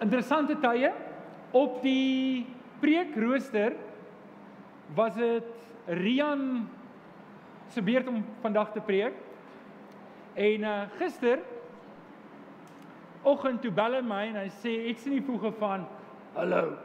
interessante 0.00 0.56
tye 0.62 0.92
op 1.56 1.78
die 1.82 2.46
preekrooster 2.82 3.76
was 4.96 5.14
dit 5.18 5.54
Rian 5.88 6.68
se 7.72 7.82
beurt 7.82 8.08
om 8.08 8.24
vandag 8.42 8.72
te 8.72 8.80
preek. 8.80 9.14
En 10.34 10.64
uh 10.64 10.82
gister 10.98 11.40
oggend 13.22 13.62
toe 13.62 13.72
bel 13.74 13.98
hy 13.98 14.02
my 14.04 14.20
en 14.28 14.36
hy 14.42 14.48
sê 14.62 14.74
ek 14.90 15.00
sien 15.02 15.16
nie 15.16 15.24
vroeg 15.24 15.48
van 15.58 15.86
hallo. 16.36 16.76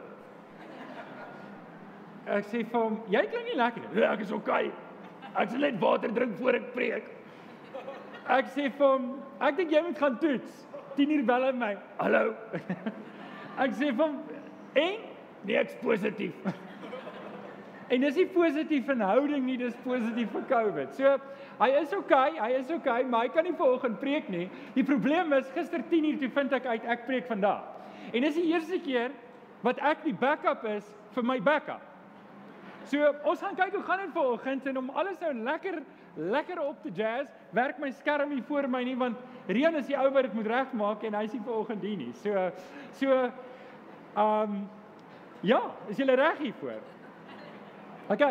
Ek 2.24 2.48
sê 2.48 2.62
vir 2.64 2.80
hom, 2.80 2.96
jy 3.12 3.20
klink 3.28 3.50
nie 3.50 3.58
lekker 3.60 3.84
nie. 3.84 4.00
Ja, 4.00 4.14
ek 4.14 4.24
is 4.24 4.32
okay. 4.32 4.70
Ek 5.36 5.50
sal 5.52 5.60
net 5.60 5.76
water 5.80 6.12
drink 6.14 6.38
voor 6.40 6.56
ek 6.56 6.70
preek. 6.72 7.10
Ek 8.32 8.48
sê 8.54 8.70
vir 8.72 8.86
hom, 8.86 9.10
ek 9.44 9.58
dink 9.60 9.74
jy 9.74 9.82
moet 9.84 10.00
gaan 10.00 10.16
toets. 10.22 10.62
10 10.96 11.10
uur 11.10 11.24
bel 11.26 11.46
hy 11.48 11.52
my. 11.58 11.72
Hallo. 11.98 12.22
ek 13.64 13.76
sê 13.78 13.90
hom, 13.94 14.18
en 14.74 14.96
nee, 15.44 15.58
ek's 15.60 15.76
positief. 15.82 16.34
en 17.92 18.06
dis 18.06 18.20
nie 18.20 18.26
positief 18.34 18.86
verhouding 18.88 19.44
nie, 19.46 19.58
dis 19.60 19.76
positief 19.84 20.32
vir 20.34 20.46
COVID. 20.50 20.94
So 20.98 21.16
hy 21.60 21.70
is 21.80 21.94
okay, 21.94 22.34
hy 22.40 22.50
is 22.58 22.70
okay, 22.74 23.02
maar 23.06 23.28
hy 23.28 23.34
kan 23.34 23.46
nie 23.46 23.56
vanoggend 23.58 24.00
preek 24.02 24.30
nie. 24.32 24.48
Die 24.74 24.86
probleem 24.86 25.32
is 25.36 25.50
gister 25.56 25.84
10 25.90 26.10
uur 26.12 26.20
toe 26.22 26.30
vind 26.38 26.56
ek 26.60 26.70
uit 26.72 26.88
ek 26.96 27.06
preek 27.08 27.28
vandag. 27.30 27.62
En 28.12 28.24
dis 28.26 28.38
die 28.38 28.48
eerste 28.52 28.80
keer 28.84 29.14
wat 29.64 29.80
ek 29.80 30.04
die 30.04 30.16
backup 30.16 30.64
is 30.68 30.88
vir 31.14 31.26
my 31.26 31.38
backup. 31.40 31.82
So 32.90 33.00
ons 33.24 33.40
gaan 33.40 33.56
kyk 33.56 33.78
hoe 33.78 33.84
gaan 33.86 34.02
dit 34.02 34.12
vanoggend 34.12 34.66
en 34.68 34.80
om 34.82 34.90
alles 34.92 35.20
nou 35.22 35.32
lekker 35.46 35.80
lekker 36.14 36.60
op 36.62 36.82
te 36.82 36.90
jazz, 36.94 37.30
werk 37.50 37.78
my 37.78 37.90
skerm 37.90 38.30
hier 38.30 38.42
voor 38.46 38.68
my 38.70 38.82
nie 38.84 38.96
want 38.96 39.18
Rian 39.46 39.74
is 39.76 39.86
die 39.86 39.96
ou 39.98 40.08
wat 40.12 40.28
dit 40.28 40.34
moet 40.34 40.46
regmaak 40.46 41.02
en 41.04 41.14
hy 41.14 41.24
is 41.26 41.34
nie 41.36 41.44
vanoggend 41.44 41.82
hier 41.82 41.96
nie. 42.00 42.12
So 42.22 42.48
so 43.00 43.12
ehm 44.14 44.54
um, 44.54 44.64
ja, 45.44 45.60
is 45.88 45.98
jy 46.00 46.06
reg 46.08 46.38
hier 46.38 46.54
voor? 46.60 46.80
OK. 48.08 48.22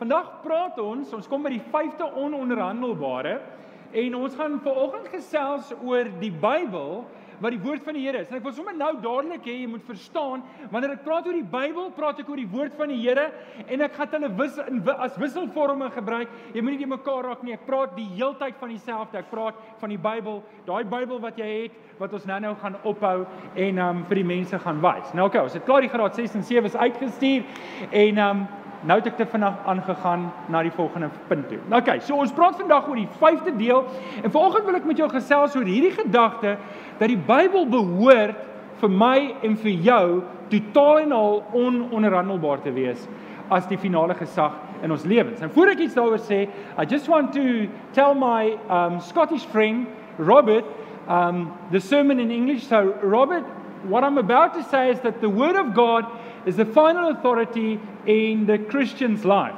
Vandag 0.00 0.40
praat 0.42 0.78
ons, 0.80 1.12
ons 1.12 1.28
kom 1.28 1.42
by 1.44 1.52
die 1.52 1.62
5de 1.62 2.06
ononderhandelbare 2.16 3.36
en 3.92 4.14
ons 4.16 4.34
gaan 4.34 4.60
vanoggend 4.64 5.10
gesels 5.12 5.72
oor 5.84 6.08
die 6.20 6.32
Bybel 6.32 7.04
wat 7.40 7.54
die 7.54 7.60
woord 7.62 7.84
van 7.84 7.96
die 7.96 8.04
Here 8.04 8.20
is. 8.22 8.28
En 8.30 8.38
ek 8.38 8.44
wil 8.44 8.54
sommer 8.56 8.76
nou 8.76 8.92
dadelik 9.00 9.46
hê 9.48 9.56
jy 9.62 9.68
moet 9.70 9.84
verstaan, 9.88 10.44
wanneer 10.72 10.94
ek 10.96 11.04
praat 11.06 11.28
oor 11.28 11.36
die 11.36 11.52
Bybel, 11.56 11.90
praat 11.96 12.20
ek 12.22 12.30
oor 12.30 12.40
die 12.40 12.48
woord 12.50 12.76
van 12.78 12.92
die 12.92 13.00
Here 13.00 13.30
en 13.66 13.84
ek 13.86 13.96
gaan 13.96 14.14
hulle 14.16 14.32
wis, 14.38 14.58
in, 14.66 14.82
as 14.96 15.18
wisselforme 15.20 15.90
gebruik. 15.94 16.32
Jy 16.54 16.64
moenie 16.64 16.82
die 16.82 16.90
mekaar 16.90 17.30
raak 17.30 17.44
nie. 17.46 17.56
Ek 17.56 17.66
praat 17.68 17.96
die 17.98 18.08
heeltyd 18.16 18.60
van 18.60 18.74
dieselfde. 18.74 19.22
Ek 19.24 19.32
praat 19.32 19.58
van 19.80 19.94
die 19.94 20.00
Bybel, 20.00 20.42
daai 20.68 20.84
Bybel 20.84 21.22
wat 21.22 21.40
jy 21.40 21.50
het 21.64 21.78
wat 22.00 22.14
ons 22.16 22.24
nou-nou 22.28 22.54
gaan 22.62 22.78
ophou 22.88 23.16
en 23.60 23.82
um 23.84 23.98
vir 24.08 24.22
die 24.22 24.28
mense 24.30 24.58
gaan 24.62 24.80
wys. 24.80 25.10
Nou 25.16 25.26
okay, 25.28 25.42
ons 25.44 25.56
het 25.56 25.66
klaar 25.66 25.84
die 25.84 25.92
graad 25.92 26.16
6 26.16 26.38
en 26.38 26.46
7 26.48 26.70
is 26.70 26.78
uitgestuur 26.80 27.44
en 27.90 28.22
um 28.24 28.46
nou 28.86 28.96
het 28.98 29.10
ek 29.10 29.16
te 29.20 29.26
vinnig 29.28 29.64
aangegaan 29.68 30.28
na 30.48 30.62
die 30.64 30.72
volgende 30.72 31.10
punt 31.28 31.48
toe. 31.50 31.58
OK, 31.68 31.90
so 32.06 32.16
ons 32.16 32.32
praat 32.32 32.56
vandag 32.60 32.88
oor 32.88 32.96
die 32.96 33.08
5de 33.20 33.56
deel 33.58 33.82
en 34.22 34.30
vanoggend 34.32 34.68
wil 34.68 34.78
ek 34.78 34.88
met 34.88 35.02
jou 35.02 35.08
gesels 35.12 35.56
oor 35.58 35.68
hierdie 35.68 35.92
gedagte 35.96 36.56
dat 36.98 37.08
die 37.12 37.20
Bybel 37.28 37.68
behoort 37.68 38.46
vir 38.80 38.92
my 38.92 39.16
en 39.44 39.56
vir 39.60 39.84
jou 39.84 40.04
totaal 40.50 41.04
en 41.04 41.12
al 41.12 41.42
ononderhandelbaar 41.52 42.64
te 42.64 42.72
wees 42.74 43.04
as 43.52 43.66
die 43.68 43.78
finale 43.78 44.14
gesag 44.14 44.56
in 44.82 44.92
ons 44.94 45.04
lewens. 45.04 45.40
En 45.42 45.50
voor 45.52 45.74
ek 45.74 45.84
iets 45.84 45.96
daaroor 45.98 46.22
sê, 46.22 46.44
I 46.78 46.86
just 46.88 47.08
want 47.10 47.34
to 47.34 47.68
tell 47.92 48.14
my 48.14 48.56
um 48.70 49.00
Scottish 49.04 49.44
friend 49.52 49.88
Robert 50.18 50.64
um 51.08 51.50
the 51.72 51.80
sermon 51.80 52.20
in 52.20 52.30
English. 52.30 52.64
So 52.68 52.94
Robert, 53.02 53.44
what 53.88 54.04
I'm 54.04 54.18
about 54.18 54.54
to 54.54 54.62
say 54.70 54.90
is 54.90 55.00
that 55.00 55.20
the 55.20 55.28
word 55.28 55.56
of 55.56 55.74
God 55.74 56.06
is 56.46 56.56
the 56.56 56.64
final 56.64 57.10
authority 57.10 57.78
in 58.06 58.46
the 58.46 58.58
Christian's 58.58 59.24
life. 59.24 59.56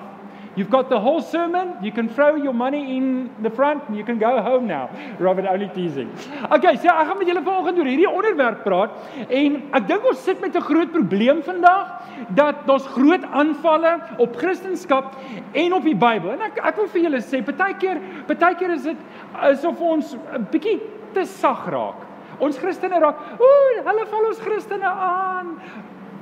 You've 0.54 0.68
got 0.68 0.90
the 0.90 1.00
whole 1.00 1.22
sermon. 1.22 1.76
You 1.82 1.92
can 1.92 2.10
throw 2.10 2.36
your 2.36 2.52
money 2.52 2.96
in 2.98 3.30
the 3.40 3.48
front 3.48 3.88
and 3.88 3.96
you 3.96 4.04
can 4.04 4.18
go 4.18 4.42
home 4.42 4.66
now. 4.66 4.90
Robert 5.18 5.46
only 5.46 5.68
teasing. 5.68 6.12
Okay, 6.52 6.76
so 6.76 6.92
ek 6.92 7.08
gaan 7.08 7.18
met 7.18 7.30
julle 7.30 7.42
vanoggend 7.46 7.80
oor 7.80 7.88
hierdie 7.88 8.10
onderwerp 8.10 8.60
praat 8.66 8.98
en 9.32 9.56
ek 9.78 9.86
dink 9.88 10.04
ons 10.10 10.20
sit 10.20 10.42
met 10.44 10.52
'n 10.56 10.60
groot 10.66 10.92
probleem 10.92 11.40
vandag 11.42 11.88
dat 12.36 12.66
daar's 12.68 12.86
groot 12.92 13.24
aanvalle 13.24 13.94
op 14.18 14.36
Christendom 14.36 15.08
en 15.52 15.72
op 15.72 15.84
die 15.88 15.96
Bybel. 15.96 16.36
En 16.36 16.44
ek 16.50 16.60
ek 16.60 16.76
wil 16.76 16.88
vir 16.88 17.02
julle 17.08 17.22
sê, 17.24 17.40
partykeer, 17.40 18.00
partykeer 18.28 18.76
is 18.76 18.84
dit 18.84 19.00
asof 19.32 19.80
ons 19.80 20.14
'n 20.36 20.46
bietjie 20.52 20.80
te 21.14 21.24
sag 21.24 21.64
raak. 21.72 22.04
Ons 22.40 22.58
Christene 22.58 23.00
raak, 23.00 23.16
ooh, 23.40 23.84
hulle 23.84 24.06
val 24.06 24.28
ons 24.28 24.40
Christene 24.40 24.84
aan 24.84 25.56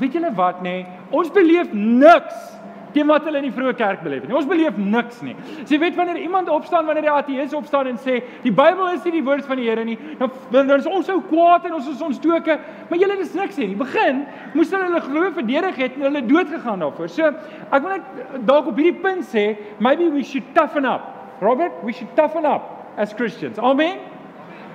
weet 0.00 0.16
julle 0.16 0.32
wat 0.34 0.64
nê? 0.64 0.80
Nee? 0.80 1.04
Ons 1.10 1.30
beleef 1.34 1.72
niks 1.72 2.60
teen 2.94 3.06
wat 3.10 3.24
hulle 3.26 3.40
in 3.40 3.46
die 3.48 3.54
vroeë 3.54 3.74
kerk 3.78 4.02
beleef 4.04 4.24
het. 4.24 4.32
Ons 4.34 4.48
beleef 4.50 4.78
niks 4.80 5.20
nie. 5.24 5.34
So 5.62 5.74
jy 5.74 5.80
weet 5.84 5.98
wanneer 5.98 6.18
iemand 6.22 6.50
opstaan, 6.52 6.88
wanneer 6.88 7.06
die 7.06 7.12
ateïs 7.12 7.54
opstaan 7.56 7.90
en 7.90 8.00
sê 8.02 8.18
die 8.44 8.52
Bybel 8.54 8.94
is 8.94 9.06
nie 9.06 9.14
die 9.18 9.24
woord 9.26 9.46
van 9.48 9.60
die 9.60 9.68
Here 9.68 9.84
nie, 9.86 9.96
dan 10.18 10.32
dan 10.50 10.74
is 10.78 10.88
ons 10.90 11.06
so 11.06 11.22
kwaad 11.30 11.68
en 11.68 11.76
ons 11.78 11.88
is 11.90 12.02
ons 12.02 12.20
doke, 12.22 12.58
maar 12.90 13.02
julle 13.02 13.18
is 13.22 13.34
niks 13.38 13.60
nie. 13.60 13.70
In 13.70 13.76
die 13.76 13.82
begin 13.84 14.24
moes 14.56 14.74
hulle 14.74 14.88
hulle 14.88 15.04
geloof 15.06 15.38
verdedig 15.38 15.80
het 15.84 15.98
en 15.98 16.08
hulle 16.08 16.24
dood 16.26 16.50
gegaan 16.50 16.82
daarvoor. 16.82 17.12
So 17.12 17.30
ek 17.30 17.80
wil 17.80 17.94
net 17.94 18.44
dalk 18.50 18.70
op 18.72 18.80
hierdie 18.80 18.98
punt 19.02 19.28
sê, 19.30 19.52
maybe 19.78 20.10
we 20.10 20.26
should 20.26 20.50
toughen 20.58 20.88
up. 20.88 21.06
Robert, 21.40 21.78
we 21.86 21.94
should 21.94 22.10
toughen 22.16 22.44
up 22.44 22.96
as 22.98 23.14
Christians. 23.14 23.58
Amen. 23.58 24.09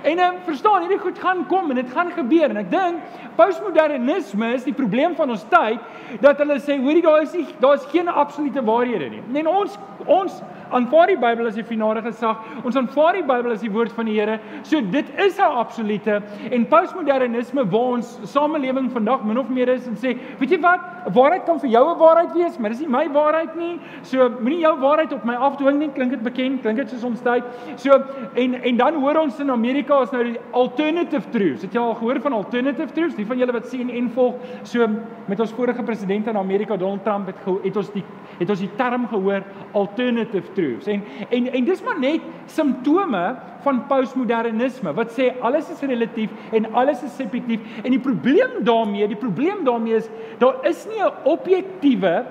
En 0.02 0.20
um, 0.20 0.36
verstaan, 0.46 0.80
hierdie 0.80 1.00
goed 1.00 1.20
gaan 1.20 1.46
kom 1.48 1.70
en 1.70 1.76
dit 1.76 1.92
gaan 1.92 2.12
gebeur 2.12 2.50
en 2.50 2.58
ek 2.62 2.72
dink 2.72 3.22
postmodernisme 3.36 4.52
is 4.54 4.64
die 4.64 4.74
probleem 4.74 5.16
van 5.16 5.34
ons 5.34 5.46
tyd 5.50 6.20
dat 6.24 6.40
hulle 6.40 6.60
sê 6.64 6.78
hoorie 6.80 7.04
daar 7.04 7.24
is 7.26 7.34
nie 7.36 7.48
daar 7.60 7.80
is 7.80 7.88
geen 7.92 8.08
absolute 8.08 8.64
waarhede 8.64 9.10
nie. 9.10 9.24
En 9.42 9.48
ons 9.48 9.80
ons 10.06 10.42
aanvaar 10.72 11.08
die 11.08 11.18
Bybel 11.18 11.48
as 11.48 11.56
die 11.56 11.64
finale 11.64 12.02
gesag. 12.02 12.38
Ons 12.64 12.76
aanvaar 12.80 13.14
die 13.14 13.24
Bybel 13.24 13.52
as 13.52 13.62
die 13.62 13.72
woord 13.72 13.92
van 13.96 14.06
die 14.06 14.16
Here. 14.20 14.40
So 14.64 14.82
dit 14.82 15.06
is 15.18 15.38
'n 15.38 15.42
absolute 15.42 16.22
en 16.52 16.66
postmodernisme 16.68 17.66
waar 17.70 17.98
ons 17.98 18.20
samelewing 18.24 18.92
vandag 18.92 19.24
min 19.24 19.38
of 19.38 19.50
meer 19.50 19.70
is 19.70 19.88
en 19.88 19.96
sê, 19.96 20.18
weet 20.40 20.50
jy 20.50 20.62
wat? 20.62 20.80
Waarheid 21.14 21.46
kan 21.46 21.60
vir 21.60 21.70
jou 21.70 21.86
'n 21.94 22.00
waarheid 22.00 22.34
wees, 22.34 22.58
maar 22.60 22.70
dis 22.70 22.80
nie 22.80 22.88
my 22.88 23.08
waarheid 23.10 23.56
nie. 23.56 23.80
So 24.02 24.30
moenie 24.30 24.62
jou 24.62 24.80
waarheid 24.80 25.14
op 25.14 25.24
my 25.26 25.36
afdwing 25.36 25.78
nie. 25.80 25.90
Klink 25.90 26.12
dit 26.12 26.24
bekend? 26.24 26.62
Klink 26.62 26.78
dit 26.78 26.90
soos 26.90 27.04
ons 27.04 27.22
tyd? 27.22 27.44
So 27.76 27.92
en 28.36 28.54
en 28.64 28.78
dan 28.78 28.94
hoor 28.96 29.18
ons 29.18 29.40
in 29.40 29.52
Amerika 29.52 30.02
is 30.02 30.12
nou 30.12 30.24
die 30.24 30.40
alternative 30.52 31.30
truths. 31.32 31.62
Het 31.62 31.74
jy 31.74 31.80
al 31.80 31.96
gehoor 31.96 32.22
van 32.22 32.34
alternative 32.34 32.94
truths? 32.94 33.16
Die 33.16 33.26
van 33.26 33.38
julle 33.38 33.52
wat 33.52 33.68
sien 33.68 33.90
en 33.90 34.10
volg, 34.10 34.36
so 34.64 34.88
met 35.28 35.40
ons 35.40 35.54
vorige 35.54 35.84
president 35.84 36.28
in 36.28 36.38
Amerika 36.38 36.78
Donald 36.78 37.04
Trump 37.04 37.28
het 37.28 37.36
het 37.64 37.78
ons 37.78 37.92
die 37.94 38.04
het 38.40 38.50
ons 38.50 38.60
die 38.60 38.72
term 38.76 39.08
gehoor 39.08 39.44
alternative 39.74 40.52
truths. 40.56 40.88
En 40.88 41.04
en 41.30 41.52
en 41.54 41.68
dis 41.68 41.84
maar 41.84 42.00
net 42.00 42.24
simptome 42.52 43.24
van 43.66 43.82
postmodernisme 43.90 44.94
wat 44.98 45.14
sê 45.18 45.32
alles 45.42 45.70
is 45.74 45.84
relatief 45.86 46.54
en 46.56 46.70
alles 46.74 47.04
is 47.04 47.16
subjektief 47.16 47.84
en 47.84 47.92
die 47.92 48.02
probleem 48.02 48.62
daarmee, 48.68 49.08
die 49.12 49.20
probleem 49.20 49.64
daarmee 49.68 50.02
is 50.02 50.10
daar 50.42 50.62
is 50.68 50.86
nie 50.90 51.02
'n 51.04 51.14
objektiewe 51.24 52.26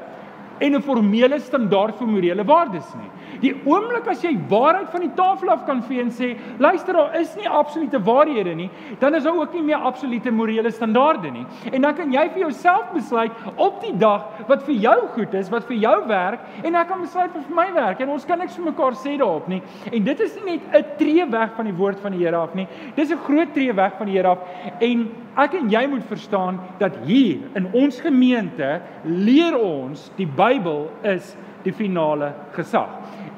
en 0.59 0.77
'n 0.77 0.83
formele 0.83 1.39
standaard 1.41 1.99
vir 1.99 2.09
morele 2.09 2.45
waardes 2.45 2.95
nie. 2.95 3.11
Die 3.45 3.53
oomblik 3.69 4.07
as 4.09 4.23
jy 4.25 4.33
waarheid 4.49 4.89
van 4.93 5.05
die 5.05 5.13
tafel 5.19 5.53
af 5.53 5.65
kan 5.69 5.83
vee 5.85 6.01
en 6.01 6.13
sê, 6.15 6.33
luister, 6.63 6.97
daar 6.97 7.17
is 7.21 7.35
nie 7.37 7.49
absolute 7.49 8.01
waarhede 8.07 8.55
nie, 8.57 8.71
dan 9.01 9.15
is 9.15 9.27
daar 9.27 9.37
ook 9.37 9.53
nie 9.53 9.65
meer 9.67 9.85
absolute 9.85 10.33
morele 10.33 10.71
standaarde 10.73 11.33
nie. 11.35 11.45
En 11.73 11.85
dan 11.85 11.97
kan 11.99 12.13
jy 12.13 12.25
vir 12.33 12.47
jouself 12.47 12.93
besluit 12.95 13.45
op 13.57 13.81
die 13.85 13.95
dag 14.01 14.45
wat 14.49 14.65
vir 14.67 14.79
jou 14.87 14.97
goed 15.17 15.35
is, 15.37 15.51
wat 15.53 15.69
vir 15.69 15.77
jou 15.83 15.97
werk, 16.09 16.47
en 16.63 16.79
ek 16.81 16.89
kan 16.89 17.05
besluit 17.05 17.35
vir 17.35 17.55
my 17.55 17.67
werk 17.77 18.01
en 18.01 18.15
ons 18.15 18.25
kan 18.29 18.41
niks 18.41 18.57
vir 18.59 18.69
mekaar 18.71 18.97
sê 18.99 19.17
daarop 19.21 19.49
nie. 19.51 19.61
En 19.93 20.09
dit 20.09 20.25
is 20.25 20.39
nie 20.41 20.57
net 20.57 20.75
'n 20.75 20.97
tree 20.99 21.27
weg 21.31 21.55
van 21.57 21.65
die 21.65 21.77
woord 21.77 22.01
van 22.01 22.13
die 22.13 22.25
Here 22.25 22.37
af 22.37 22.55
nie. 22.55 22.67
Dis 22.97 23.11
'n 23.11 23.19
groot 23.19 23.53
tree 23.53 23.73
weg 23.73 23.93
van 23.99 24.07
die 24.07 24.17
Here 24.17 24.29
af 24.29 24.39
en 24.81 25.11
ek 25.37 25.55
en 25.55 25.71
jy 25.71 25.87
moet 25.87 26.05
verstaan 26.05 26.61
dat 26.79 26.97
hier 27.05 27.39
in 27.55 27.69
ons 27.73 28.01
gemeente 28.01 28.81
leer 29.05 29.59
ons 29.59 30.11
die 30.17 30.27
Bybel 30.27 30.91
is 31.03 31.37
die 31.65 31.73
finale 31.73 32.33
gesag. 32.53 32.89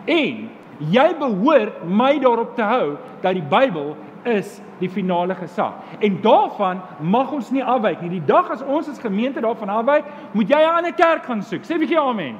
En 0.06 0.48
jy 0.78 1.06
behoort 1.18 1.84
my 1.84 2.18
daarop 2.18 2.54
te 2.56 2.62
hou 2.62 2.96
dat 3.22 3.34
die 3.34 3.42
Bybel 3.42 3.96
is 4.26 4.60
die 4.80 4.90
finale 4.90 5.34
gesag. 5.34 5.78
En 6.00 6.18
daarvan 6.22 6.80
mag 7.00 7.32
ons 7.32 7.50
nie 7.50 7.64
afwyk 7.64 8.00
nie. 8.02 8.10
Die 8.18 8.26
dag 8.26 8.50
as 8.50 8.62
ons 8.62 8.88
as 8.90 9.00
gemeente 9.02 9.40
daarvan 9.40 9.68
afwyk, 9.68 10.04
moet 10.32 10.48
jy 10.48 10.60
'n 10.60 10.76
ander 10.76 10.92
kerk 10.92 11.24
gaan 11.24 11.42
soek. 11.42 11.62
Sê 11.62 11.74
'n 11.74 11.80
bietjie 11.80 12.00
amen. 12.00 12.36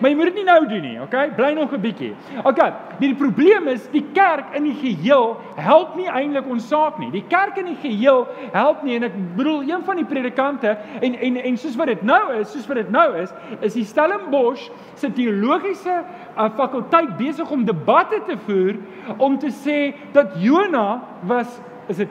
Maar 0.00 0.10
jy 0.10 0.16
moet 0.16 0.30
dit 0.30 0.40
nie 0.40 0.46
nou 0.46 0.60
doen 0.68 0.82
nie, 0.82 0.96
okay? 1.02 1.28
Bly 1.36 1.52
nog 1.54 1.72
'n 1.72 1.80
bietjie. 1.80 2.14
Okay, 2.42 2.72
die, 2.98 3.08
die 3.08 3.16
probleem 3.16 3.68
is 3.68 3.88
die 3.90 4.04
kerk 4.12 4.54
in 4.54 4.64
die 4.64 4.74
geheel 4.74 5.36
help 5.56 5.96
nie 5.96 6.08
eintlik 6.08 6.46
ons 6.50 6.68
saak 6.68 6.98
nie. 6.98 7.10
Die 7.10 7.24
kerk 7.28 7.56
in 7.56 7.64
die 7.64 7.78
geheel 7.82 8.26
help 8.52 8.82
nie 8.82 8.96
en 8.96 9.02
ek 9.02 9.12
bedoel 9.36 9.62
een 9.62 9.84
van 9.84 9.96
die 9.96 10.04
predikante 10.04 10.76
en 11.00 11.14
en 11.14 11.36
en 11.36 11.56
soos 11.56 11.76
wat 11.76 11.86
dit 11.86 12.02
nou 12.02 12.32
is, 12.40 12.52
soos 12.52 12.66
wat 12.66 12.76
dit 12.76 12.90
nou 12.90 13.16
is, 13.16 13.32
is 13.60 13.74
die 13.74 13.84
Stellenbosch 13.84 14.70
se 14.94 15.12
teologiese 15.12 16.02
uh, 16.36 16.48
fakulteit 16.56 17.16
besig 17.16 17.50
om 17.50 17.64
debatte 17.64 18.22
te 18.26 18.36
voer 18.46 18.76
om 19.16 19.38
te 19.38 19.50
sê 19.50 19.94
dat 20.12 20.34
Jona 20.38 21.02
was 21.22 21.60
is 21.88 21.96
dit 21.96 22.08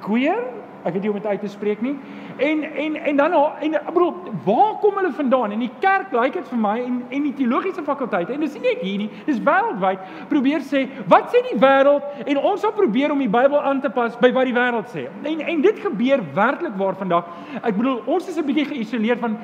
queer 0.00 0.56
Ek 0.86 0.94
weet 0.94 1.02
nie 1.02 1.10
om 1.10 1.18
dit 1.18 1.26
uit 1.26 1.40
te 1.42 1.50
spreek 1.50 1.80
nie. 1.82 1.96
En 2.36 2.62
en 2.62 2.96
en 2.96 3.16
dan 3.16 3.32
en 3.60 3.74
ek 3.74 3.92
bedoel, 3.92 4.14
waar 4.44 4.74
kom 4.80 4.96
hulle 4.96 5.12
vandaan? 5.12 5.52
In 5.52 5.62
die 5.64 5.70
kerk 5.80 6.12
lyk 6.12 6.34
dit 6.36 6.48
vir 6.48 6.58
my 6.60 6.74
en 6.82 6.98
en 7.08 7.22
die 7.22 7.34
teologiese 7.34 7.82
fakulteit 7.82 8.30
en 8.30 8.40
dis 8.44 8.58
nie 8.58 8.64
net 8.66 8.82
hier 8.84 8.98
nie, 8.98 9.10
dis 9.24 9.40
wêreldwyd 9.46 10.02
probeer 10.28 10.64
sê, 10.66 10.84
wat 11.08 11.32
sê 11.32 11.40
die 11.48 11.58
wêreld 11.62 12.26
en 12.26 12.42
ons 12.42 12.60
sal 12.60 12.74
probeer 12.76 13.14
om 13.14 13.22
die 13.24 13.30
Bybel 13.32 13.60
aan 13.60 13.80
te 13.80 13.90
pas 13.90 14.18
by 14.20 14.32
wat 14.36 14.50
die 14.50 14.56
wêreld 14.56 14.92
sê. 14.92 15.06
En 15.24 15.40
en 15.40 15.64
dit 15.64 15.80
gebeur 15.80 16.24
werklik 16.36 16.76
waar 16.76 16.98
vandag. 17.00 17.32
Ek 17.62 17.76
bedoel, 17.76 18.02
ons 18.06 18.28
is 18.28 18.36
'n 18.36 18.46
bietjie 18.46 18.68
geïsoleer 18.74 19.18
van 19.18 19.38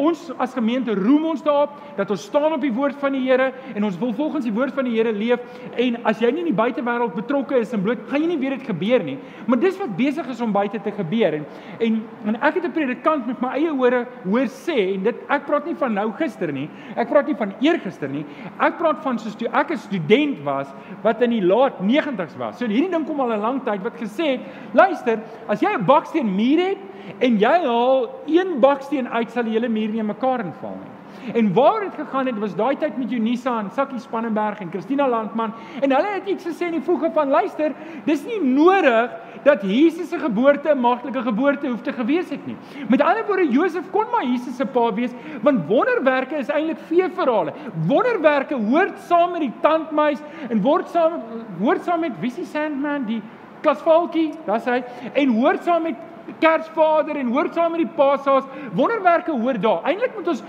ons 0.00 0.30
as 0.42 0.54
gemeente 0.54 0.94
roem 0.98 1.28
ons 1.30 1.42
daarop 1.44 1.76
dat 1.98 2.10
ons 2.10 2.26
staan 2.26 2.52
op 2.52 2.62
die 2.62 2.72
woord 2.74 2.98
van 3.02 3.14
die 3.14 3.22
Here 3.24 3.50
en 3.74 3.86
ons 3.86 3.98
wil 4.00 4.12
volgens 4.16 4.46
die 4.46 4.54
woord 4.54 4.74
van 4.74 4.88
die 4.88 4.96
Here 4.96 5.12
leef 5.14 5.42
en 5.80 6.00
as 6.08 6.22
jy 6.22 6.32
nie 6.34 6.44
in 6.44 6.50
die 6.50 6.56
buitewêreld 6.56 7.14
betrokke 7.14 7.60
is 7.60 7.72
en 7.76 7.82
bloot 7.84 8.02
gaan 8.10 8.24
jy 8.24 8.32
nie 8.32 8.40
weet 8.40 8.58
dit 8.58 8.66
gebeur 8.72 9.04
nie 9.06 9.16
maar 9.46 9.60
dis 9.62 9.78
wat 9.78 9.94
besig 9.96 10.28
is 10.30 10.42
om 10.44 10.54
buite 10.54 10.80
te 10.82 10.94
gebeur 10.98 11.38
en 11.38 11.46
en, 11.78 12.00
en 12.24 12.40
ek 12.40 12.54
het 12.54 12.64
'n 12.64 12.72
predikant 12.72 13.26
met 13.26 13.40
my 13.40 13.48
eie 13.48 13.72
ore 13.72 14.06
hoor 14.24 14.46
sê 14.46 14.94
en 14.94 15.02
dit 15.02 15.16
ek 15.28 15.46
praat 15.46 15.66
nie 15.66 15.74
van 15.74 15.94
nou 15.94 16.12
gister 16.12 16.52
nie 16.52 16.68
ek 16.96 17.08
praat 17.08 17.26
nie 17.26 17.36
van 17.36 17.54
eergister 17.60 18.08
nie 18.08 18.24
ek 18.58 18.78
praat 18.78 19.02
van 19.02 19.18
soos 19.18 19.36
toe 19.36 19.48
ek 19.52 19.70
'n 19.70 19.76
student 19.76 20.42
was 20.44 20.68
wat 21.02 21.22
in 21.22 21.30
die 21.30 21.42
laat 21.42 21.80
90's 21.80 22.36
was 22.36 22.58
so 22.58 22.66
hierdie 22.66 22.90
ding 22.90 23.06
kom 23.06 23.20
al 23.20 23.32
'n 23.32 23.40
lang 23.40 23.64
tyd 23.64 23.82
wat 23.82 23.96
gesê 23.96 24.38
het 24.38 24.40
luister 24.72 25.20
as 25.48 25.60
jy 25.60 25.68
'n 25.74 25.84
baksteen 25.84 26.36
muur 26.36 26.58
het 26.58 26.78
en 27.18 27.38
jy 27.38 27.58
haal 27.66 28.08
een 28.26 28.60
baksteen 28.60 29.08
uit 29.08 29.30
sal 29.30 29.44
die 29.44 29.56
hele 29.56 29.68
muur 29.68 29.88
nie 29.88 30.02
mekaar 30.02 30.44
inval 30.44 30.76
nie. 30.80 30.92
En 31.32 31.52
waar 31.52 31.80
dit 31.80 31.94
gegaan 31.94 32.26
het 32.26 32.38
was 32.38 32.54
daai 32.54 32.76
tyd 32.76 32.96
met 32.96 33.12
Unisa 33.12 33.58
en 33.58 33.70
Sakkie 33.70 33.98
Spannenberg 33.98 34.60
en 34.60 34.70
Christina 34.70 35.08
Landman 35.08 35.52
en 35.80 35.92
hulle 35.92 36.12
het 36.14 36.28
iets 36.28 36.44
gesê 36.44 36.68
in 36.68 36.78
die 36.78 36.84
voege 36.84 37.10
van 37.14 37.28
luister, 37.28 37.72
dis 38.04 38.24
nie 38.24 38.40
nodig 38.42 39.10
dat 39.44 39.62
Jesus 39.62 40.08
se 40.08 40.18
geboorte 40.18 40.74
'n 40.74 40.80
maagtelike 40.80 41.22
geboorte 41.22 41.68
hoef 41.68 41.82
te 41.82 41.92
gewees 41.92 42.30
het 42.30 42.46
nie. 42.46 42.56
Met 42.88 43.02
ander 43.02 43.26
woorde 43.26 43.48
Josef 43.48 43.90
kon 43.90 44.04
maar 44.10 44.24
Jesus 44.24 44.56
se 44.56 44.66
pa 44.66 44.92
wees 44.92 45.12
want 45.42 45.66
wonderwerke 45.66 46.36
is 46.36 46.48
eintlik 46.48 46.78
veeverhale. 46.78 47.52
Wonderwerke 47.86 48.54
hoort 48.54 48.98
saam 48.98 49.32
met 49.32 49.40
die 49.40 49.52
tandmuis 49.60 50.18
en 50.48 50.62
word 50.62 50.88
saam 50.88 51.12
hoort 51.58 51.84
saam 51.84 52.00
met 52.00 52.20
Wissie 52.20 52.44
Sandman 52.44 53.04
die 53.04 53.22
klasvalkie, 53.60 54.32
dis 54.46 54.64
hy 54.64 54.82
en 55.12 55.28
hoort 55.28 55.62
saam 55.62 55.82
met 55.82 55.94
Kersvader 56.40 57.16
en 57.16 57.32
hoor 57.32 57.48
saam 57.52 57.70
met 57.70 57.80
die 57.80 57.96
Pasaas, 57.96 58.44
wonderwerke 58.72 59.32
hoor 59.32 59.60
daar. 59.60 59.84
Eintlik 59.84 60.14
moet 60.16 60.28
ons 60.28 60.42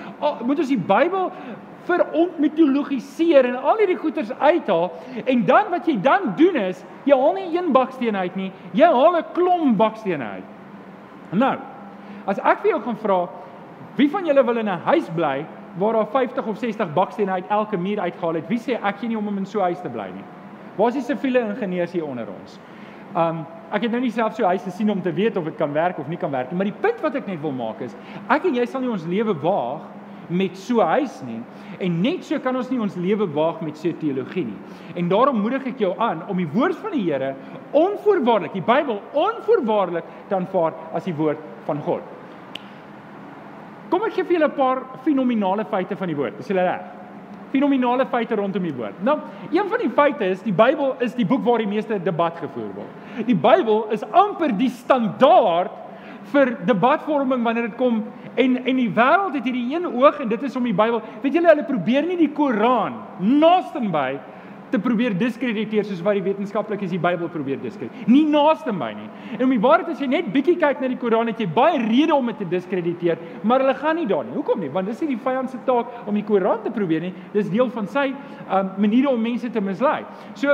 moet 0.45 0.59
ons 0.59 0.67
die 0.67 0.77
Bybel 0.77 1.31
verontmitologiseer 1.85 3.45
en 3.45 3.55
al 3.61 3.77
hierdie 3.81 3.99
goeters 4.01 4.31
uithaal 4.39 4.91
en 5.25 5.45
dan 5.45 5.69
wat 5.73 5.87
jy 5.89 5.97
dan 6.01 6.31
doen 6.39 6.55
is, 6.55 6.83
jy 7.05 7.17
haal 7.17 7.35
nie 7.37 7.47
een 7.53 7.71
baksteen 7.75 8.17
uit 8.17 8.35
nie, 8.39 8.51
jy 8.73 8.89
haal 8.89 9.17
'n 9.17 9.25
klomp 9.33 9.77
bakstene 9.77 10.25
uit. 10.25 10.47
Nou, 11.31 11.57
as 12.25 12.39
ek 12.39 12.61
vir 12.61 12.71
jou 12.71 12.81
gaan 12.81 12.97
vra, 12.97 13.19
wie 13.95 14.09
van 14.09 14.25
julle 14.25 14.43
wil 14.43 14.57
in 14.57 14.69
'n 14.69 14.81
huis 14.85 15.09
bly 15.15 15.45
waar 15.77 15.93
daar 15.93 16.07
50 16.07 16.47
of 16.47 16.57
60 16.57 16.93
bakstene 16.93 17.31
uit 17.31 17.45
elke 17.49 17.77
muur 17.77 17.99
uitgehaal 17.99 18.33
het? 18.33 18.47
Wie 18.47 18.59
sê 18.59 18.79
ek 18.83 18.97
gee 18.99 19.07
nie 19.07 19.17
om 19.17 19.37
in 19.37 19.45
so 19.45 19.59
'n 19.59 19.63
huis 19.63 19.81
te 19.81 19.89
bly 19.89 20.09
nie? 20.13 20.23
Waar 20.75 20.87
is 20.87 20.93
die 20.93 21.01
siviele 21.01 21.39
ingenieurs 21.39 21.91
hier 21.91 22.05
onder 22.05 22.27
ons? 22.27 22.59
Um 23.15 23.45
ek 23.71 23.87
het 23.87 23.91
nou 23.91 24.01
nie 24.01 24.11
self 24.11 24.35
so 24.35 24.45
huis 24.45 24.63
gesien 24.63 24.89
om 24.91 25.01
te 25.01 25.13
weet 25.13 25.37
of 25.37 25.45
dit 25.49 25.57
kan 25.57 25.73
werk 25.73 25.99
of 25.99 26.07
nie 26.07 26.17
kan 26.17 26.31
werk 26.31 26.51
nie, 26.51 26.57
maar 26.57 26.69
die 26.69 26.81
punt 26.81 27.01
wat 27.01 27.15
ek 27.15 27.27
net 27.27 27.41
wil 27.41 27.51
maak 27.55 27.81
is, 27.81 27.95
ek 28.29 28.45
en 28.45 28.55
jy 28.55 28.65
sal 28.69 28.81
nie 28.81 28.91
ons 28.91 29.05
lewe 29.09 29.33
waag 29.41 29.85
met 30.29 30.57
so 30.57 30.81
huis 30.81 31.19
nie 31.25 31.41
en 31.83 31.99
net 32.01 32.25
so 32.25 32.39
kan 32.41 32.55
ons 32.55 32.69
nie 32.71 32.79
ons 32.81 32.95
lewe 32.97 33.27
waag 33.35 33.61
met 33.65 33.77
so 33.77 33.91
teologie 33.99 34.45
nie. 34.47 34.57
En 34.97 35.09
daarom 35.11 35.41
moedig 35.41 35.67
ek 35.73 35.83
jou 35.85 35.91
aan 36.01 36.23
om 36.31 36.39
die 36.39 36.49
woord 36.49 36.77
van 36.81 36.95
die 36.95 37.03
Here 37.05 37.35
onvoorwaardelik, 37.75 38.55
die 38.55 38.65
Bybel 38.65 39.01
onvoorwaardelik 39.13 40.07
te 40.29 40.37
aanvaar 40.37 40.77
as 40.95 41.05
die 41.05 41.15
woord 41.15 41.41
van 41.67 41.81
God. 41.85 42.13
Kom 43.91 44.05
ek 44.07 44.15
gee 44.15 44.25
vir 44.25 44.39
julle 44.39 44.49
'n 44.49 44.57
paar 44.57 44.81
fenominale 45.03 45.65
feite 45.65 45.95
van 45.95 46.07
die 46.07 46.15
woord. 46.15 46.39
Is 46.39 46.47
julle 46.47 46.63
reg? 46.63 46.94
Fenominale 47.55 48.05
feite 48.11 48.35
rondom 48.35 48.67
die 48.67 48.73
woord. 48.75 48.99
Nou, 49.03 49.19
een 49.51 49.71
van 49.71 49.81
die 49.81 49.91
feite 49.95 50.27
is 50.35 50.43
die 50.45 50.53
Bybel 50.55 50.95
is 51.05 51.15
die 51.15 51.25
boek 51.27 51.43
waar 51.45 51.63
die 51.63 51.71
meeste 51.71 51.99
debat 52.03 52.37
gevoer 52.43 52.71
word. 52.75 53.25
Die 53.29 53.37
Bybel 53.37 53.85
is 53.95 54.05
amper 54.11 54.53
die 54.55 54.69
standaard 54.69 55.83
vir 56.33 56.55
debatvorming 56.65 57.43
wanneer 57.45 57.69
dit 57.69 57.77
kom 57.79 58.03
en 58.35 58.57
en 58.65 58.79
die 58.81 58.89
wêreld 58.91 59.37
het 59.37 59.45
hierdie 59.47 59.75
een 59.75 59.85
oog 59.87 60.19
en 60.19 60.31
dit 60.31 60.43
is 60.43 60.55
om 60.57 60.65
die 60.67 60.75
Bybel. 60.75 61.01
Weet 61.23 61.37
julle 61.37 61.51
hulle 61.53 61.67
probeer 61.67 62.07
nie 62.07 62.17
die 62.19 62.31
Koran 62.35 62.97
naaste 63.19 63.83
by 63.91 64.17
te 64.71 64.79
probeer 64.81 65.15
diskrediteer 65.17 65.85
soos 65.87 66.01
wat 66.05 66.17
die 66.17 66.23
wetenskaplikes 66.25 66.93
die 66.93 67.01
Bybel 67.01 67.29
probeer 67.31 67.59
diskrediteer. 67.61 68.07
Nie 68.11 68.25
naaste 68.29 68.73
by 68.75 68.91
nie. 68.97 69.09
En 69.37 69.45
om 69.47 69.53
die 69.53 69.61
waarheid 69.61 69.91
as 69.93 70.01
jy 70.03 70.09
net 70.11 70.31
bietjie 70.33 70.57
kyk 70.61 70.81
na 70.81 70.89
die 70.91 70.99
Koran, 71.01 71.29
het 71.31 71.41
jy 71.41 71.47
baie 71.51 71.79
redes 71.83 72.15
om 72.15 72.31
dit 72.31 72.39
te 72.41 72.49
diskrediteer, 72.49 73.21
maar 73.43 73.63
hulle 73.63 73.75
gaan 73.79 73.99
nie 73.99 74.07
daar 74.09 74.25
nie. 74.27 74.35
Hoekom 74.37 74.63
nie? 74.63 74.71
Want 74.73 74.89
dis 74.91 75.01
nie 75.03 75.13
die 75.13 75.21
vyand 75.23 75.53
se 75.53 75.61
taak 75.67 76.07
om 76.09 76.17
die 76.17 76.25
Koran 76.27 76.63
te 76.65 76.73
probeer 76.75 77.07
nie. 77.07 77.13
Dis 77.33 77.51
deel 77.53 77.69
van 77.73 77.89
sy 77.91 78.09
um, 78.11 78.73
maniere 78.81 79.11
om 79.11 79.21
mense 79.21 79.49
te 79.51 79.63
mislei. 79.63 80.01
So 80.39 80.53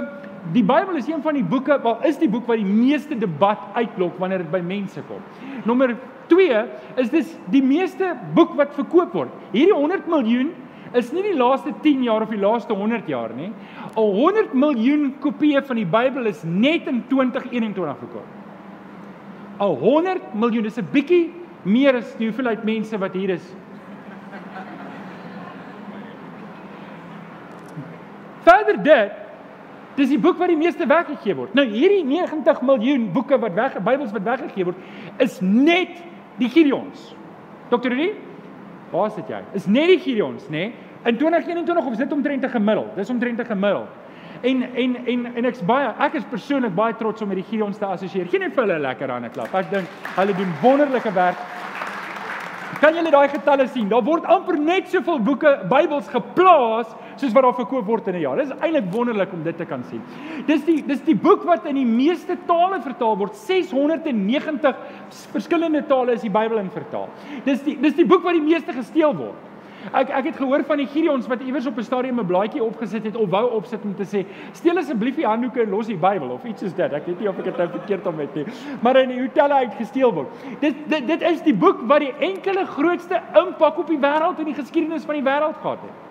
die 0.55 0.65
Bybel 0.65 0.97
is 0.97 1.09
een 1.09 1.21
van 1.21 1.37
die 1.37 1.45
boeke, 1.45 1.77
wel 1.83 2.07
is 2.09 2.17
die 2.21 2.29
boek 2.31 2.47
wat 2.49 2.61
die 2.61 2.67
meeste 2.67 3.17
debat 3.19 3.61
uitlok 3.77 4.17
wanneer 4.21 4.45
dit 4.45 4.51
by 4.53 4.63
mense 4.65 5.03
kom. 5.09 5.21
Nommer 5.69 5.95
2 6.31 6.63
is 7.03 7.11
dis 7.11 7.31
die 7.51 7.63
meeste 7.63 8.13
boek 8.35 8.55
wat 8.59 8.73
verkoop 8.77 9.13
word. 9.15 9.33
Hierdie 9.53 9.75
100 9.75 10.09
miljoen 10.11 10.51
is 10.97 11.11
nie 11.15 11.23
die 11.23 11.37
laaste 11.37 11.73
10 11.83 12.03
jaar 12.03 12.25
of 12.25 12.31
die 12.33 12.39
laaste 12.39 12.75
100 12.75 13.07
jaar 13.07 13.31
nie. 13.35 13.51
Al 13.95 14.13
100 14.15 14.53
miljoen 14.53 15.13
kopieë 15.23 15.63
van 15.67 15.79
die 15.79 15.87
Bybel 15.87 16.27
is 16.31 16.43
net 16.43 16.87
in 16.91 17.03
2021 17.09 18.01
verkoop. 18.03 18.27
Al 19.61 19.75
100 19.77 20.33
miljoen, 20.33 20.63
dis 20.63 20.77
'n 20.77 20.87
bietjie 20.91 21.31
meer 21.63 21.95
as 21.95 22.15
die 22.17 22.27
hoeveelheid 22.27 22.63
mense 22.63 22.97
wat 22.97 23.13
hier 23.13 23.29
is. 23.29 23.55
Verder 28.43 28.83
dit, 28.83 29.11
dis 29.95 30.09
die 30.09 30.19
boek 30.19 30.39
wat 30.41 30.47
die 30.47 30.57
meeste 30.57 30.87
weggegee 30.87 31.35
word. 31.35 31.53
Nou 31.53 31.65
hierdie 31.65 32.03
90 32.03 32.61
miljoen 32.61 33.11
boeke 33.13 33.37
wat 33.39 33.53
weg 33.53 33.77
Bybels 33.83 34.11
wat 34.11 34.23
weggegee 34.23 34.65
word, 34.65 34.77
is 35.17 35.39
net 35.41 36.01
die 36.39 36.49
Gideons. 36.49 37.15
Dr. 37.69 37.89
Rudy, 37.89 38.11
Waar 38.91 39.11
sit 39.11 39.27
jy? 39.27 39.39
Is 39.53 39.65
net 39.65 39.87
die 39.87 39.99
Gideons, 39.99 40.47
nê? 40.49 40.49
Nee? 40.49 40.73
In 41.03 41.17
2021 41.17 41.85
of 41.85 41.91
is 41.91 41.97
dit 41.97 42.11
omtrent 42.11 42.43
'n 42.45 42.49
gemiddeld? 42.49 42.95
Dis 42.95 43.09
omtrent 43.09 43.39
'n 43.39 43.45
gemiddeld. 43.45 43.89
En 44.41 44.61
en 44.75 44.95
en 45.05 45.35
en 45.35 45.45
ek's 45.45 45.65
baie 45.65 45.93
ek 45.99 46.13
is 46.13 46.23
persoonlik 46.29 46.75
baie 46.75 46.95
trots 46.95 47.21
om 47.21 47.27
met 47.27 47.37
die 47.37 47.45
Gideons 47.49 47.77
te 47.77 47.85
assosieer. 47.85 48.27
Geen 48.29 48.39
net 48.39 48.53
vir 48.53 48.63
hulle 48.63 48.77
'n 48.77 48.81
lekker 48.81 49.09
hande 49.09 49.29
klap. 49.29 49.53
Ek 49.53 49.69
dink 49.71 49.87
hulle 50.15 50.33
doen 50.33 50.53
wonderlike 50.61 51.13
werk. 51.13 51.37
Kan 52.79 52.93
julle 52.93 53.11
daai 53.11 53.29
getalle 53.29 53.67
sien? 53.67 53.87
Daar 53.87 54.03
word 54.03 54.25
amper 54.25 54.57
net 54.59 54.87
soveel 54.89 55.19
boeke 55.19 55.59
Bybels 55.69 56.07
geplaas 56.07 56.87
soos 57.21 57.35
wat 57.35 57.45
daar 57.45 57.57
verkoop 57.57 57.85
word 57.85 58.07
in 58.07 58.15
'n 58.15 58.23
jaar. 58.25 58.37
Dit 58.37 58.49
is 58.49 58.57
eintlik 58.59 58.89
wonderlik 58.91 59.33
om 59.33 59.43
dit 59.43 59.57
te 59.57 59.65
kan 59.65 59.83
sien. 59.89 60.01
Dis 60.47 60.65
die 60.65 60.81
dis 60.85 61.01
die 61.01 61.15
boek 61.15 61.43
wat 61.43 61.65
in 61.65 61.75
die 61.75 61.85
meeste 61.85 62.37
tale 62.47 62.81
vertaal 62.81 63.17
word. 63.17 63.35
690 63.35 64.75
verskillende 65.31 65.85
tale 65.87 66.11
is 66.13 66.21
die 66.21 66.33
Bybel 66.33 66.57
in 66.57 66.69
vertaal. 66.69 67.09
Dis 67.45 67.63
die 67.63 67.77
dis 67.81 67.95
die 67.95 68.05
boek 68.05 68.23
wat 68.23 68.33
die 68.33 68.41
meeste 68.41 68.73
gesteel 68.73 69.15
word. 69.15 69.49
Ek 69.97 70.11
ek 70.13 70.27
het 70.29 70.37
gehoor 70.37 70.61
van 70.67 70.77
die 70.77 70.85
Gideons 70.85 71.27
wat 71.27 71.41
iewers 71.41 71.65
op 71.65 71.77
'n 71.77 71.83
stadium 71.83 72.19
'n 72.19 72.25
blaadjie 72.25 72.63
opgesit 72.63 73.03
het 73.03 73.15
of 73.15 73.29
wou 73.29 73.49
opsit 73.57 73.83
om 73.83 73.95
te 73.95 74.05
sê: 74.05 74.25
"Steel 74.51 74.77
asseblief 74.77 75.15
die 75.15 75.25
handdoeke 75.25 75.61
en 75.61 75.69
los 75.69 75.87
die 75.87 75.97
Bybel" 75.97 76.29
of 76.29 76.45
iets 76.45 76.61
soos 76.61 76.73
dit. 76.73 76.93
Ek 76.93 77.05
weet 77.05 77.19
nie 77.19 77.29
of 77.29 77.37
ek 77.37 77.43
dit 77.45 77.57
nou 77.57 77.67
verkeerd 77.69 78.07
om 78.07 78.19
het 78.19 78.35
nie. 78.35 78.45
Maar 78.81 78.95
in 78.97 79.09
die 79.09 79.21
hotelle 79.21 79.53
uit 79.53 79.73
gesteel 79.73 80.13
word. 80.13 80.27
Dit 80.59 80.75
dit 80.87 81.07
dit 81.07 81.21
is 81.21 81.41
die 81.41 81.53
boek 81.53 81.81
wat 81.87 81.99
die 81.99 82.13
enkele 82.19 82.65
grootste 82.65 83.21
impak 83.33 83.77
op 83.77 83.87
die 83.87 83.99
wêreld 83.99 84.39
en 84.39 84.45
die 84.45 84.53
geskiedenis 84.53 85.05
van 85.05 85.15
die 85.15 85.23
wêreld 85.23 85.57
gehad 85.61 85.81
het. 85.81 86.10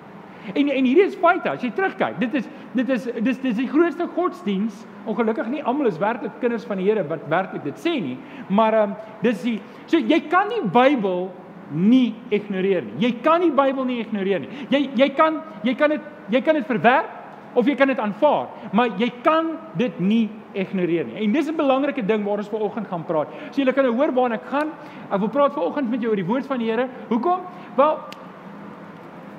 En 0.55 0.69
en 0.69 0.85
hierdie 0.85 1.05
is 1.05 1.19
feite 1.21 1.51
as 1.51 1.63
jy 1.63 1.71
terugkyk. 1.77 2.19
Dit 2.21 2.35
is 2.35 2.49
dit 2.73 2.89
is 2.89 3.05
dis 3.21 3.43
dis 3.43 3.57
die 3.57 3.69
grootste 3.69 4.07
godsdiens. 4.15 4.87
Ongelukkig 5.09 5.51
nie 5.53 5.63
almal 5.63 5.91
is 5.91 6.01
werklik 6.01 6.39
kinders 6.41 6.65
van 6.69 6.81
die 6.81 6.89
Here 6.89 7.05
wat 7.09 7.27
werklik 7.29 7.65
dit 7.65 7.79
sê 7.81 7.97
nie, 8.01 8.17
maar 8.49 8.75
ehm 8.75 8.91
um, 8.91 8.97
dis 9.23 9.43
die 9.43 9.61
so 9.87 9.99
jy 9.99 10.21
kan 10.33 10.49
nie 10.49 10.63
Bybel 10.73 11.31
nie 11.71 12.15
ignoreer 12.35 12.83
nie. 12.83 12.99
Jy 13.07 13.13
kan 13.23 13.45
die 13.45 13.53
Bybel 13.55 13.87
nie 13.87 14.01
ignoreer 14.03 14.43
nie. 14.43 14.67
Jy 14.71 14.91
jy 14.99 15.09
kan 15.15 15.41
jy 15.63 15.75
kan 15.75 15.97
dit 15.97 16.13
jy 16.31 16.43
kan 16.47 16.59
dit 16.59 16.67
verwerp 16.67 17.17
of 17.59 17.67
jy 17.67 17.75
kan 17.75 17.91
dit 17.91 17.99
aanvaar, 17.99 18.47
maar 18.73 18.93
jy 18.99 19.09
kan 19.25 19.57
dit 19.79 19.97
nie 19.99 20.29
ignoreer 20.55 21.07
nie. 21.07 21.25
En 21.25 21.33
dis 21.33 21.49
'n 21.49 21.57
belangrike 21.57 22.07
ding 22.07 22.25
waar 22.25 22.39
ons 22.39 22.49
vanoggend 22.49 22.87
gaan 22.87 23.05
praat. 23.05 23.29
So 23.51 23.63
julle 23.63 23.73
kan 23.73 23.85
nou 23.85 23.95
hoor 23.95 24.13
waarna 24.13 24.35
ek 24.35 24.47
gaan. 24.47 24.69
Ek 25.11 25.19
wil 25.19 25.29
praat 25.29 25.55
vanoggend 25.55 25.91
met 25.91 26.01
jou 26.01 26.11
oor 26.11 26.17
die 26.17 26.25
woord 26.25 26.47
van 26.47 26.59
die 26.59 26.71
Here. 26.71 26.89
Hoekom? 27.09 27.41
Wel 27.77 27.99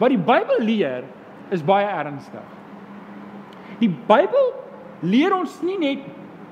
wat 0.01 0.09
die 0.09 0.21
Bybel 0.21 0.63
leer 0.65 1.05
is 1.53 1.61
baie 1.65 1.85
ernstig. 1.85 2.45
Die 3.81 3.89
Bybel 3.89 4.51
leer 5.05 5.35
ons 5.35 5.59
nie 5.65 5.77
net 5.81 6.05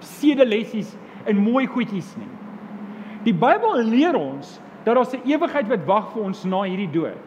sedelessies 0.06 0.92
en 1.30 1.42
mooi 1.42 1.66
goedjies 1.70 2.12
nie. 2.20 2.30
Die 3.26 3.36
Bybel 3.36 3.82
leer 3.90 4.18
ons 4.18 4.60
dat 4.86 4.96
daar 4.96 5.06
'n 5.14 5.28
ewigheid 5.28 5.68
wat 5.68 5.86
wag 5.86 6.14
vir 6.14 6.24
ons 6.24 6.46
na 6.46 6.62
hierdie 6.64 6.92
dood. 6.92 7.18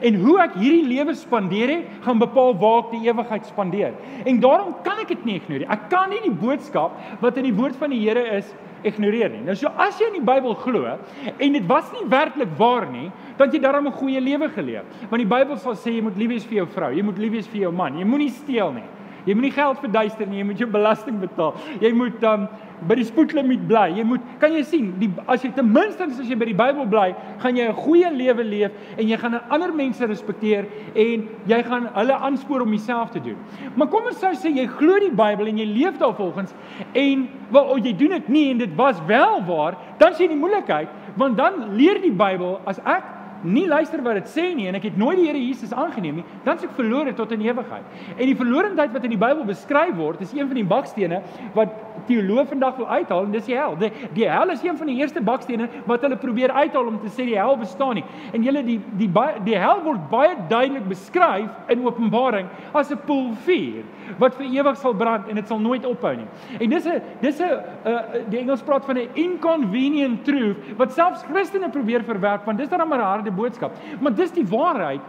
En 0.00 0.14
hoe 0.14 0.38
ek 0.40 0.54
hierdie 0.54 0.86
lewe 0.86 1.14
spandeer 1.14 1.68
het, 1.68 1.86
gaan 2.04 2.18
bepaal 2.18 2.54
waar 2.58 2.78
ek 2.84 2.90
die 2.90 3.08
ewigheid 3.08 3.46
spandeer. 3.46 3.94
En 4.24 4.40
daarom 4.40 4.74
kan 4.82 4.98
ek 4.98 5.08
dit 5.08 5.24
nie 5.24 5.34
ignoreer. 5.40 5.70
Ek 5.70 5.88
kan 5.90 6.10
nie 6.10 6.20
die 6.22 6.34
boodskap 6.34 6.92
wat 7.20 7.36
in 7.36 7.44
die 7.44 7.54
woord 7.54 7.76
van 7.76 7.90
die 7.90 8.00
Here 8.00 8.36
is 8.36 8.54
ignoreer 8.82 9.30
nie. 9.30 9.42
Nou 9.46 9.56
so 9.56 9.70
as 9.76 9.98
jy 10.00 10.10
in 10.12 10.20
die 10.20 10.26
Bybel 10.26 10.54
glo 10.54 10.84
en 10.86 11.52
dit 11.52 11.66
was 11.66 11.90
nie 11.92 12.06
werklik 12.08 12.52
waar 12.58 12.86
nie, 12.90 13.10
dan 13.38 13.50
jy 13.50 13.60
daarom 13.62 13.86
'n 13.86 13.92
goeie 13.92 14.20
lewe 14.20 14.48
geleef. 14.48 14.84
Want 15.10 15.22
die 15.22 15.34
Bybel 15.34 15.56
sal 15.56 15.74
sê 15.74 15.94
jy 15.94 16.02
moet 16.02 16.16
lief 16.16 16.28
wees 16.28 16.46
vir 16.46 16.54
jou 16.54 16.66
vrou, 16.66 16.92
jy 16.92 17.02
moet 17.02 17.18
lief 17.18 17.32
wees 17.32 17.48
vir 17.48 17.60
jou 17.60 17.72
man, 17.72 17.98
jy 17.98 18.04
moenie 18.04 18.30
steel 18.30 18.72
nie. 18.72 18.88
Jy 19.26 19.34
moenie 19.34 19.52
geld 19.52 19.78
verduister 19.78 20.26
nie, 20.26 20.38
jy 20.38 20.44
moet 20.44 20.58
jou 20.58 20.70
belasting 20.70 21.20
betaal. 21.20 21.54
Jy 21.80 21.92
moet 21.92 22.22
um 22.24 22.48
by 22.86 22.94
die 22.98 23.06
spoedlimiet 23.08 23.66
bly. 23.68 23.88
Jy 23.96 24.04
moet 24.06 24.20
kan 24.42 24.54
jy 24.54 24.62
sien, 24.62 24.92
die 25.00 25.10
as 25.26 25.42
jy 25.42 25.50
ten 25.56 25.70
minste 25.72 26.06
as 26.06 26.20
jy 26.22 26.36
by 26.38 26.48
die 26.50 26.56
Bybel 26.58 26.86
bly, 26.90 27.14
gaan 27.42 27.56
jy 27.56 27.68
'n 27.68 27.74
goeie 27.74 28.10
lewe 28.10 28.44
leef 28.44 28.72
en 28.96 29.08
jy 29.08 29.16
gaan 29.16 29.40
ander 29.50 29.72
mense 29.72 30.04
respekteer 30.06 30.66
en 30.94 31.28
jy 31.46 31.62
gaan 31.62 31.88
hulle 31.94 32.14
aanspoor 32.14 32.62
om 32.62 32.70
dieselfde 32.70 33.20
te 33.20 33.20
doen. 33.20 33.36
Maar 33.74 33.88
kom 33.88 34.06
ons 34.06 34.18
sou 34.20 34.32
sê 34.34 34.54
jy 34.54 34.66
glo 34.66 34.98
die 35.00 35.10
Bybel 35.10 35.46
en 35.48 35.58
jy 35.58 35.66
leef 35.66 35.98
daarvolgens 35.98 36.54
en 36.92 37.28
wel 37.50 37.76
jy 37.78 37.92
doen 37.96 38.10
dit 38.10 38.28
nie 38.28 38.50
en 38.50 38.58
dit 38.58 38.74
was 38.76 38.96
wel 39.06 39.42
waar, 39.46 39.76
dan 39.98 40.14
sien 40.14 40.28
jy 40.28 40.34
die 40.34 40.42
moeilikheid 40.42 40.88
want 41.16 41.36
dan 41.36 41.74
leer 41.74 42.00
die 42.00 42.14
Bybel 42.14 42.60
as 42.66 42.78
ek 42.84 43.17
nie 43.42 43.66
luister 43.68 44.02
wat 44.02 44.14
dit 44.14 44.30
sê 44.32 44.54
nie 44.54 44.68
en 44.68 44.78
ek 44.78 44.88
het 44.90 44.96
nooit 44.96 45.18
die 45.18 45.26
Here 45.28 45.40
Jesus 45.40 45.72
aangeneem 45.72 46.20
nie, 46.20 46.24
dan 46.44 46.56
is 46.56 46.64
ek 46.64 46.76
verlore 46.76 47.12
tot 47.14 47.32
in 47.32 47.44
ewigheid. 47.44 47.84
En 48.16 48.24
die 48.26 48.36
verlorendheid 48.36 48.94
wat 48.94 49.04
in 49.04 49.14
die 49.14 49.20
Bybel 49.20 49.44
beskryf 49.48 49.94
word, 49.98 50.22
is 50.24 50.32
een 50.32 50.48
van 50.48 50.58
die 50.58 50.66
bakstene 50.68 51.20
wat 51.54 51.74
teoloë 52.08 52.46
vandag 52.48 52.76
wil 52.78 52.88
uithaal 52.88 53.26
en 53.26 53.34
dis 53.34 53.48
die 53.48 53.56
hel. 53.58 53.76
Die, 53.80 53.90
die 54.16 54.28
hel 54.30 54.54
is 54.54 54.62
een 54.64 54.78
van 54.78 54.90
die 54.90 54.96
eerste 55.02 55.22
bakstene 55.24 55.68
wat 55.86 56.06
hulle 56.06 56.18
probeer 56.20 56.54
uithaal 56.54 56.90
om 56.90 56.98
te 57.02 57.12
sê 57.12 57.28
die 57.28 57.38
hel 57.38 57.56
bestaan 57.60 57.98
nie. 58.00 58.06
En 58.32 58.46
julle 58.46 58.64
die 58.64 58.78
die 58.98 59.08
die, 59.08 59.42
die 59.44 59.58
hel 59.58 59.82
word 59.84 60.08
baie 60.10 60.34
duidelik 60.50 60.88
beskryf 60.88 61.70
in 61.72 61.84
Openbaring 61.86 62.48
as 62.72 62.90
'n 62.92 63.00
poel 63.06 63.32
vuur 63.46 63.84
wat 64.18 64.34
vir 64.38 64.46
ewig 64.46 64.76
sal 64.76 64.94
brand 64.94 65.28
en 65.28 65.34
dit 65.34 65.46
sal 65.46 65.58
nooit 65.58 65.84
ophou 65.86 66.14
nie. 66.16 66.26
En 66.60 66.70
dis 66.70 66.86
'n 66.86 67.02
dis 67.20 67.40
'n 67.40 67.44
uh, 67.84 67.98
die 68.28 68.38
Engels 68.38 68.62
praat 68.62 68.84
van 68.84 68.98
'n 68.98 69.08
inconvenient 69.14 70.24
truth 70.24 70.56
wat 70.76 70.92
selfs 70.92 71.22
Christene 71.22 71.68
probeer 71.68 72.02
verwerp 72.04 72.44
want 72.44 72.58
dis 72.58 72.68
dan 72.68 72.88
maar 72.88 72.98
'n 72.98 73.02
harde 73.02 73.30
boodskap. 73.30 73.72
Maar 74.00 74.14
dis 74.14 74.32
die 74.32 74.46
waarheid 74.46 75.00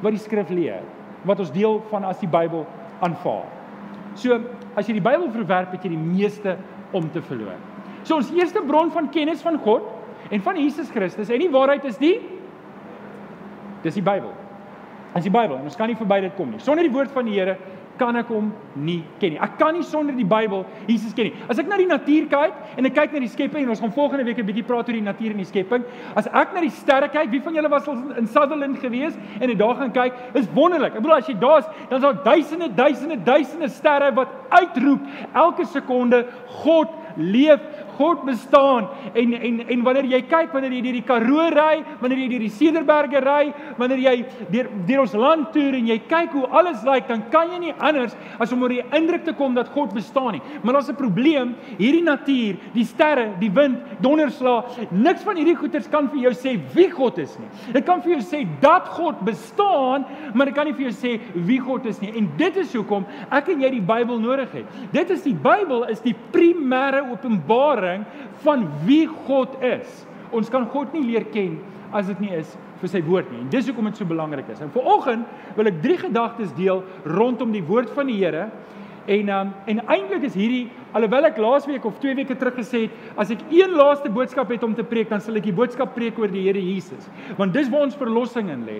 wat 0.00 0.10
die 0.10 0.20
skrif 0.20 0.48
leer 0.48 0.82
wat 1.24 1.38
ons 1.38 1.52
deel 1.52 1.82
van 1.90 2.04
as 2.04 2.18
die 2.18 2.28
Bybel 2.28 2.66
aanvaar. 3.00 3.46
So 4.14 4.40
as 4.76 4.88
jy 4.88 4.98
die 4.98 5.04
Bybel 5.04 5.30
verwerp 5.30 5.72
het 5.72 5.84
jy 5.84 5.94
die 5.94 6.04
meeste 6.04 6.56
om 6.92 7.10
te 7.12 7.22
verloor. 7.22 7.58
So 8.02 8.18
ons 8.18 8.32
eerste 8.34 8.62
bron 8.66 8.90
van 8.90 9.10
kennis 9.10 9.42
van 9.42 9.58
God 9.62 9.82
en 10.30 10.42
van 10.42 10.58
Jesus 10.58 10.90
Christus 10.90 11.30
en 11.30 11.38
die 11.38 11.50
waarheid 11.50 11.84
is 11.84 11.98
die 11.98 12.18
dis 13.82 13.94
die 13.94 14.04
Bybel. 14.04 14.32
As 15.12 15.26
die 15.26 15.32
Bybel 15.32 15.58
en 15.58 15.68
ons 15.68 15.76
kan 15.76 15.90
nie 15.90 15.98
verby 15.98 16.20
dit 16.24 16.34
kom 16.36 16.50
nie. 16.50 16.60
Sonder 16.62 16.86
die 16.86 16.92
woord 16.92 17.12
van 17.12 17.28
die 17.28 17.38
Here 17.38 17.56
kan 17.98 18.16
ek 18.16 18.30
hom 18.32 18.52
nie 18.74 19.02
ken 19.20 19.34
nie. 19.34 19.40
Ek 19.42 19.58
kan 19.60 19.74
nie 19.76 19.84
sonder 19.86 20.16
die 20.16 20.26
Bybel 20.28 20.64
Jesus 20.88 21.14
ken 21.16 21.28
nie. 21.28 21.34
As 21.50 21.58
ek 21.60 21.68
na 21.70 21.78
die 21.80 21.88
natuur 21.88 22.28
kyk 22.30 22.78
en 22.78 22.88
ek 22.88 22.96
kyk 22.96 23.16
na 23.16 23.22
die 23.24 23.30
skepping 23.32 23.64
en 23.64 23.74
ons 23.74 23.82
gaan 23.82 23.94
volgende 23.94 24.24
week 24.24 24.38
'n 24.38 24.46
bietjie 24.46 24.66
praat 24.66 24.88
oor 24.88 24.98
die 24.98 25.04
natuur 25.04 25.30
en 25.30 25.42
die 25.42 25.48
skepping. 25.48 25.84
As 26.16 26.26
ek 26.26 26.54
na 26.54 26.60
die 26.60 26.70
sterre 26.70 27.08
kyk, 27.08 27.30
wie 27.30 27.40
van 27.40 27.54
julle 27.54 27.70
was 27.70 27.88
al 27.88 28.16
in 28.16 28.26
Sutherland 28.26 28.78
gewees 28.78 29.14
en 29.40 29.48
het 29.48 29.58
daar 29.58 29.76
gaan 29.76 29.92
kyk? 29.92 30.12
Is 30.34 30.48
wonderlik. 30.54 30.94
Ek 30.94 31.02
bedoel 31.02 31.16
as 31.16 31.28
jy 31.28 31.38
daar's, 31.38 31.66
dan 31.88 31.98
is 31.98 32.02
daar 32.02 32.22
duisende, 32.24 32.68
duisende, 32.74 33.16
duisende 33.24 33.68
sterre 33.68 34.12
wat 34.14 34.28
uitroep 34.50 35.00
elke 35.34 35.64
sekonde 35.64 36.26
God 36.46 36.88
leef 37.16 37.60
God 37.98 38.24
bestaan 38.26 38.88
en 39.14 39.34
en 39.34 39.60
en 39.68 39.82
wanneer 39.86 40.08
jy 40.12 40.22
kyk 40.30 40.52
wanneer 40.54 40.76
jy 40.76 40.82
deur 40.86 40.98
die 40.98 41.06
Karoo 41.06 41.48
ry, 41.52 41.82
wanneer 42.00 42.22
jy 42.22 42.28
deur 42.32 42.44
die 42.46 42.52
Cederberge 42.52 43.22
ry, 43.24 43.52
wanneer 43.78 44.02
jy 44.02 44.14
deur 44.52 44.70
deur 44.88 45.02
ons 45.04 45.16
land 45.18 45.50
toer 45.54 45.76
en 45.78 45.90
jy 45.90 45.98
kyk 46.10 46.36
hoe 46.36 46.46
alles 46.60 46.84
lyk, 46.86 47.08
dan 47.08 47.24
kan 47.32 47.52
jy 47.52 47.60
nie 47.66 47.74
anders 47.78 48.16
as 48.42 48.52
om 48.54 48.62
oor 48.64 48.74
die 48.74 48.84
indruk 48.96 49.26
te 49.26 49.34
kom 49.36 49.56
dat 49.56 49.70
God 49.74 49.94
bestaan 49.96 50.38
nie. 50.38 50.42
Maar 50.62 50.78
daar's 50.78 50.90
'n 50.90 50.96
probleem, 50.96 51.54
hierdie 51.78 52.02
natuur, 52.02 52.56
die 52.74 52.84
sterre, 52.84 53.32
die 53.40 53.50
wind, 53.50 53.78
donderslae, 54.00 54.88
niks 54.90 55.22
van 55.22 55.36
hierdie 55.36 55.56
goeters 55.56 55.88
kan 55.88 56.08
vir 56.08 56.20
jou 56.20 56.32
sê 56.32 56.58
wie 56.74 56.90
God 56.90 57.18
is 57.18 57.38
nie. 57.38 57.48
Dit 57.72 57.84
kan 57.84 58.02
vir 58.02 58.12
jou 58.12 58.20
sê 58.20 58.46
dat 58.60 58.88
God 58.88 59.20
bestaan, 59.24 60.04
maar 60.34 60.46
dit 60.46 60.54
kan 60.54 60.66
nie 60.66 60.74
vir 60.74 60.90
jou 60.90 60.94
sê 60.94 61.20
wie 61.34 61.58
God 61.58 61.86
is 61.86 62.00
nie. 62.00 62.12
En 62.16 62.30
dit 62.36 62.56
is 62.56 62.74
hoekom 62.74 63.06
ek 63.30 63.48
en 63.48 63.60
jy 63.60 63.70
die 63.70 63.80
Bybel 63.80 64.20
nodig 64.20 64.52
het. 64.52 64.66
Dit 64.92 65.10
is 65.10 65.22
die 65.22 65.34
Bybel 65.34 65.84
is 65.90 66.00
die 66.00 66.14
primêre 66.32 67.10
openbaring 67.10 67.81
van 68.44 68.66
wie 68.86 69.06
God 69.26 69.56
is. 69.64 70.02
Ons 70.32 70.50
kan 70.52 70.66
God 70.72 70.92
nie 70.96 71.04
leer 71.10 71.26
ken 71.32 71.58
as 71.92 72.08
dit 72.08 72.20
nie 72.24 72.32
is 72.36 72.56
vir 72.82 72.90
sy 72.90 73.02
woord 73.06 73.30
nie. 73.30 73.42
En 73.44 73.50
dis 73.52 73.68
hoekom 73.68 73.90
dit 73.90 74.00
so 74.00 74.08
belangrik 74.08 74.48
is. 74.50 74.62
En 74.64 74.72
vanoggend 74.74 75.56
wil 75.58 75.70
ek 75.70 75.82
drie 75.84 75.98
gedagtes 76.00 76.54
deel 76.56 76.82
rondom 77.06 77.52
die 77.54 77.64
woord 77.66 77.92
van 77.94 78.10
die 78.10 78.18
Here 78.22 78.48
En 79.06 79.28
um, 79.34 79.48
en 79.66 79.80
eintlik 79.90 80.22
is 80.28 80.36
hierdie 80.38 80.68
alhoewel 80.94 81.26
ek 81.26 81.38
laasweek 81.40 81.86
of 81.88 81.96
2 82.02 82.14
weke 82.20 82.36
terug 82.38 82.54
gesê 82.60 82.84
het 82.84 83.18
as 83.18 83.32
ek 83.34 83.40
een 83.50 83.72
laaste 83.74 84.10
boodskap 84.12 84.50
het 84.52 84.62
om 84.62 84.74
te 84.78 84.84
preek 84.86 85.08
dan 85.10 85.22
sal 85.24 85.38
ek 85.40 85.48
die 85.48 85.54
boodskap 85.56 85.94
preek 85.96 86.18
oor 86.20 86.30
die 86.30 86.44
Here 86.44 86.60
Jesus 86.60 87.08
want 87.38 87.56
dis 87.56 87.70
waar 87.72 87.86
ons 87.88 87.96
verlossing 87.98 88.50
in 88.52 88.62
lê. 88.68 88.78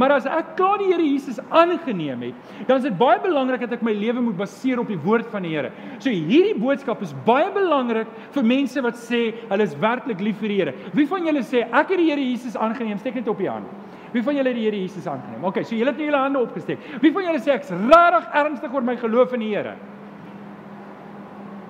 Maar 0.00 0.16
as 0.16 0.26
ek 0.26 0.56
klaar 0.58 0.80
die 0.82 0.88
Here 0.90 1.04
Jesus 1.04 1.38
aangeneem 1.48 2.24
het, 2.30 2.56
dan 2.66 2.80
is 2.80 2.88
dit 2.88 2.96
baie 2.98 3.20
belangrik 3.22 3.62
dat 3.66 3.76
ek 3.78 3.84
my 3.86 3.94
lewe 3.94 4.24
moet 4.24 4.38
baseer 4.40 4.82
op 4.82 4.90
die 4.90 4.98
woord 5.04 5.30
van 5.30 5.46
die 5.46 5.54
Here. 5.54 5.70
So 6.00 6.10
hierdie 6.10 6.56
boodskap 6.58 7.02
is 7.06 7.14
baie 7.26 7.50
belangrik 7.54 8.10
vir 8.34 8.50
mense 8.56 8.82
wat 8.82 8.98
sê 8.98 9.28
hulle 9.52 9.68
is 9.68 9.76
werklik 9.78 10.24
lief 10.24 10.42
vir 10.42 10.54
die 10.54 10.58
Here. 10.64 10.76
Wie 10.96 11.06
van 11.10 11.28
julle 11.28 11.44
sê 11.46 11.62
ek 11.68 11.94
het 11.94 11.98
die 12.00 12.10
Here 12.10 12.26
Jesus 12.32 12.58
aangeneem? 12.58 12.98
Steek 12.98 13.20
net 13.20 13.30
op 13.30 13.38
die 13.38 13.50
hand. 13.50 13.70
Wie 14.12 14.22
van 14.22 14.34
julle 14.34 14.48
het 14.48 14.58
die 14.58 14.66
Here 14.66 14.80
Jesus 14.80 15.06
aangeneem? 15.06 15.44
OK, 15.44 15.62
so 15.62 15.76
julle 15.76 15.92
het 15.92 16.00
nie 16.00 16.08
julle 16.08 16.24
hande 16.24 16.42
opgesteek. 16.42 16.78
Wie 17.00 17.12
van 17.14 17.28
julle 17.28 17.38
sê 17.38 17.54
ek's 17.54 17.70
regtig 17.70 18.28
ernstig 18.42 18.74
oor 18.74 18.86
my 18.86 18.96
geloof 18.96 19.34
in 19.38 19.44
die 19.46 19.54
Here? 19.54 19.76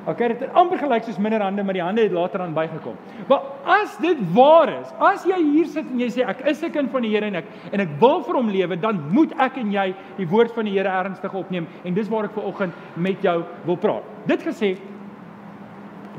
OK, 0.09 0.19
dit 0.33 0.41
het 0.41 0.55
amper 0.57 0.81
gelyk 0.81 1.05
soos 1.05 1.19
minder 1.21 1.43
hande, 1.45 1.63
maar 1.63 1.77
die 1.77 1.83
hande 1.85 2.03
het 2.07 2.15
later 2.17 2.41
aan 2.41 2.55
bygekom. 2.57 2.97
Maar 3.29 3.43
as 3.69 3.99
dit 4.01 4.21
waar 4.33 4.73
is, 4.73 4.95
as 4.99 5.27
jy 5.29 5.37
hier 5.37 5.69
sit 5.69 5.91
en 5.93 6.01
jy 6.01 6.09
sê 6.15 6.25
ek 6.25 6.41
is 6.49 6.63
'n 6.65 6.73
kind 6.73 6.91
van 6.91 7.03
die 7.03 7.11
Here 7.11 7.27
en 7.27 7.37
ek 7.37 7.45
en 7.73 7.81
ek 7.81 7.89
wil 8.01 8.23
vir 8.23 8.35
hom 8.35 8.49
lewe, 8.49 8.77
dan 8.77 9.13
moet 9.13 9.33
ek 9.39 9.59
en 9.59 9.71
jy 9.73 9.95
die 10.17 10.27
woord 10.27 10.55
van 10.55 10.65
die 10.65 10.73
Here 10.73 10.89
ernstig 10.89 11.35
opneem 11.35 11.67
en 11.85 11.95
dis 11.95 12.09
waar 12.09 12.25
ek 12.25 12.33
ver 12.33 12.45
oggend 12.45 12.73
met 12.97 13.23
jou 13.23 13.45
wil 13.67 13.77
praat. 13.77 14.03
Dit 14.27 14.43
gesê, 14.43 14.79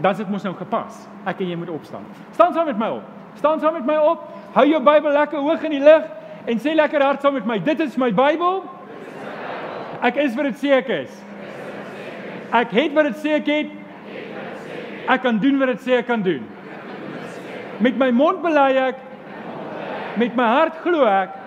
dan 0.01 0.15
sit 0.15 0.29
mos 0.29 0.43
nou 0.43 0.53
gepas. 0.53 1.07
Ek 1.25 1.41
en 1.41 1.49
jy 1.49 1.55
moet 1.55 1.69
opstaan. 1.69 2.05
Staan 2.31 2.53
saam 2.53 2.65
met 2.65 2.77
my 2.77 2.87
op. 2.87 3.03
Staan 3.35 3.59
saam 3.59 3.73
met 3.73 3.85
my 3.85 3.95
op. 3.95 4.27
Hou 4.51 4.65
jou 4.67 4.81
Bybel 4.83 5.13
lekker 5.15 5.39
hoog 5.39 5.61
in 5.63 5.77
die 5.77 5.83
lig 5.83 6.07
en 6.51 6.59
sê 6.59 6.73
lekker 6.75 7.03
hard 7.05 7.23
saam 7.23 7.37
met 7.37 7.47
my. 7.47 7.57
Dit 7.63 7.79
is 7.83 7.95
my 7.99 8.09
Bybel. 8.11 8.65
Ek 10.03 10.17
is 10.19 10.35
wat 10.35 10.49
dit 10.49 10.57
sê 10.59 10.73
ek 10.75 10.89
is. 10.91 11.13
Ek 12.51 12.73
het 12.75 12.97
wat 12.97 13.07
dit 13.11 13.21
sê 13.21 13.37
ek 13.37 13.47
het. 13.47 13.77
Ek 15.11 15.23
kan 15.23 15.39
doen 15.39 15.59
wat 15.61 15.71
dit 15.71 15.85
sê 15.85 16.01
ek 16.01 16.09
kan 16.09 16.23
doen. 16.25 16.43
Met 17.81 17.95
my 17.97 18.11
mond 18.13 18.43
bely 18.43 18.67
ek 18.89 19.07
met 20.19 20.35
my 20.35 20.49
hart 20.51 20.81
glo 20.83 21.07
ek 21.07 21.37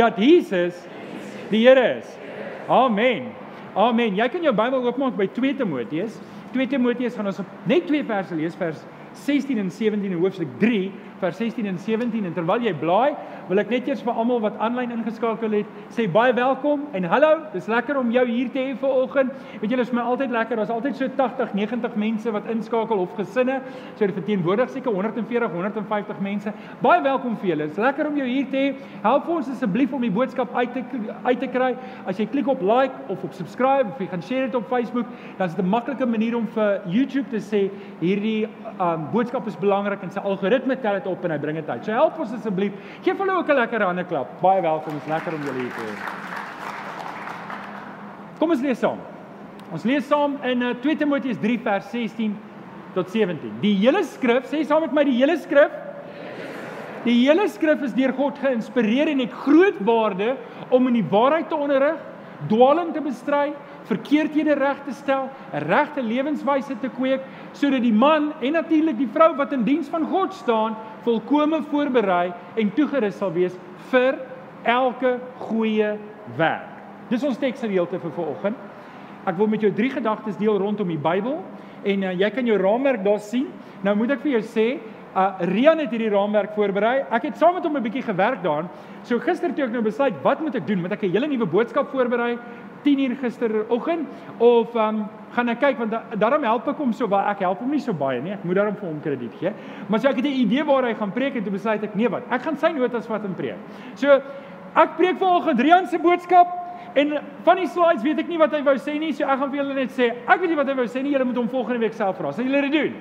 dat 0.00 0.16
Jesus 0.18 0.78
die 1.50 1.66
Here 1.66 1.98
is. 1.98 2.08
Amen. 2.72 3.28
Amen. 3.76 4.16
Jy 4.16 4.30
kan 4.32 4.48
jou 4.48 4.54
Bybel 4.56 4.88
oopmaak 4.88 5.18
by 5.18 5.28
2 5.36 5.58
Timoteus. 5.60 6.16
2 6.54 6.70
Timoteus 6.72 7.18
gaan 7.18 7.28
ons 7.28 7.42
op 7.42 7.68
net 7.68 7.84
twee 7.90 8.06
verse 8.06 8.34
lees 8.38 8.56
vers 8.56 8.80
16 9.26 9.58
en 9.58 9.70
17 9.70 10.04
in 10.08 10.18
hoofstuk 10.18 10.48
3 10.62 10.88
vers 11.24 11.36
16 11.40 11.66
en 11.66 11.78
17 11.78 12.26
en 12.28 12.34
terwyl 12.36 12.64
jy 12.64 12.72
blaai, 12.76 13.14
wil 13.48 13.60
ek 13.60 13.70
net 13.72 13.88
eers 13.88 14.02
vir 14.04 14.16
almal 14.16 14.40
wat 14.44 14.56
aanlyn 14.62 14.92
ingeskakel 14.94 15.56
het, 15.58 15.72
sê 15.92 16.06
baie 16.10 16.32
welkom 16.36 16.86
en 16.96 17.06
hallo. 17.08 17.32
Dis 17.52 17.68
lekker 17.70 17.98
om 18.00 18.10
jou 18.12 18.24
hier 18.28 18.50
te 18.52 18.60
hê 18.60 18.74
vanoggend. 18.80 19.32
Weet 19.60 19.74
julle, 19.74 19.84
is 19.84 19.92
my 19.96 20.04
altyd 20.04 20.32
lekker. 20.34 20.60
Daar's 20.60 20.72
altyd 20.72 20.98
so 20.98 21.08
80, 21.18 21.52
90 21.56 21.98
mense 22.00 22.32
wat 22.34 22.48
inskakel 22.52 23.02
of 23.04 23.12
gesinne. 23.18 23.60
So 23.98 24.08
dit 24.08 24.16
verteenwoordig 24.16 24.72
seker 24.72 24.92
140, 24.96 25.52
150 25.52 26.22
mense. 26.24 26.54
Baie 26.84 27.02
welkom 27.04 27.36
vir 27.42 27.52
julle. 27.52 27.68
Dis 27.68 27.80
lekker 27.80 28.08
om 28.08 28.18
jou 28.20 28.28
hier 28.28 28.48
te 28.52 28.62
hê. 28.62 28.72
Help 29.04 29.28
ons 29.36 29.50
asseblief 29.52 29.92
om 29.96 30.04
die 30.04 30.12
boodskap 30.14 30.52
uit 30.56 30.72
te 30.76 30.84
uit 31.24 31.40
te 31.40 31.50
kry. 31.52 31.72
As 32.08 32.20
jy 32.20 32.28
klik 32.32 32.48
op 32.50 32.64
like 32.64 33.12
of 33.12 33.24
op 33.24 33.36
subscribe 33.36 33.92
of 33.92 34.00
jy 34.00 34.08
gaan 34.12 34.24
share 34.24 34.48
dit 34.48 34.58
op 34.58 34.68
Facebook, 34.72 35.10
dan 35.38 35.48
is 35.48 35.54
dit 35.54 35.64
'n 35.64 35.68
maklike 35.68 36.06
manier 36.06 36.36
om 36.36 36.46
vir 36.46 36.80
YouTube 36.86 37.28
te 37.30 37.40
sê 37.40 37.70
hierdie 38.00 38.48
um, 38.80 39.08
boodskap 39.12 39.46
is 39.46 39.56
belangrik 39.56 40.02
en 40.02 40.10
sy 40.10 40.20
algoritme 40.20 40.76
tel 40.80 40.98
dit 40.98 41.06
op 41.06 41.13
en 41.22 41.30
hy 41.30 41.38
bring 41.38 41.56
dit 41.60 41.70
uit. 41.70 41.84
So 41.84 41.92
help 41.92 42.18
ons 42.18 42.32
asseblief. 42.32 42.72
Geef 43.02 43.18
hulle 43.18 43.36
ook 43.38 43.48
'n 43.48 43.54
lekker 43.54 43.82
hande 43.82 44.04
klap. 44.04 44.40
Baie 44.40 44.62
welkom. 44.62 44.96
Is 44.96 45.06
lekker 45.06 45.34
om 45.34 45.40
julle 45.40 45.60
hier 45.60 45.70
te 45.70 45.80
hê. 45.80 45.94
Kom 48.38 48.50
ons 48.50 48.60
lees 48.60 48.78
saam. 48.78 48.98
Ons 49.72 49.84
lees 49.84 50.06
saam 50.06 50.36
in 50.42 50.58
2 50.82 50.92
uh, 50.92 50.98
Timoteus 50.98 51.38
3 51.38 51.58
vers 51.62 51.90
16 51.90 52.36
tot 52.94 53.10
17. 53.10 53.60
Die 53.60 53.74
hele 53.74 54.02
skrif, 54.04 54.46
sê 54.50 54.64
saam 54.64 54.82
met 54.82 54.92
my 54.92 55.04
die 55.04 55.18
hele 55.18 55.36
skrif. 55.36 55.70
Die 57.04 57.26
hele 57.26 57.48
skrif 57.48 57.82
is 57.82 57.92
deur 57.92 58.12
God 58.16 58.38
geïnspireer 58.40 59.10
en 59.12 59.20
het 59.20 59.32
groot 59.44 59.80
waarde 59.84 60.36
om 60.70 60.86
in 60.88 60.94
die 60.94 61.08
waarheid 61.10 61.48
te 61.48 61.56
onderrig, 61.56 61.98
dwaaling 62.48 62.92
te 62.94 63.02
bestry, 63.04 63.52
verkeerdhede 63.88 64.54
reg 64.58 64.82
te 64.84 64.92
stel, 64.92 65.28
'n 65.52 65.64
regte 65.68 66.02
lewenswyse 66.02 66.76
te 66.80 66.88
kweek 66.88 67.20
sodat 67.52 67.82
die 67.82 67.92
man 67.92 68.32
en 68.40 68.52
natuurlik 68.52 68.98
die 68.98 69.08
vrou 69.12 69.34
wat 69.36 69.52
in 69.52 69.64
diens 69.64 69.88
van 69.88 70.06
God 70.06 70.32
staan, 70.32 70.76
volkome 71.02 71.62
voorberei 71.62 72.32
en 72.56 72.72
toegerus 72.74 73.18
sal 73.18 73.32
wees 73.32 73.56
vir 73.90 74.18
elke 74.62 75.18
goeie 75.38 75.98
werk. 76.36 76.72
Dis 77.08 77.24
ons 77.24 77.38
teksgedeelte 77.38 78.00
vir 78.00 78.10
vanoggend. 78.10 78.56
Ek 79.26 79.36
wil 79.36 79.46
met 79.46 79.60
jou 79.60 79.72
drie 79.72 79.90
gedagtes 79.90 80.36
deel 80.36 80.58
rondom 80.58 80.88
die 80.88 81.00
Bybel 81.00 81.38
en 81.84 82.02
uh, 82.02 82.12
jy 82.12 82.30
kan 82.30 82.46
jou 82.46 82.56
raamwerk 82.60 83.04
daar 83.04 83.20
sien. 83.20 83.46
Nou 83.82 83.94
moet 83.96 84.10
ek 84.16 84.24
vir 84.24 84.38
jou 84.38 84.42
sê, 84.42 84.68
uh 85.14 85.38
Rian 85.46 85.78
het 85.78 85.92
hierdie 85.94 86.10
raamwerk 86.10 86.56
voorberei. 86.56 87.04
Ek 87.14 87.28
het 87.28 87.36
saam 87.38 87.54
met 87.54 87.64
hom 87.64 87.76
'n 87.76 87.82
bietjie 87.82 88.02
gewerk 88.02 88.42
daaraan. 88.42 88.68
So 89.04 89.18
gister 89.18 89.54
toe 89.54 89.64
ek 89.64 89.70
nou 89.70 89.82
besluit, 89.82 90.14
wat 90.22 90.40
moet 90.40 90.54
ek 90.54 90.66
doen? 90.66 90.80
Moet 90.80 90.92
ek 90.92 91.02
'n 91.02 91.10
hele 91.10 91.26
nuwe 91.28 91.46
boodskap 91.46 91.90
voorberei? 91.90 92.38
10 92.84 93.04
uur 93.04 93.16
gisteroggend 93.20 94.08
of 94.38 94.74
um 94.76 95.04
gaan 95.34 95.48
ek 95.50 95.60
kyk 95.60 95.78
want 95.78 95.90
da 95.90 96.02
daarom 96.18 96.44
help 96.46 96.68
ek 96.70 96.78
hom 96.78 96.92
so 96.92 97.08
baie. 97.10 97.26
Ek 97.30 97.42
help 97.44 97.62
hom 97.64 97.70
nie 97.74 97.82
so 97.82 97.92
baie 97.92 98.20
nie. 98.22 98.34
Ek 98.36 98.44
moet 98.44 98.60
daarom 98.60 98.76
vir 98.78 98.88
hom 98.88 99.00
krediet 99.02 99.34
gee. 99.40 99.52
Maar 99.88 100.00
so 100.00 100.08
ek 100.08 100.16
het 100.16 100.26
'n 100.26 100.40
idee 100.44 100.64
waar 100.64 100.84
hy 100.84 100.94
gaan 100.94 101.12
preek 101.12 101.36
en 101.36 101.42
toe 101.42 101.52
besluit 101.52 101.82
ek 101.82 101.94
nee 101.94 102.08
wat. 102.08 102.22
Ek 102.30 102.42
gaan 102.42 102.56
sy 102.56 102.72
notas 102.72 103.06
vat 103.06 103.24
en 103.24 103.34
preek. 103.34 103.58
So 103.94 104.20
ek 104.76 104.96
preek 104.96 105.18
vanoggend 105.18 105.60
Rian 105.60 105.86
se 105.86 105.98
boodskap 105.98 106.48
en 106.94 107.18
van 107.44 107.56
die 107.56 107.66
slides 107.66 108.02
weet 108.02 108.18
ek 108.18 108.28
nie 108.28 108.38
wat 108.38 108.52
hy 108.52 108.62
wou 108.62 108.76
sê 108.76 108.98
nie. 108.98 109.12
So 109.12 109.24
ek 109.24 109.38
gaan 109.38 109.50
vir 109.50 109.58
julle 109.62 109.74
net 109.74 109.90
sê, 109.90 110.12
ek 110.28 110.40
weet 110.40 110.50
nie 110.50 110.56
wat 110.56 110.66
hy 110.66 110.74
wou 110.74 110.86
sê 110.86 111.02
nie. 111.02 111.12
Julle 111.12 111.24
moet 111.24 111.36
hom 111.36 111.48
volgende 111.48 111.80
week 111.80 111.92
self 111.92 112.18
vra. 112.18 112.32
Sal 112.32 112.44
julle 112.44 112.60
dit 112.68 112.72
doen? 112.72 112.94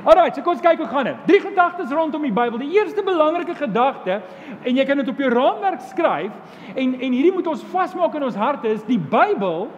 Alraai, 0.00 0.30
so 0.32 0.40
kom 0.40 0.54
ons 0.54 0.62
kyk 0.64 0.80
hoe 0.80 0.88
gaan 0.88 1.10
dit. 1.10 1.24
Drie 1.28 1.40
gedagtes 1.44 1.90
rondom 1.92 2.22
die 2.24 2.32
Bybel. 2.32 2.62
Die 2.62 2.78
eerste 2.78 3.02
belangrike 3.04 3.54
gedagte 3.58 4.20
en 4.64 4.78
jy 4.78 4.86
kan 4.88 5.00
dit 5.02 5.10
op 5.12 5.20
jou 5.20 5.28
raamwerk 5.32 5.82
skryf 5.90 6.32
en 6.72 6.94
en 6.96 7.16
hierdie 7.16 7.34
moet 7.34 7.50
ons 7.52 7.66
vasmaak 7.72 8.16
in 8.16 8.24
ons 8.24 8.38
harte 8.40 8.70
is 8.72 8.80
die 8.88 9.00
Bybel 9.00 9.68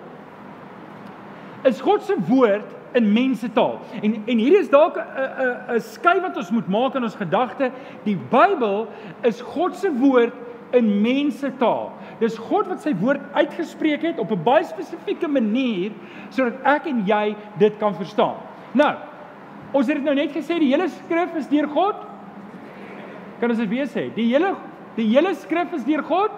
is 1.66 1.82
God 1.82 2.06
se 2.06 2.14
woord 2.28 2.70
in 2.98 3.10
mense 3.12 3.50
taal. 3.56 3.80
En 4.02 4.14
en 4.20 4.38
hier 4.38 4.60
is 4.60 4.70
dalk 4.70 4.96
'n 4.98 5.02
'n 5.02 5.76
'n 5.76 5.80
skei 5.80 6.20
wat 6.20 6.36
ons 6.36 6.50
moet 6.50 6.68
maak 6.68 6.94
in 6.94 7.02
ons 7.02 7.18
gedagte. 7.18 7.72
Die 8.04 8.18
Bybel 8.30 8.86
is 9.22 9.40
God 9.40 9.74
se 9.76 9.90
woord 9.90 10.34
in 10.72 11.02
mense 11.02 11.50
taal. 11.58 11.92
Dis 12.20 12.38
God 12.38 12.68
wat 12.68 12.80
sy 12.80 12.94
woord 12.94 13.20
uitgespreek 13.34 14.02
het 14.02 14.18
op 14.18 14.30
'n 14.30 14.42
baie 14.44 14.64
spesifieke 14.64 15.28
manier 15.28 15.90
sodat 16.30 16.54
ek 16.64 16.86
en 16.86 17.02
jy 17.06 17.36
dit 17.58 17.78
kan 17.78 17.94
verstaan. 17.94 18.36
Nou, 18.72 18.94
ons 19.72 19.86
het 19.86 19.96
dit 19.96 20.04
nou 20.04 20.14
net 20.14 20.32
gesê 20.32 20.58
die 20.58 20.72
hele 20.72 20.88
skrif 20.88 21.34
is 21.36 21.48
deur 21.48 21.68
God. 21.68 21.96
Kan 23.40 23.50
ons 23.50 23.58
dit 23.58 23.68
weer 23.68 23.86
sê? 23.90 24.08
Die 24.14 24.28
hele 24.32 24.54
die 24.96 25.08
hele 25.08 25.34
skrif 25.34 25.72
is 25.72 25.84
deur 25.84 26.02
God 26.04 26.32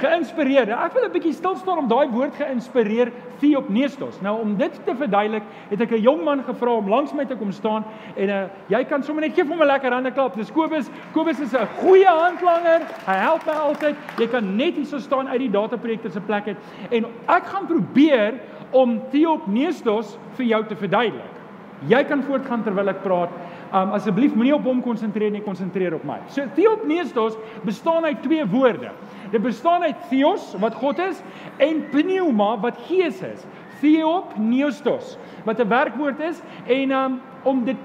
geïnspireer. 0.00 0.68
Ek 0.70 0.94
wil 0.94 1.04
'n 1.06 1.12
bietjie 1.12 1.32
stil 1.32 1.56
staan 1.56 1.78
om 1.78 1.88
daai 1.88 2.08
woord 2.10 2.34
geïnspireer 2.36 3.12
theopneustos. 3.40 4.20
Nou 4.20 4.40
om 4.40 4.56
dit 4.56 4.72
te 4.84 4.94
verduidelik, 4.94 5.42
het 5.70 5.80
ek 5.80 5.92
'n 5.92 6.02
jong 6.02 6.24
man 6.24 6.42
gevra 6.44 6.70
om 6.76 6.88
langs 6.88 7.12
my 7.14 7.24
te 7.24 7.36
kom 7.36 7.52
staan 7.52 7.84
en 8.16 8.28
uh, 8.28 8.44
jy 8.68 8.84
kan 8.84 9.02
sommer 9.02 9.22
net 9.22 9.34
gee 9.34 9.44
hom 9.44 9.62
'n 9.62 9.66
lekker 9.66 9.92
hande 9.92 10.10
klap. 10.10 10.36
Dis 10.36 10.50
Kobus. 10.50 10.90
Kobus 11.12 11.40
is 11.40 11.54
'n 11.54 11.66
goeie 11.80 12.08
handlanger. 12.08 12.82
Hy 13.06 13.14
help 13.14 13.46
my 13.46 13.52
altyd. 13.52 13.96
Jy 14.18 14.26
kan 14.26 14.56
net 14.56 14.74
hier 14.74 14.86
so 14.86 14.98
staan 14.98 15.28
uit 15.28 15.38
die 15.38 15.50
dataprojekte 15.50 16.10
se 16.10 16.20
plek 16.20 16.46
uit 16.48 16.56
en 16.90 17.06
ek 17.28 17.44
gaan 17.46 17.66
probeer 17.66 18.34
om 18.72 19.00
theopneustos 19.10 20.18
vir 20.36 20.46
jou 20.46 20.64
te 20.64 20.76
verduidelik. 20.76 21.35
Jy 21.84 22.02
kan 22.08 22.22
voortgaan 22.24 22.64
terwyl 22.64 22.88
ek 22.88 23.02
praat. 23.04 23.32
Um 23.76 23.92
asseblief 23.96 24.34
moenie 24.34 24.54
op 24.56 24.64
hom 24.64 24.80
konsentreer 24.84 25.30
nie, 25.34 25.42
konsentreer 25.44 25.98
op 25.98 26.04
my. 26.08 26.18
So 26.32 26.46
theopneustos 26.56 27.36
bestaan 27.66 28.06
uit 28.08 28.22
twee 28.24 28.46
woorde. 28.48 28.94
Dit 29.32 29.42
bestaan 29.44 29.84
uit 29.84 30.08
theos 30.08 30.54
wat 30.62 30.74
God 30.80 31.02
is 31.04 31.20
en 31.60 31.84
pneuma 31.92 32.54
wat 32.62 32.80
gees 32.88 33.20
is. 33.26 33.44
Theopneustos 33.82 35.16
wat 35.44 35.60
'n 35.60 35.68
werkwoord 35.68 36.20
is 36.20 36.42
en 36.66 36.90
um 36.90 37.20
om 37.44 37.64
dit 37.64 37.76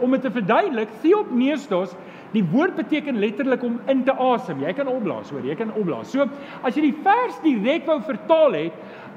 om 0.00 0.10
dit 0.10 0.20
te 0.20 0.30
verduidelik, 0.30 0.88
theopneustos 1.00 1.96
Die 2.36 2.44
woord 2.44 2.76
beteken 2.76 3.18
letterlik 3.18 3.62
om 3.64 3.78
in 3.88 4.02
te 4.04 4.12
asem. 4.12 4.60
Jy 4.60 4.74
kan 4.76 4.88
opblaas, 4.88 5.30
hoor, 5.32 5.46
jy 5.48 5.54
kan 5.56 5.72
opblaas. 5.72 6.10
So, 6.12 6.26
as 6.66 6.76
jy 6.76 6.90
die 6.90 6.98
vers 7.04 7.38
direk 7.44 7.86
wou 7.88 8.00
vertaal 8.04 8.52
het, 8.58 8.74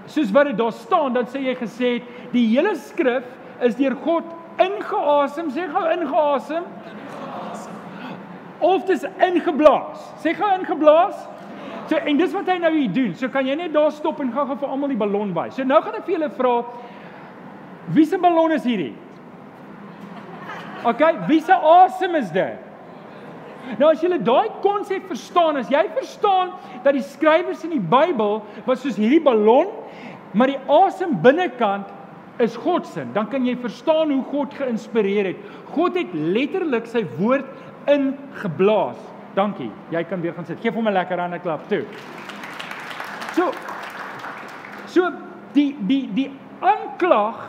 soos 0.10 0.32
wat 0.32 0.48
dit 0.50 0.58
daar 0.58 0.72
staan, 0.72 1.14
dan 1.18 1.28
sê 1.30 1.44
jy 1.44 1.56
gesê 1.60 1.90
het 1.98 2.32
die 2.32 2.46
hele 2.54 2.74
skrif 2.80 3.28
is 3.66 3.76
deur 3.76 3.96
God 4.06 4.28
ingeasem. 4.62 5.52
Sê 5.54 5.68
gou 5.72 5.84
ingeasem. 5.96 6.64
Of 8.62 8.86
dis 8.86 9.06
ingeblaas. 9.18 10.08
Sê 10.24 10.36
gou 10.38 10.50
ingeblaas. 10.60 11.28
So 11.90 11.98
en 11.98 12.18
dis 12.18 12.34
wat 12.34 12.48
hy 12.48 12.58
nou 12.62 12.72
hier 12.76 12.92
doen. 12.94 13.14
So 13.20 13.30
kan 13.30 13.48
jy 13.48 13.58
net 13.60 13.74
daar 13.76 13.92
stop 13.92 14.22
en 14.24 14.32
gou-gou 14.32 14.58
vir 14.62 14.74
almal 14.74 14.92
die 14.94 15.00
ballon 15.00 15.34
by. 15.36 15.50
So 15.52 15.66
nou 15.68 15.82
gaan 15.84 15.98
ek 16.00 16.06
vir 16.08 16.20
julle 16.20 16.34
vra 16.38 16.56
wie 17.92 18.06
se 18.06 18.18
ballon 18.22 18.54
is 18.56 18.64
hierdie? 18.64 18.94
OK, 20.88 21.02
wie 21.28 21.42
se 21.42 21.54
asem 21.54 22.16
is 22.16 22.30
dit? 22.34 22.70
Nou 23.78 23.92
as 23.92 24.02
jy 24.02 24.18
daai 24.26 24.54
konsep 24.64 25.06
verstaan, 25.10 25.60
as 25.60 25.70
jy 25.70 25.82
verstaan 25.94 26.54
dat 26.86 26.96
die 26.98 27.04
skrywers 27.06 27.66
in 27.68 27.76
die 27.76 27.84
Bybel 27.92 28.40
was 28.66 28.82
soos 28.82 28.98
hierdie 28.98 29.22
ballon, 29.22 29.70
maar 30.34 30.50
die 30.50 30.62
asem 30.72 31.18
binnekant 31.22 31.90
is 32.42 32.56
God 32.56 32.88
se, 32.88 33.06
dan 33.14 33.28
kan 33.30 33.46
jy 33.46 33.56
verstaan 33.62 34.12
hoe 34.12 34.24
God 34.24 34.54
geïnspireer 34.54 35.26
het. 35.26 35.38
God 35.76 35.96
het 35.96 36.14
letterlik 36.14 36.86
sy 36.86 37.06
woord 37.18 37.46
ingeblaas. 37.88 38.98
Dankie. 39.34 39.72
Jy 39.90 40.04
kan 40.04 40.22
weer 40.22 40.34
gaan 40.34 40.46
sit. 40.46 40.60
Geef 40.60 40.74
hom 40.74 40.88
'n 40.88 40.94
lekker 40.94 41.20
hande 41.20 41.40
klap 41.40 41.68
toe. 41.70 41.86
So 43.36 43.52
So 44.92 45.08
die 45.56 45.72
die 45.88 46.04
die 46.16 46.30
aanklag 46.60 47.48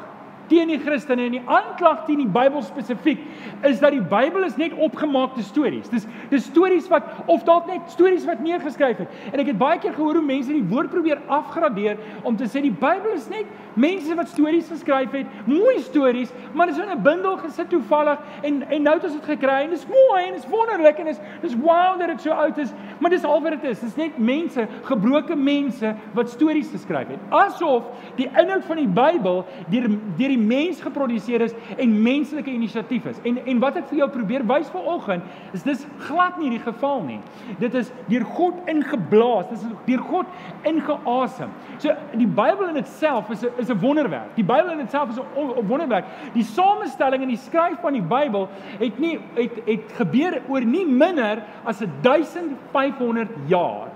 teen 0.51 0.69
die 0.69 0.79
Christene 0.83 1.25
en 1.27 1.37
die 1.37 1.43
aanklag 1.51 2.03
teen 2.07 2.21
die 2.21 2.31
Bybel 2.31 2.63
spesifiek 2.67 3.23
is 3.67 3.81
dat 3.81 3.95
die 3.95 4.03
Bybel 4.05 4.45
is 4.45 4.59
net 4.61 4.75
opgemaakte 4.85 5.43
stories. 5.47 5.89
Dis 5.91 6.07
dis 6.33 6.47
stories 6.51 6.89
wat 6.93 7.09
of 7.31 7.45
dalk 7.49 7.71
net 7.71 7.89
stories 7.95 8.27
wat 8.29 8.43
neergeskryf 8.45 9.01
het. 9.05 9.21
En 9.33 9.43
ek 9.43 9.53
het 9.55 9.61
baie 9.61 9.81
keer 9.83 9.95
gehoor 9.97 10.21
hoe 10.21 10.27
mense 10.27 10.53
die 10.53 10.67
woord 10.71 10.93
probeer 10.93 11.23
afgradeer 11.33 12.01
om 12.23 12.37
te 12.37 12.51
sê 12.51 12.63
die 12.65 12.75
Bybel 12.75 13.17
is 13.17 13.31
net 13.33 13.49
mense 13.75 14.15
wat 14.15 14.29
stories 14.29 14.69
geskryf 14.69 15.11
het, 15.11 15.27
mooi 15.47 15.79
stories, 15.81 16.31
maar 16.53 16.67
dit 16.67 16.77
is 16.77 16.83
in 16.83 16.91
'n 16.91 17.03
bundel 17.03 17.37
gesit 17.37 17.69
toevallig 17.71 18.19
en 18.43 18.63
en 18.69 18.83
nou 18.83 18.95
het 18.95 19.05
ons 19.05 19.13
dit 19.13 19.25
gekry 19.25 19.63
en 19.63 19.71
dit 19.71 19.79
is 19.79 19.87
mooi 19.87 20.25
en 20.25 20.33
dit 20.33 20.45
is 20.45 20.51
wonderlik 20.51 20.99
en 20.99 21.05
dit 21.05 21.19
is 21.19 21.51
dis 21.51 21.57
wow 21.61 21.99
dat 21.99 22.09
dit 22.09 22.21
so 22.21 22.31
oud 22.31 22.59
is, 22.59 22.73
maar 22.99 23.11
dis 23.11 23.25
al 23.25 23.43
wat 23.43 23.51
dit 23.51 23.65
is. 23.65 23.81
Dit 23.81 23.89
is 23.89 23.97
net 23.97 24.19
mense, 24.19 24.67
gebroke 24.83 25.37
mense 25.37 25.95
wat 26.13 26.31
stories 26.31 26.71
geskryf 26.71 27.09
het. 27.09 27.19
Asof 27.31 27.83
die 28.17 28.29
inhoud 28.39 28.65
van 28.65 28.77
die 28.77 28.89
Bybel 28.89 29.45
deur 29.69 29.89
deur 30.17 30.29
die 30.29 30.39
mens 30.39 30.81
geproduseer 30.81 31.41
is 31.41 31.55
en 31.77 32.03
menslike 32.03 32.51
inisiatief 32.51 33.05
is. 33.05 33.21
En 33.23 33.39
en 33.47 33.59
wat 33.59 33.77
ek 33.77 33.89
vir 33.91 33.99
jou 34.03 34.09
probeer 34.11 34.47
wys 34.47 34.71
vanoggend 34.71 35.23
is 35.53 35.63
dis 35.63 35.87
glad 35.99 36.39
nie 36.39 36.51
die 36.51 36.63
geval 36.63 37.03
nie. 37.03 37.21
Dit 37.59 37.75
is 37.75 37.93
deur 38.09 38.25
God 38.25 38.55
ingeblaas, 38.67 39.49
dis 39.51 39.65
deur 39.87 40.05
God 40.11 40.27
ingeasem. 40.69 41.51
So 41.79 41.95
die 42.17 42.27
Bybel 42.27 42.69
in 42.69 42.77
itself 42.77 43.31
is 43.31 43.45
'n 43.45 43.62
is 43.63 43.71
'n 43.71 43.81
wonderwerk. 43.81 44.35
Die 44.35 44.45
Bybel 44.45 44.73
in 44.73 44.81
itself 44.81 45.09
is 45.11 45.19
'n 45.19 45.67
wonderwerk. 45.67 46.05
Die 46.33 46.45
samestelling 46.45 47.23
en 47.23 47.29
die 47.29 47.37
skryf 47.37 47.81
van 47.81 47.93
die 47.93 48.03
Bybel 48.03 48.49
het 48.79 48.99
nie 48.99 49.19
het 49.35 49.53
het 49.65 49.93
gebeur 49.97 50.43
oor 50.49 50.65
nie 50.65 50.87
minder 50.87 51.43
as 51.65 51.83
1500 52.01 53.31
jaar 53.47 53.89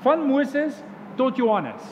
van 0.00 0.26
Moses 0.26 0.82
tot 1.14 1.36
Johannes. 1.36 1.82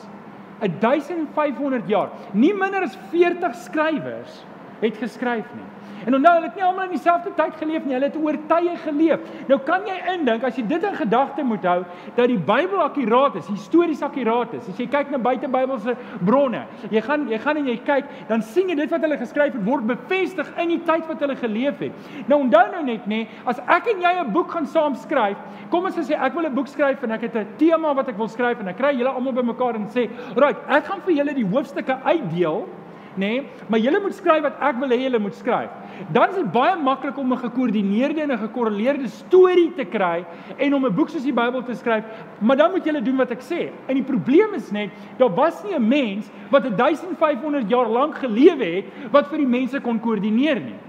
1500 0.79 1.87
jaar. 1.87 2.09
Nie 2.31 2.53
minder 2.53 2.81
as 2.81 2.97
40 3.11 3.55
skrywers 3.55 4.45
het 4.81 4.97
geskryf 4.97 5.45
nie. 5.55 5.69
En 6.05 6.15
onthou, 6.15 6.33
hulle 6.33 6.45
het 6.45 6.55
nie 6.55 6.63
almal 6.63 6.85
in 6.85 6.91
dieselfde 6.93 7.31
tyd 7.33 7.55
geleef 7.57 7.85
nie. 7.85 7.95
Hulle 7.95 8.09
het 8.11 8.17
oor 8.19 8.37
tye 8.49 8.75
geleef. 8.83 9.23
Nou 9.49 9.57
kan 9.65 9.87
jy 9.87 9.95
indink 10.13 10.43
as 10.45 10.57
jy 10.59 10.65
dit 10.69 10.83
in 10.85 10.97
gedagte 10.99 11.45
moet 11.47 11.65
hou 11.65 11.79
dat 12.17 12.29
die 12.29 12.37
Bybel 12.37 12.83
akkuraat 12.83 13.39
is, 13.39 13.47
histories 13.49 14.03
akkuraat 14.05 14.53
is. 14.59 14.67
As 14.69 14.81
jy 14.81 14.85
kyk 14.91 15.09
na 15.13 15.19
buitebybelse 15.23 15.95
bronne, 16.27 16.65
jy 16.93 17.01
gaan 17.05 17.25
jy 17.31 17.39
gaan 17.41 17.61
en 17.61 17.71
jy 17.71 17.77
kyk, 17.87 18.11
dan 18.29 18.45
sien 18.45 18.69
jy 18.69 18.77
dit 18.77 18.93
wat 18.93 19.07
hulle 19.07 19.17
geskryf 19.21 19.55
het 19.55 19.65
word 19.65 19.89
bevestig 19.89 20.51
in 20.61 20.75
die 20.75 20.81
tyd 20.85 21.09
wat 21.09 21.25
hulle 21.25 21.39
geleef 21.41 21.81
het. 21.87 22.05
Nou 22.29 22.43
onthou 22.43 22.65
nou 22.75 22.85
net 22.85 23.09
nê, 23.09 23.23
as 23.49 23.61
ek 23.65 23.89
en 23.95 24.05
jy 24.05 24.13
'n 24.21 24.31
boek 24.33 24.51
gaan 24.51 24.67
saam 24.67 24.95
skryf, 24.95 25.37
kom 25.71 25.85
ons 25.85 25.97
sê 25.97 26.13
ek 26.13 26.35
wil 26.35 26.45
'n 26.45 26.53
boek 26.53 26.67
skryf 26.67 27.03
en 27.03 27.11
ek 27.11 27.21
het 27.21 27.35
'n 27.35 27.47
tema 27.57 27.93
wat 27.93 28.09
ek 28.09 28.17
wil 28.17 28.27
skryf 28.27 28.59
en 28.59 28.67
ek 28.67 28.77
kry 28.77 28.93
julle 28.93 29.09
almal 29.09 29.33
bymekaar 29.33 29.75
en 29.75 29.87
sê, 29.87 30.09
"Right, 30.35 30.57
ek 30.69 30.85
gaan 30.85 31.01
vir 31.01 31.13
julle 31.15 31.33
die 31.33 31.45
hoofstukke 31.45 31.97
uitdeel." 32.03 32.67
Nê? 33.15 33.25
Nee, 33.25 33.43
maar 33.67 33.79
julle 33.79 33.99
moet 33.99 34.15
skryf 34.15 34.41
wat 34.45 34.59
ek 34.61 34.79
wil 34.79 34.89
hê 34.89 34.99
julle 35.03 35.19
moet 35.19 35.35
skryf. 35.35 35.69
Dan 36.13 36.29
is 36.29 36.35
dit 36.35 36.51
baie 36.51 36.75
maklik 36.75 37.17
om 37.17 37.33
'n 37.33 37.37
gekoördineerde 37.37 38.21
en 38.21 38.31
'n 38.31 38.37
gekorreleerde 38.37 39.07
storie 39.07 39.71
te 39.75 39.85
kry 39.85 40.25
en 40.57 40.73
om 40.73 40.85
'n 40.85 40.95
boek 40.95 41.09
soos 41.09 41.23
die 41.23 41.33
Bybel 41.33 41.63
te 41.63 41.73
skryf, 41.73 42.03
maar 42.39 42.57
dan 42.57 42.71
moet 42.71 42.85
julle 42.85 43.01
doen 43.01 43.17
wat 43.17 43.31
ek 43.31 43.41
sê. 43.41 43.71
En 43.87 43.95
die 43.95 44.03
probleem 44.03 44.53
is 44.53 44.71
net, 44.71 44.89
daar 45.17 45.33
was 45.33 45.63
nie 45.63 45.75
'n 45.75 45.87
mens 45.87 46.29
wat 46.49 46.77
1500 46.77 47.69
jaar 47.69 47.87
lank 47.87 48.15
gelewe 48.15 48.65
het 48.65 48.85
wat 49.11 49.27
vir 49.27 49.37
die 49.37 49.47
mense 49.47 49.79
kon 49.81 49.99
koördineer 49.99 50.59
nie. 50.59 50.79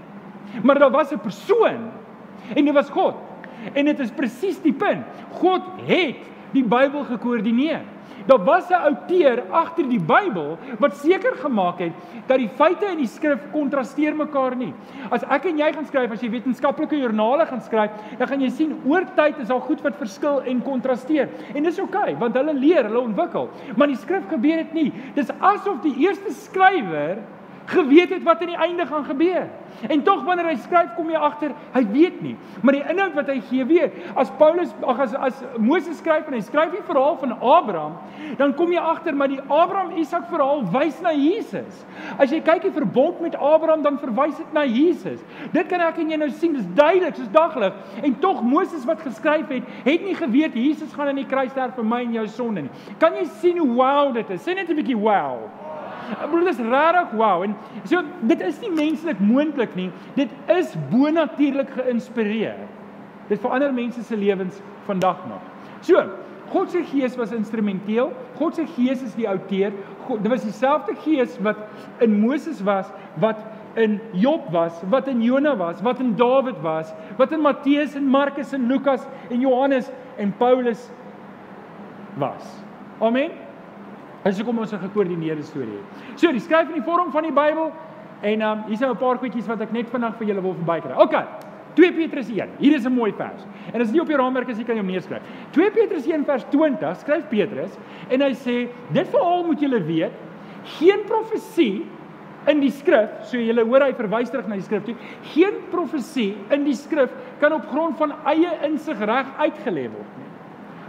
Maar 0.63 0.79
daar 0.79 0.91
was 0.91 1.11
'n 1.11 1.19
persoon 1.19 1.91
en 2.55 2.65
dit 2.65 2.73
was 2.73 2.89
God. 2.89 3.15
En 3.73 3.85
dit 3.85 3.99
is 3.99 4.11
presies 4.11 4.61
die 4.61 4.73
punt. 4.73 5.05
God 5.29 5.61
het 5.85 6.15
die 6.51 6.63
Bybel 6.63 7.03
gekoördineer. 7.03 7.81
Daar 8.27 8.43
was 8.43 8.69
'n 8.69 8.73
outeur 8.73 9.43
agter 9.51 9.87
die 9.89 9.99
Bybel 9.99 10.57
wat 10.79 10.95
seker 10.95 11.35
gemaak 11.35 11.79
het 11.79 11.93
dat 12.27 12.37
die 12.37 12.49
feite 12.49 12.85
in 12.91 12.97
die 12.97 13.07
skrif 13.07 13.39
kontrasteer 13.51 14.15
mekaar 14.15 14.55
nie. 14.55 14.73
As 15.09 15.23
ek 15.23 15.45
en 15.45 15.57
jy 15.57 15.73
gaan 15.73 15.85
skryf, 15.85 16.11
as 16.11 16.21
jy 16.21 16.29
wetenskaplike 16.29 16.99
joernale 16.99 17.45
gaan 17.45 17.61
skryf, 17.61 17.91
dan 18.17 18.27
gaan 18.27 18.41
jy 18.41 18.49
sien 18.49 18.81
oor 18.85 19.05
tyd 19.15 19.39
is 19.39 19.47
daar 19.47 19.61
goed 19.61 19.81
wat 19.81 19.95
verskil 19.95 20.41
en 20.41 20.61
kontrasteer. 20.61 21.29
En 21.55 21.63
dis 21.63 21.79
oukei, 21.79 22.01
okay, 22.01 22.15
want 22.15 22.35
hulle 22.35 22.53
leer, 22.53 22.83
hulle 22.83 22.99
ontwikkel. 22.99 23.49
Maar 23.75 23.87
die 23.87 23.95
skrif 23.95 24.27
gebeur 24.29 24.57
dit 24.57 24.73
nie. 24.73 24.93
Dis 25.15 25.31
asof 25.39 25.81
die 25.81 25.95
eerste 25.97 26.33
skrywer 26.33 27.17
geweet 27.67 28.09
het 28.15 28.23
wat 28.23 28.41
aan 28.41 28.53
die 28.53 28.61
einde 28.67 28.85
gaan 28.85 29.05
gebeur. 29.05 29.47
En 29.87 30.03
tog 30.03 30.23
wanneer 30.25 30.47
hy 30.49 30.55
skryf, 30.63 30.93
kom 30.97 31.09
jy 31.11 31.19
agter 31.21 31.51
hy 31.75 31.83
weet 31.91 32.21
nie. 32.23 32.33
Maar 32.65 32.79
die 32.79 32.85
inhoud 32.93 33.13
wat 33.17 33.29
hy 33.29 33.37
gee 33.49 33.65
weet. 33.69 33.97
As 34.17 34.31
Paulus 34.39 34.71
ag 34.81 35.01
as 35.05 35.13
as 35.27 35.43
Moses 35.61 35.99
skryf 36.01 36.29
en 36.29 36.37
hy 36.37 36.41
skryf 36.45 36.71
die 36.73 36.81
verhaal 36.87 37.19
van 37.21 37.35
Abraham, 37.35 37.97
dan 38.39 38.55
kom 38.57 38.71
jy 38.73 38.81
agter 38.81 39.15
maar 39.15 39.29
die 39.29 39.41
Abraham 39.43 39.93
Isak 40.01 40.25
verhaal 40.31 40.63
wys 40.73 40.97
na 41.05 41.13
Jesus. 41.13 41.83
As 42.17 42.33
jy 42.33 42.41
kyk 42.45 42.65
die 42.65 42.73
verbond 42.73 43.21
met 43.21 43.37
Abraham, 43.37 43.83
dan 43.85 44.01
verwys 44.01 44.39
dit 44.39 44.57
na 44.57 44.65
Jesus. 44.65 45.21
Dit 45.53 45.69
kan 45.69 45.83
ek 45.85 46.01
en 46.01 46.15
jy 46.15 46.21
nou 46.23 46.31
sien, 46.33 46.57
dis 46.57 46.71
duidelik 46.77 47.19
soos 47.19 47.31
daglig. 47.35 47.77
En 48.01 48.17
tog 48.23 48.41
Moses 48.41 48.87
wat 48.89 49.03
geskryf 49.05 49.51
het, 49.53 49.69
het 49.85 50.07
nie 50.07 50.17
geweet 50.17 50.57
Jesus 50.57 50.95
gaan 50.95 51.11
aan 51.11 51.21
die 51.21 51.29
kruis 51.29 51.53
sterf 51.53 51.77
vir 51.77 51.85
my 51.87 52.01
en 52.05 52.17
jou 52.17 52.27
sonde 52.39 52.65
nie. 52.65 52.95
Kan 53.01 53.15
jy 53.19 53.27
sien 53.41 53.61
hoe 53.61 53.69
wow 53.77 54.13
dit 54.15 54.29
is? 54.33 54.43
Sê 54.45 54.55
net 54.55 54.69
'n 54.69 54.75
bietjie 54.75 54.97
wow. 54.97 55.66
Ek 56.15 56.25
bedoel 56.29 56.47
dit 56.49 56.55
is 56.55 56.63
regtig 56.71 57.15
wow 57.19 57.43
en 57.43 57.55
so 57.83 58.03
dit 58.29 58.41
is 58.47 58.61
nie 58.63 58.71
menslik 58.75 59.19
moontlik 59.19 59.75
nie. 59.75 59.89
Dit 60.15 60.31
is 60.53 60.75
bonatuurlik 60.91 61.73
geïnspireer. 61.75 62.63
Dit 63.27 63.43
verander 63.43 63.73
mense 63.75 64.03
se 64.03 64.17
lewens 64.17 64.61
vandag 64.87 65.19
nog. 65.27 65.43
So, 65.83 66.03
God 66.47 66.71
se 66.71 66.83
gees 66.87 67.17
was 67.19 67.33
instrumenteel. 67.35 68.13
God 68.39 68.55
se 68.55 68.63
gees 68.77 69.01
is 69.03 69.15
die 69.17 69.27
outeur. 69.27 69.75
God, 70.07 70.21
dit 70.23 70.31
was 70.31 70.45
dieselfde 70.47 70.95
gees 71.03 71.35
wat 71.43 71.59
in 72.03 72.19
Moses 72.21 72.61
was, 72.63 72.87
wat 73.19 73.41
in 73.77 73.99
Job 74.17 74.47
was, 74.51 74.79
wat 74.89 75.09
in 75.11 75.21
Jona 75.21 75.55
was, 75.59 75.81
wat 75.85 75.99
in 75.99 76.15
Dawid 76.17 76.61
was, 76.63 76.93
wat 77.19 77.35
in 77.35 77.43
Matteus 77.43 77.97
en 77.99 78.07
Markus 78.09 78.53
en 78.55 78.69
Lukas 78.71 79.03
en 79.29 79.43
Johannes 79.43 79.91
en 80.17 80.31
Paulus 80.39 80.87
was. 82.17 82.63
Amen. 82.99 83.46
Dis 84.27 84.41
hoekom 84.41 84.59
ons 84.59 84.73
'n 84.73 84.79
gekoördineerde 84.79 85.43
storie 85.43 85.77
het. 85.79 86.19
So, 86.19 86.31
die 86.31 86.39
skryf 86.39 86.67
in 86.67 86.81
die 86.81 86.83
vorm 86.83 87.11
van 87.11 87.23
die 87.23 87.31
Bybel 87.31 87.71
en 88.21 88.41
um 88.41 88.63
hier's 88.67 88.81
nou 88.81 88.91
'n 88.91 88.97
paar 88.97 89.17
goedjies 89.17 89.47
wat 89.47 89.61
ek 89.61 89.71
net 89.71 89.89
vinnig 89.89 90.15
vir 90.17 90.27
julle 90.27 90.41
wil 90.41 90.55
verbykry. 90.55 90.93
OK. 90.97 91.15
2 91.75 91.91
Petrus 91.93 92.29
1. 92.29 92.49
Hier 92.57 92.75
is 92.75 92.85
'n 92.85 92.93
mooi 92.93 93.13
vers. 93.13 93.45
En 93.73 93.81
as 93.81 93.91
jy 93.91 93.99
op 93.99 94.07
jou 94.07 94.17
raamwerk 94.17 94.49
as 94.49 94.57
jy 94.57 94.65
kan 94.65 94.75
jou 94.75 94.85
neerskryf. 94.85 95.21
2 95.51 95.71
Petrus 95.71 96.07
1 96.07 96.25
vers 96.25 96.43
20 96.49 96.97
skryf 96.97 97.29
Petrus 97.29 97.77
en 98.09 98.21
hy 98.21 98.33
sê 98.33 98.67
dit 98.91 99.07
veral 99.07 99.45
moet 99.45 99.59
julle 99.59 99.79
weet, 99.85 100.11
geen 100.63 100.99
profesie 101.05 101.85
in 102.47 102.59
die 102.59 102.71
skrif, 102.71 103.09
so 103.23 103.37
julle 103.37 103.63
hoor 103.63 103.81
hy 103.81 103.93
verwys 103.93 104.29
terug 104.29 104.47
na 104.47 104.55
die 104.55 104.63
skrif 104.63 104.83
toe, 104.83 104.95
geen 105.33 105.53
profesie 105.71 106.35
in 106.49 106.63
die 106.63 106.75
skrif 106.75 107.11
kan 107.39 107.53
op 107.53 107.67
grond 107.67 107.97
van 107.97 108.13
eie 108.25 108.51
insig 108.63 108.99
reg 108.99 109.25
uitgelê 109.37 109.87
word 109.91 110.17
nie. 110.17 110.31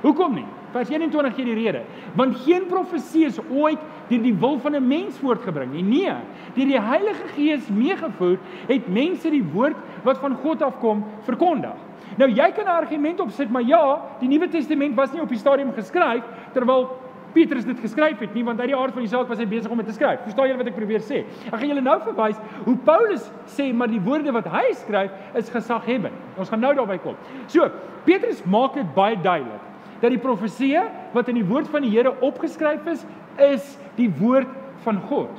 Hoekom 0.03 0.35
nie? 0.35 0.47
Vers 0.73 0.91
21 0.93 1.35
gee 1.35 1.45
die 1.49 1.57
rede. 1.57 1.83
Want 2.19 2.37
geen 2.45 2.67
profesie 2.69 3.25
is 3.27 3.39
ooit 3.49 3.81
deur 4.09 4.23
die 4.23 4.35
wil 4.35 4.59
van 4.61 4.77
'n 4.77 4.89
mens 4.89 5.19
voortgebring 5.19 5.73
nie. 5.73 5.83
Nee, 5.83 6.13
deur 6.55 6.67
die 6.67 6.81
Heilige 6.81 7.29
Gees 7.35 7.69
meegevoer 7.69 8.39
het 8.69 8.89
mense 8.89 9.31
die 9.31 9.45
woord 9.53 9.77
wat 10.05 10.19
van 10.19 10.35
God 10.35 10.63
afkom 10.63 11.05
verkondig. 11.23 11.77
Nou 12.17 12.31
jy 12.31 12.51
kan 12.53 12.65
'n 12.65 12.69
argument 12.83 13.21
opsit, 13.21 13.51
maar 13.51 13.63
ja, 13.63 14.01
die 14.21 14.29
Nuwe 14.29 14.49
Testament 14.49 14.95
was 14.95 15.13
nie 15.13 15.23
op 15.23 15.29
die 15.29 15.39
stadium 15.39 15.73
geskryf 15.73 16.25
terwyl 16.53 16.89
Petrus 17.33 17.65
dit 17.65 17.81
geskryf 17.81 18.19
het 18.19 18.35
nie, 18.35 18.45
want 18.45 18.61
uit 18.61 18.69
die 18.69 18.77
aard 18.77 18.93
van 18.93 19.05
die 19.05 19.11
saak 19.11 19.29
was 19.29 19.39
hy 19.39 19.47
besig 19.47 19.71
om 19.71 19.77
dit 19.77 19.87
te 19.87 19.93
skryf. 19.93 20.23
Verstaan 20.25 20.49
julle 20.49 20.59
wat 20.59 20.67
ek 20.67 20.75
probeer 20.75 21.01
sê? 21.05 21.25
Ek 21.53 21.59
gaan 21.61 21.69
julle 21.69 21.85
nou 21.85 22.01
verwys 22.01 22.37
hoe 22.65 22.77
Paulus 22.77 23.31
sê 23.47 23.73
maar 23.75 23.89
die 23.89 24.01
woorde 24.01 24.33
wat 24.33 24.49
hy 24.51 24.73
skryf 24.73 25.11
is 25.35 25.51
gesaghebbend. 25.51 26.15
Ons 26.39 26.49
gaan 26.49 26.61
nou 26.61 26.75
daarby 26.75 26.99
kom. 26.99 27.17
So, 27.47 27.69
Petrus 28.05 28.43
maak 28.45 28.75
dit 28.75 28.95
baie 28.95 29.17
duidelik 29.17 29.61
dat 30.01 30.11
die 30.11 30.23
profeseë 30.23 30.85
wat 31.15 31.29
in 31.29 31.41
die 31.41 31.47
woord 31.47 31.69
van 31.69 31.83
die 31.83 31.91
Here 31.91 32.15
opgeskryf 32.21 32.87
is, 32.87 33.07
is 33.39 33.79
die 33.97 34.11
woord 34.21 34.51
van 34.85 35.01
God. 35.09 35.33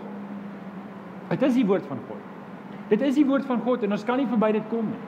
Dit 1.29 1.45
is 1.45 1.53
die 1.59 1.65
woord 1.65 1.85
van 1.87 2.01
God. 2.07 2.25
Dit 2.89 3.01
is 3.05 3.15
die 3.19 3.25
woord 3.27 3.45
van 3.45 3.61
God 3.61 3.85
en 3.85 3.93
ons 3.95 4.05
kan 4.05 4.17
nie 4.17 4.27
verby 4.29 4.51
dit 4.57 4.69
kom 4.71 4.89
nie. 4.89 5.05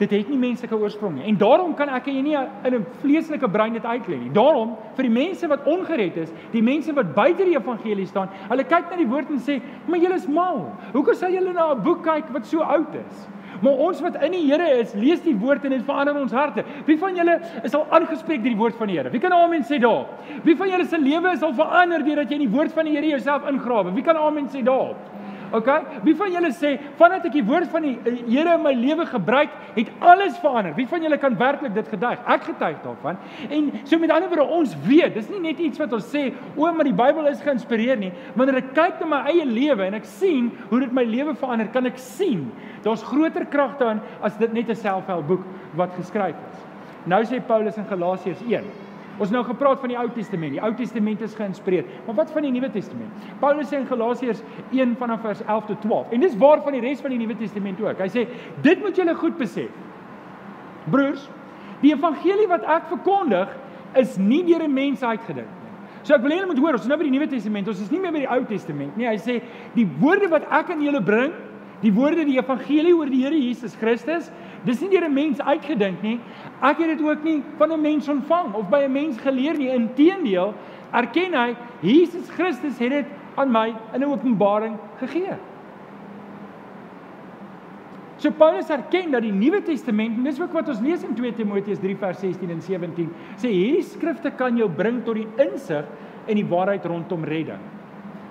Dit 0.00 0.14
het 0.14 0.30
nie 0.32 0.38
menslike 0.40 0.76
oorsprong 0.80 1.18
nie. 1.18 1.26
En 1.28 1.36
daarom 1.36 1.74
kan 1.76 1.90
ek 1.92 2.06
en 2.08 2.14
jy 2.16 2.22
nie 2.24 2.36
in 2.36 2.74
'n 2.74 2.86
vleeslike 3.02 3.48
brein 3.48 3.72
dit 3.72 3.84
uitlei 3.84 4.18
nie. 4.18 4.30
Daarom 4.32 4.76
vir 4.96 5.02
die 5.02 5.12
mense 5.12 5.46
wat 5.48 5.66
ongered 5.66 6.16
is, 6.16 6.32
die 6.52 6.62
mense 6.62 6.92
wat 6.94 7.14
buite 7.14 7.44
die 7.44 7.56
evangelie 7.56 8.06
staan, 8.06 8.28
hulle 8.48 8.64
kyk 8.64 8.90
na 8.90 8.96
die 8.96 9.06
woord 9.06 9.30
en 9.30 9.38
sê, 9.38 9.60
"Maar 9.86 9.98
julle 9.98 10.14
is 10.14 10.28
mal. 10.28 10.72
Hoekom 10.92 11.14
sal 11.14 11.30
julle 11.30 11.52
na 11.52 11.74
'n 11.74 11.82
boek 11.82 12.02
kyk 12.02 12.32
wat 12.32 12.46
so 12.46 12.60
oud 12.60 12.94
is?" 12.94 13.28
Maar 13.60 13.72
ons 13.72 14.00
wat 14.00 14.16
in 14.24 14.32
die 14.32 14.44
Here 14.48 14.68
is, 14.80 14.94
lees 14.96 15.20
die 15.24 15.36
woord 15.36 15.64
en 15.68 15.74
dit 15.74 15.84
verander 15.84 16.16
ons 16.16 16.32
harte. 16.32 16.64
Wie 16.86 16.96
van 16.98 17.16
julle 17.16 17.36
is 17.62 17.74
al 17.76 17.86
aangespreek 17.90 18.40
deur 18.40 18.54
die 18.54 18.60
woord 18.60 18.78
van 18.80 18.90
die 18.90 18.96
Here? 18.98 19.12
Wie 19.12 19.20
kan 19.22 19.34
amen 19.36 19.64
sê 19.68 19.80
daar? 19.82 20.06
Wie 20.46 20.56
van 20.56 20.72
julle 20.72 20.86
se 20.88 20.98
lewe 20.98 21.34
is 21.36 21.44
al 21.44 21.54
verander 21.58 22.04
deurdat 22.06 22.32
jy 22.32 22.40
in 22.40 22.46
die 22.46 22.54
woord 22.54 22.72
van 22.76 22.88
die 22.88 22.96
Here 22.96 23.12
jouself 23.12 23.48
ingrawe? 23.50 23.92
Wie 23.94 24.06
kan 24.06 24.16
amen 24.16 24.48
sê 24.52 24.64
daar? 24.64 24.96
OK? 25.56 25.68
Wie 26.06 26.14
van 26.16 26.30
julle 26.32 26.50
sê 26.54 26.76
vandat 26.98 27.26
ek 27.28 27.34
die 27.34 27.44
woord 27.46 27.70
van 27.72 27.86
die 27.86 27.96
eh, 28.04 28.18
Here 28.30 28.54
in 28.54 28.64
my 28.64 28.72
lewe 28.76 29.06
gebruik, 29.08 29.52
het 29.74 29.90
alles 29.98 30.38
verander? 30.42 30.74
Wie 30.76 30.86
van 30.90 31.02
julle 31.02 31.18
kan 31.18 31.36
werklik 31.38 31.74
dit 31.74 31.88
getuig? 31.90 32.20
Ek 32.30 32.46
getuig 32.46 32.78
daarvan. 32.84 33.18
En 33.48 33.70
so 33.84 33.98
met 33.98 34.12
ander 34.14 34.30
woorde, 34.30 34.46
ons 34.60 34.74
weet, 34.86 35.14
dis 35.16 35.30
nie 35.32 35.42
net 35.48 35.62
iets 35.62 35.80
wat 35.82 35.94
ons 35.96 36.10
sê, 36.12 36.28
o, 36.54 36.68
maar 36.70 36.88
die 36.88 36.96
Bybel 36.96 37.30
is 37.30 37.42
geïnspireer 37.44 37.98
nie. 38.00 38.12
Wanneer 38.38 38.60
ek 38.62 38.74
kyk 38.76 39.00
na 39.02 39.10
my 39.14 39.22
eie 39.32 39.46
lewe 39.48 39.88
en 39.88 39.98
ek 39.98 40.08
sien 40.08 40.52
hoe 40.70 40.82
dit 40.84 40.92
my 40.94 41.06
lewe 41.08 41.34
verander, 41.38 41.70
kan 41.74 41.88
ek 41.90 41.98
sien 42.00 42.48
daar's 42.84 43.02
groter 43.04 43.44
krag 43.50 43.74
daarin 43.80 44.00
as 44.24 44.36
dit 44.40 44.52
net 44.52 44.70
'n 44.70 44.76
selfhelpboek 44.76 45.42
wat 45.76 45.90
geskryf 45.98 46.36
is. 46.36 46.62
Nou 47.06 47.22
sê 47.24 47.40
Paulus 47.40 47.76
in 47.76 47.84
Galasiërs 47.84 48.40
1 48.46 48.64
Ons 49.20 49.32
nou 49.34 49.42
gepraat 49.44 49.82
van 49.82 49.92
die 49.92 49.98
Ou 50.00 50.06
Testament. 50.16 50.54
Die 50.56 50.62
Ou 50.64 50.70
Testament 50.76 51.20
is 51.26 51.34
geïnspireer. 51.36 51.88
Maar 52.06 52.16
wat 52.22 52.30
van 52.32 52.46
die 52.46 52.52
Nuwe 52.54 52.70
Testament? 52.72 53.26
Paulus 53.42 53.68
sê 53.68 53.76
in 53.76 53.88
Galasiërs 53.88 54.40
1 54.72 54.94
vanaf 55.00 55.20
vers 55.26 55.42
11 55.44 55.66
tot 55.68 55.82
12. 55.84 56.14
En 56.16 56.24
dis 56.24 56.38
waar 56.40 56.62
van 56.64 56.76
die 56.76 56.80
res 56.80 57.02
van 57.04 57.12
die 57.12 57.20
Nuwe 57.20 57.36
Testament 57.36 57.82
ook. 57.84 58.00
Hy 58.00 58.08
sê 58.08 58.24
dit 58.64 58.80
moet 58.80 58.96
julle 58.96 59.14
goed 59.20 59.36
besef. 59.36 59.68
Broers, 60.90 61.26
die 61.82 61.92
evangelie 61.92 62.48
wat 62.48 62.64
ek 62.64 62.88
verkondig 62.88 63.52
is 64.00 64.16
nie 64.16 64.42
deur 64.48 64.64
'n 64.64 64.72
mens 64.72 65.02
uitgedink 65.02 65.48
nie. 65.48 65.70
So 66.02 66.14
ek 66.14 66.22
wil 66.22 66.32
julle 66.32 66.46
moet 66.46 66.58
hoor, 66.58 66.72
ons 66.72 66.82
is 66.82 66.88
nou 66.88 66.96
by 66.96 67.04
die 67.04 67.18
Nuwe 67.18 67.28
Testament. 67.28 67.68
Ons 67.68 67.80
is 67.80 67.90
nie 67.90 68.00
meer 68.00 68.12
by 68.12 68.20
die 68.24 68.30
Ou 68.30 68.44
Testament 68.44 68.96
nie. 68.96 69.06
Hy 69.06 69.16
sê 69.16 69.42
die 69.74 69.88
woorde 70.00 70.28
wat 70.28 70.46
ek 70.50 70.70
aan 70.70 70.80
julle 70.80 71.02
bring, 71.02 71.32
die 71.82 71.92
woorde 71.92 72.24
die 72.24 72.38
evangelie 72.38 72.94
oor 72.96 73.06
die 73.06 73.22
Here 73.22 73.36
Jesus 73.36 73.76
Christus, 73.76 74.30
dis 74.64 74.80
nie 74.80 74.90
deur 74.90 75.08
'n 75.08 75.14
mens 75.14 75.40
uitgedink 75.40 76.02
nie. 76.02 76.20
Ek 76.62 76.78
het 76.78 76.98
dit 76.98 77.02
ook 77.02 77.24
nie 77.24 77.42
van 77.58 77.72
'n 77.72 77.80
mens 77.80 78.08
ontvang 78.08 78.54
of 78.54 78.68
by 78.68 78.84
'n 78.84 78.92
mens 78.92 79.18
geleer 79.18 79.56
nie. 79.56 79.68
Inteendeel, 79.68 80.54
erken 80.92 81.34
hy 81.34 81.56
Jesus 81.80 82.30
Christus 82.30 82.78
het 82.78 82.90
dit 82.90 83.06
aan 83.36 83.50
my 83.50 83.74
in 83.94 84.00
'n 84.00 84.04
openbaring 84.04 84.76
gegee. 84.98 85.36
So 88.20 88.30
Paulus 88.30 88.68
erken 88.68 89.10
dat 89.10 89.22
die 89.22 89.32
Nuwe 89.32 89.62
Testament, 89.62 90.18
en 90.18 90.24
dis 90.24 90.40
ook 90.40 90.52
wat 90.52 90.68
ons 90.68 90.80
lees 90.80 91.02
in 91.02 91.14
2 91.14 91.32
Timoteus 91.32 91.78
3 91.80 91.96
vers 91.96 92.20
16 92.20 92.50
en 92.50 92.60
17, 92.60 93.08
sê 93.40 93.48
hierdie 93.48 93.82
skrifte 93.82 94.30
kan 94.36 94.56
jou 94.56 94.68
bring 94.68 95.04
tot 95.04 95.14
die 95.14 95.26
insig 95.40 95.86
en 96.26 96.34
die 96.34 96.44
waarheid 96.44 96.84
rondom 96.84 97.24
redding. 97.24 97.62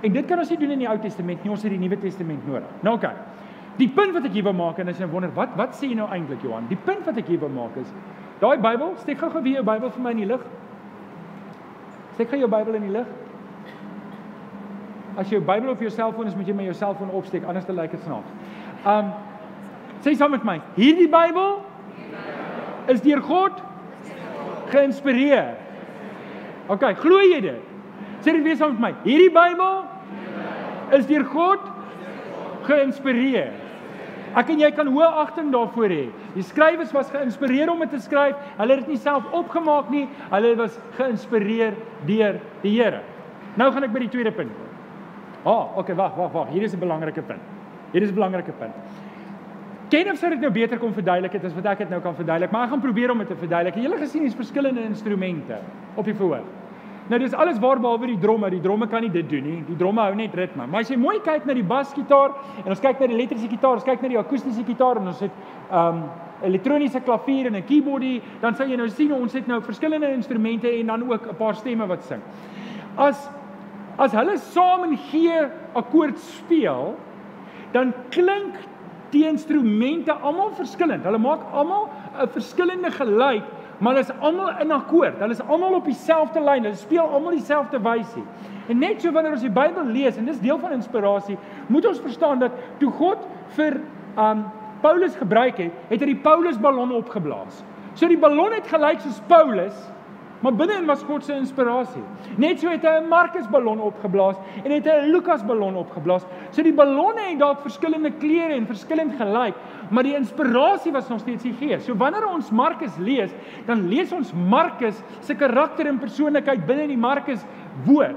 En 0.05 0.13
dit 0.13 0.27
kan 0.29 0.39
ons 0.39 0.49
nie 0.49 0.59
doen 0.61 0.71
in 0.71 0.83
die 0.83 0.87
Ou 0.87 0.97
Testament 1.01 1.43
nie, 1.43 1.51
ons 1.51 1.63
het 1.65 1.71
die 1.71 1.81
Nuwe 1.81 1.97
Testament 1.97 2.45
nodig. 2.47 2.69
Nou 2.85 2.95
oké. 2.95 3.09
Okay. 3.09 3.38
Die 3.79 3.87
punt 3.87 4.11
wat 4.15 4.25
ek 4.27 4.35
hier 4.35 4.43
wil 4.43 4.55
maak 4.57 4.79
en 4.81 4.91
as 4.91 4.99
jy 4.99 5.07
wonder 5.07 5.31
wat 5.35 5.53
wat 5.59 5.75
sê 5.77 5.87
jy 5.87 5.95
nou 5.95 6.09
eintlik 6.11 6.43
Johan? 6.43 6.67
Die 6.67 6.79
punt 6.83 7.05
wat 7.07 7.19
ek 7.21 7.29
hier 7.31 7.39
wil 7.39 7.51
maak 7.53 7.77
is 7.79 7.87
daai 8.39 8.59
Bybel, 8.63 8.93
steek 9.03 9.19
gou-gou 9.19 9.41
weer 9.43 9.59
jou 9.59 9.65
Bybel 9.67 9.91
vir 9.91 10.03
my 10.03 10.11
in 10.15 10.21
die 10.21 10.27
lig. 10.29 10.43
Steek 12.15 12.29
gou 12.31 12.39
jou 12.39 12.47
Bybel 12.51 12.77
in 12.79 12.85
die 12.87 12.93
lig. 12.93 13.09
As 15.19 15.31
jou 15.31 15.41
Bybel 15.43 15.73
op 15.73 15.81
jou 15.83 15.91
selfoon 15.91 16.27
is, 16.31 16.37
moet 16.39 16.47
jy 16.47 16.55
my 16.55 16.67
jou 16.69 16.75
selfoon 16.79 17.11
opsteek, 17.19 17.47
anders 17.47 17.67
dan 17.67 17.75
lyk 17.79 17.91
dit 17.95 18.05
snaaks. 18.05 18.31
Um 18.87 19.11
sê 20.03 20.13
saam 20.15 20.31
met 20.31 20.45
my, 20.47 20.59
hierdie 20.77 21.09
Bybel 21.11 21.57
is 22.91 23.03
deur 23.03 23.19
God 23.27 23.59
geïnspireer. 24.71 25.55
OK, 26.71 26.85
glo 27.01 27.19
jy 27.25 27.41
dit? 27.43 27.65
Sê 28.23 28.35
dit 28.35 28.43
weer 28.43 28.59
saam 28.59 28.75
met 28.77 28.85
my. 28.87 28.93
Hierdie 29.07 29.31
Bybel 29.35 30.95
is 30.95 31.07
deur 31.09 31.27
God 31.31 31.67
geïnspireer. 32.67 33.68
Ek 34.37 34.49
en 34.53 34.59
jy 34.59 34.69
kan 34.71 34.87
hoë 34.87 35.09
agting 35.23 35.51
daarvoor 35.53 35.89
hê. 35.89 36.05
Die 36.35 36.45
skrywers 36.45 36.91
was 36.93 37.09
geïnspireer 37.09 37.71
om 37.71 37.79
dit 37.79 37.89
te 37.89 38.01
skryf. 38.03 38.37
Hulle 38.57 38.75
het 38.75 38.85
dit 38.85 38.93
nie 38.93 39.01
self 39.01 39.25
opgemaak 39.33 39.89
nie. 39.89 40.07
Hulle 40.29 40.55
was 40.59 40.79
geïnspireer 40.97 41.77
deur 42.05 42.39
die 42.61 42.75
Here. 42.75 43.01
Nou 43.57 43.71
gaan 43.73 43.83
ek 43.83 43.93
by 43.93 43.99
die 44.05 44.11
tweede 44.13 44.31
punt 44.31 44.53
kom. 44.53 44.65
Ah, 45.39 45.51
oh, 45.51 45.77
okay, 45.79 45.95
wag, 45.95 46.15
wag, 46.17 46.33
wag. 46.35 46.49
Hier 46.53 46.63
is 46.63 46.73
'n 46.73 46.79
belangrike 46.79 47.21
punt. 47.21 47.41
Hier 47.91 48.03
is 48.03 48.11
'n 48.11 48.15
belangrike 48.15 48.51
punt. 48.51 48.75
Ken 49.89 50.11
of 50.11 50.17
sou 50.17 50.29
dit 50.29 50.39
nou 50.39 50.51
beter 50.51 50.77
kom 50.77 50.93
verduidelik 50.93 51.33
het 51.33 51.45
as 51.45 51.53
wat 51.53 51.65
ek 51.65 51.77
dit 51.77 51.89
nou 51.89 52.01
kan 52.01 52.15
verduidelik, 52.15 52.51
maar 52.51 52.63
ek 52.63 52.69
gaan 52.69 52.81
probeer 52.81 53.11
om 53.11 53.17
dit 53.17 53.27
te 53.27 53.35
verduidelik. 53.35 53.75
Het 53.75 53.99
gesien 53.99 54.21
hier's 54.21 54.35
verskillende 54.35 54.83
instrumente 54.83 55.57
op 55.95 56.05
die 56.05 56.13
verhoog. 56.13 56.58
Nou 57.09 57.17
dis 57.19 57.33
alles 57.33 57.57
waar 57.59 57.79
behalwe 57.81 58.11
die 58.11 58.19
dromme. 58.21 58.49
Die 58.53 58.61
dromme 58.61 58.87
kan 58.87 59.01
nie 59.01 59.09
dit 59.09 59.29
doen 59.29 59.43
nie. 59.43 59.59
Die 59.65 59.77
dromme 59.77 60.03
hou 60.05 60.15
net 60.15 60.35
ritme. 60.37 60.67
Maar 60.69 60.85
as 60.85 60.91
jy 60.91 60.97
mooi 61.01 61.17
kyk 61.25 61.47
na 61.49 61.55
die 61.57 61.65
basgitaar 61.65 62.35
en 62.63 62.69
ons 62.69 62.83
kyk 62.83 63.01
na 63.01 63.09
die 63.09 63.17
elektriese 63.17 63.49
gitaar, 63.49 63.79
ons 63.79 63.87
kyk 63.87 64.03
na 64.05 64.11
die 64.13 64.19
akoestiese 64.21 64.65
gitaar 64.67 65.01
en 65.01 65.09
ons 65.13 65.23
het 65.25 65.39
um 65.73 66.03
elektroniese 66.45 67.01
klavier 67.03 67.47
en 67.47 67.55
'n 67.55 67.65
keyboardie, 67.67 68.21
dan 68.41 68.55
sal 68.55 68.67
jy 68.67 68.77
nou 68.77 68.87
sien 68.87 69.11
ons 69.11 69.33
het 69.33 69.47
nou 69.47 69.59
verskillende 69.61 70.13
instrumente 70.13 70.69
en 70.69 70.87
dan 70.87 71.11
ook 71.11 71.27
'n 71.27 71.35
paar 71.35 71.55
stemme 71.55 71.87
wat 71.87 72.03
sing. 72.03 72.21
As 72.95 73.29
as 73.97 74.13
hulle 74.13 74.37
saam 74.37 74.83
in 74.83 74.97
G 74.97 75.27
akkoord 75.73 76.17
speel, 76.17 76.95
dan 77.73 77.93
klink 78.09 78.55
die 79.11 79.25
instrumente 79.27 80.13
almal 80.13 80.51
verskillend. 80.51 81.03
Hulle 81.03 81.17
maak 81.17 81.41
almal 81.51 81.89
'n 82.21 82.27
verskillende 82.27 82.91
geluid, 82.91 83.43
maar 83.79 83.95
hulle 83.95 84.05
is 84.05 84.19
almal 84.19 84.49
in 84.59 84.71
akkoord. 84.75 85.19
Hulle 85.19 85.35
is 85.35 85.41
almal 85.47 85.77
op 85.79 85.85
dieselfde 85.87 86.41
lyn. 86.43 86.65
Hulle 86.67 86.75
speel 86.79 87.05
almal 87.07 87.37
dieselfde 87.37 87.79
wysie. 87.83 88.23
En 88.69 88.77
net 88.77 89.01
so 89.01 89.11
wanneer 89.15 89.37
ons 89.37 89.45
die 89.45 89.53
Bybel 89.53 89.87
lees 89.89 90.17
en 90.19 90.27
dis 90.29 90.41
deel 90.43 90.59
van 90.59 90.75
inspirasie, 90.75 91.37
moet 91.67 91.87
ons 91.89 92.01
verstaan 92.03 92.41
dat 92.43 92.57
toe 92.81 92.91
God 92.99 93.23
vir 93.57 93.79
um 94.19 94.43
Paulus 94.83 95.15
gebruik 95.19 95.57
het, 95.59 95.79
het 95.89 95.99
hy 95.99 96.13
die 96.13 96.21
Paulus 96.23 96.59
ballon 96.61 96.93
opgeblaas. 96.95 97.63
So 97.99 98.07
die 98.07 98.19
ballon 98.19 98.53
het 98.55 98.67
gelyk 98.71 99.01
soos 99.03 99.17
Paulus, 99.27 99.75
maar 100.39 100.55
binne-in 100.55 100.85
was 100.87 101.03
God 101.03 101.25
se 101.25 101.33
inspirasie. 101.35 102.03
Net 102.37 102.59
so 102.59 102.69
het 102.69 102.83
hy 102.83 102.99
'n 102.99 103.07
Markus 103.09 103.47
ballon 103.47 103.81
opgeblaas 103.81 104.37
en 104.63 104.71
het 104.71 104.85
hy 104.85 104.95
'n 105.01 105.11
Lukas 105.11 105.43
ballon 105.45 105.75
opgeblaas. 105.75 106.25
So 106.51 106.63
die 106.63 106.73
ballonne 106.73 107.21
het 107.29 107.39
dalk 107.39 107.61
verskillende 107.61 108.11
kleure 108.11 108.53
en 108.53 108.65
verskillend 108.65 109.13
gelyk, 109.15 109.55
maar 109.89 110.03
die 110.03 110.15
inspirasie 110.15 110.91
was 110.91 111.09
nog 111.09 111.19
steeds 111.19 111.43
die 111.43 111.53
Gees. 111.53 111.85
So 111.85 111.95
wanneer 111.95 112.27
ons 112.27 112.51
Markus 112.51 112.97
lees, 112.97 113.31
dan 113.65 113.87
lees 113.87 114.11
ons 114.11 114.33
Markus 114.33 115.01
se 115.19 115.35
karakter 115.35 115.87
en 115.87 115.99
persoonlikheid 115.99 116.65
binne 116.65 116.81
in 116.81 116.89
die 116.89 116.97
Markus 116.97 117.45
woord. 117.85 118.15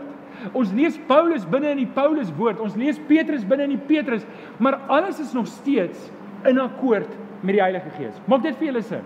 Ons 0.53 0.73
lees 0.73 0.99
Paulus 1.07 1.45
binne 1.49 1.71
in 1.71 1.77
die 1.77 1.91
Paulus 1.95 2.33
woord. 2.37 2.61
Ons 2.61 2.77
lees 2.77 2.99
Petrus 3.09 3.45
binne 3.45 3.63
in 3.69 3.77
die 3.77 3.87
Petrus, 3.87 4.27
maar 4.59 4.81
alles 4.89 5.21
is 5.21 5.33
nog 5.33 5.47
steeds 5.47 6.11
in 6.49 6.59
akkoord 6.59 7.09
met 7.43 7.55
die 7.55 7.63
Heilige 7.63 7.91
Gees. 7.99 8.19
Maak 8.31 8.43
dit 8.43 8.57
vir 8.59 8.67
julle 8.73 8.83
sin? 8.87 9.05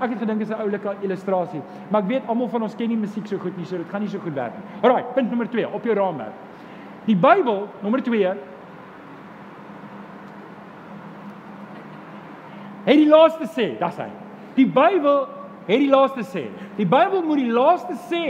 Ek 0.00 0.10
het 0.10 0.18
gedink 0.18 0.38
dit 0.38 0.48
is 0.48 0.54
'n 0.54 0.60
oulike 0.60 0.96
illustrasie, 1.02 1.62
maar 1.90 2.02
ek 2.02 2.08
weet 2.08 2.28
almal 2.28 2.48
van 2.48 2.62
ons 2.62 2.74
ken 2.74 2.88
nie 2.88 2.96
musiek 2.96 3.26
so 3.26 3.38
goed 3.38 3.56
nie, 3.56 3.64
so 3.64 3.76
dit 3.76 3.88
gaan 3.90 4.00
nie 4.00 4.08
so 4.08 4.18
goed 4.18 4.34
werk 4.34 4.52
nie. 4.54 4.64
Alraai, 4.82 5.04
punt 5.14 5.28
nommer 5.28 5.48
2 5.48 5.68
op 5.72 5.84
jou 5.84 5.94
raamwerk. 5.94 6.32
Die 7.06 7.16
Bybel, 7.16 7.68
nommer 7.82 8.02
2 8.02 8.36
Het 12.84 12.96
die 12.96 13.08
laaste 13.08 13.44
sê, 13.44 13.78
dis 13.78 13.96
hy. 13.96 14.08
Die 14.56 14.66
Bybel 14.66 15.26
het 15.68 15.82
die 15.82 15.90
laaste 15.90 16.24
sê. 16.24 16.46
Die 16.78 16.86
Bybel 16.88 17.22
moet 17.26 17.42
die 17.42 17.52
laaste 17.52 17.96
sê 18.08 18.24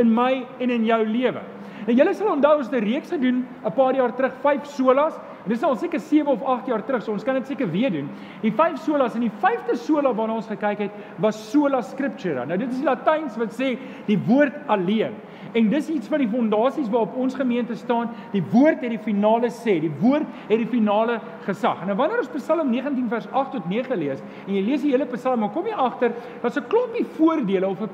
in 0.00 0.12
my 0.14 0.44
en 0.60 0.70
in 0.70 0.84
jou 0.84 1.00
lewe. 1.06 1.40
En 1.86 1.96
julle 1.96 2.12
sal 2.14 2.34
onthou 2.34 2.58
ons 2.58 2.68
het 2.68 2.76
'n 2.76 2.84
reeks 2.84 3.10
gedoen 3.10 3.46
'n 3.64 3.72
paar 3.72 3.94
jaar 3.94 4.12
terug, 4.14 4.34
5 4.42 4.66
solas 4.66 5.18
En 5.44 5.52
dis 5.52 5.62
al 5.64 5.76
seker 5.80 6.00
7 6.00 6.28
of 6.28 6.42
8 6.42 6.66
jaar 6.66 6.84
terug, 6.84 7.02
so 7.02 7.12
ons 7.12 7.24
kan 7.24 7.34
dit 7.38 7.46
seker 7.46 7.70
weer 7.72 7.92
doen. 7.92 8.10
Die 8.42 8.52
vyf 8.52 8.76
solas 8.84 9.14
en 9.16 9.24
die 9.24 9.32
vyfde 9.40 9.76
sola 9.80 10.12
waarna 10.16 10.36
ons 10.40 10.50
gekyk 10.50 10.84
het, 10.84 10.98
was 11.22 11.38
sola 11.50 11.80
scriptura. 11.82 12.44
Nou 12.44 12.58
dit 12.60 12.72
is 12.76 12.84
Latyns 12.84 13.38
wat 13.40 13.56
sê 13.56 13.74
die 14.08 14.18
woord 14.28 14.56
alleen. 14.68 15.16
En 15.56 15.70
dis 15.72 15.88
iets 15.90 16.10
van 16.10 16.22
die 16.22 16.28
fondasies 16.30 16.90
waarop 16.92 17.16
ons 17.18 17.34
gemeente 17.34 17.74
staan. 17.74 18.12
Die 18.34 18.42
woord 18.52 18.84
het 18.84 18.92
die 18.92 19.02
finale 19.02 19.50
sê, 19.54 19.78
die 19.82 19.92
woord 20.02 20.28
het 20.50 20.60
die 20.60 20.68
finale 20.70 21.18
gesag. 21.46 21.80
En 21.80 21.90
nou 21.90 21.96
wanneer 21.98 22.22
ons 22.22 22.32
Psalm 22.36 22.70
19 22.70 23.08
vers 23.10 23.26
8 23.32 23.56
tot 23.56 23.66
9 23.70 23.98
lees 23.98 24.20
en 24.46 24.54
jy 24.54 24.62
lees 24.66 24.84
die 24.84 24.92
hele 24.92 25.08
Psalm, 25.14 25.42
dan 25.46 25.52
kom 25.54 25.66
jy 25.66 25.74
agter 25.74 26.14
daar's 26.42 26.58
'n 26.58 26.68
klompie 26.68 27.06
voordele 27.16 27.66
of 27.66 27.80
'n 27.80 27.90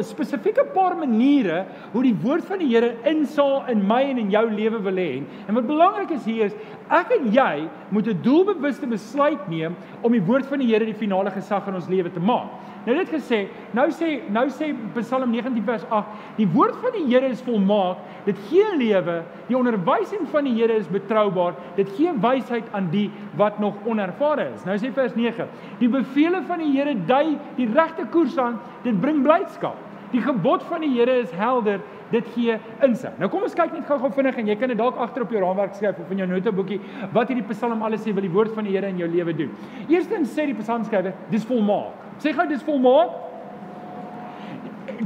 spesifieke 0.00 0.64
paar 0.74 0.96
maniere 0.96 1.64
hoe 1.92 2.02
die 2.02 2.16
woord 2.22 2.46
van 2.48 2.58
die 2.62 2.70
Here 2.70 2.94
insaal 3.08 3.66
in 3.68 3.82
my 3.86 4.02
en 4.10 4.18
in 4.18 4.30
jou 4.30 4.44
lewe 4.50 4.80
wil 4.82 5.00
hê. 5.00 5.22
En 5.46 5.54
wat 5.54 5.66
belangrik 5.68 6.10
is 6.16 6.24
hier 6.24 6.48
is 6.48 6.56
ek 6.88 7.12
en 7.18 7.28
jy 7.32 7.68
moet 7.90 8.08
'n 8.08 8.22
doelbewuste 8.22 8.86
besluit 8.86 9.48
neem 9.48 9.76
om 10.02 10.12
die 10.12 10.24
woord 10.24 10.46
van 10.46 10.58
die 10.58 10.68
Here 10.68 10.84
die 10.84 10.94
finale 10.94 11.30
gesag 11.30 11.68
in 11.68 11.74
ons 11.74 11.88
lewe 11.88 12.10
te 12.10 12.20
maak. 12.20 12.48
Nou 12.88 12.94
dit 12.96 13.10
gesê, 13.12 13.38
nou 13.76 13.84
sê 13.92 14.06
nou 14.32 14.46
sê 14.48 14.70
Psalm 14.94 15.28
19 15.34 15.60
vers 15.66 15.82
8, 15.92 16.12
die 16.38 16.46
woord 16.54 16.78
van 16.80 16.94
die 16.94 17.02
Here 17.10 17.28
is 17.28 17.42
volmaak, 17.44 18.00
dit 18.24 18.38
gee 18.48 18.70
lewe, 18.80 19.18
die 19.50 19.58
onderwysing 19.58 20.24
van 20.32 20.48
die 20.48 20.54
Here 20.56 20.78
is 20.80 20.88
betroubaar, 20.88 21.58
dit 21.76 21.90
gee 21.98 22.14
wysheid 22.22 22.70
aan 22.72 22.88
die 22.94 23.10
wat 23.36 23.60
nog 23.60 23.76
onervare 23.84 24.48
is. 24.54 24.64
Nou 24.64 24.78
sê 24.80 24.88
vers 24.96 25.12
9, 25.18 25.50
die 25.82 25.92
beveelings 25.92 26.48
van 26.48 26.64
die 26.64 26.70
Here 26.78 26.96
dui 27.10 27.36
die 27.60 27.68
regte 27.76 28.08
koers 28.14 28.40
aan, 28.40 28.56
dit 28.88 28.96
bring 29.04 29.20
blydskap. 29.26 29.84
Die 30.08 30.24
gebod 30.24 30.64
van 30.70 30.80
die 30.80 30.94
Here 30.96 31.20
is 31.20 31.36
helder, 31.36 31.84
dit 32.08 32.32
gee 32.32 32.56
insig. 32.88 33.12
Nou 33.20 33.28
kom 33.28 33.44
ons 33.44 33.52
kyk 33.52 33.76
net 33.76 33.84
gou-gou 33.84 34.14
vinnig 34.16 34.40
en 34.40 34.48
jy 34.48 34.56
kan 34.56 34.72
dit 34.72 34.80
dalk 34.80 34.96
agter 35.04 35.28
op 35.28 35.36
jou 35.36 35.44
raamwerk 35.44 35.76
skryf 35.76 36.00
of 36.00 36.16
in 36.16 36.24
jou 36.24 36.32
noteboekie 36.32 36.80
wat 37.12 37.28
hierdie 37.28 37.44
Psalm 37.52 37.84
alles 37.84 38.00
sê 38.08 38.16
wat 38.16 38.24
die 38.24 38.32
woord 38.32 38.56
van 38.56 38.64
die 38.64 38.78
Here 38.78 38.88
in 38.88 39.04
jou 39.04 39.12
lewe 39.12 39.36
doen. 39.44 39.52
Eerstens 39.92 40.32
sê 40.32 40.48
die 40.48 40.56
Psalmskrywer, 40.56 41.12
dis 41.28 41.44
volmaak. 41.44 42.07
Sê 42.22 42.34
gou 42.34 42.46
dis 42.50 42.62
volmaak. 42.66 43.16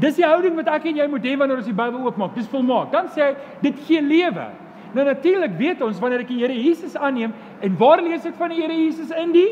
Dis 0.01 0.16
die 0.16 0.27
houding 0.27 0.57
wat 0.57 0.70
ek 0.72 0.88
en 0.88 1.01
jy 1.03 1.07
moet 1.11 1.25
hê 1.27 1.37
wanneer 1.37 1.61
ons 1.61 1.68
die 1.68 1.77
Bybel 1.77 2.07
oopmaak. 2.07 2.35
Dis 2.38 2.48
volmaak. 2.48 2.92
Dan 2.94 3.11
sê 3.12 3.31
hy 3.31 3.33
dit 3.64 3.81
gee 3.87 4.03
lewe. 4.05 4.48
Nou 4.92 5.05
natuurlik 5.09 5.57
weet 5.59 5.83
ons 5.85 6.01
wanneer 6.01 6.25
ek 6.25 6.33
die 6.33 6.40
Here 6.42 6.57
Jesus 6.57 6.96
aanneem 6.96 7.33
en 7.64 7.77
waar 7.81 8.03
lees 8.05 8.27
ek 8.29 8.37
van 8.40 8.53
die 8.53 8.61
Here 8.61 8.77
Jesus 8.77 9.12
in 9.16 9.33
die 9.37 9.51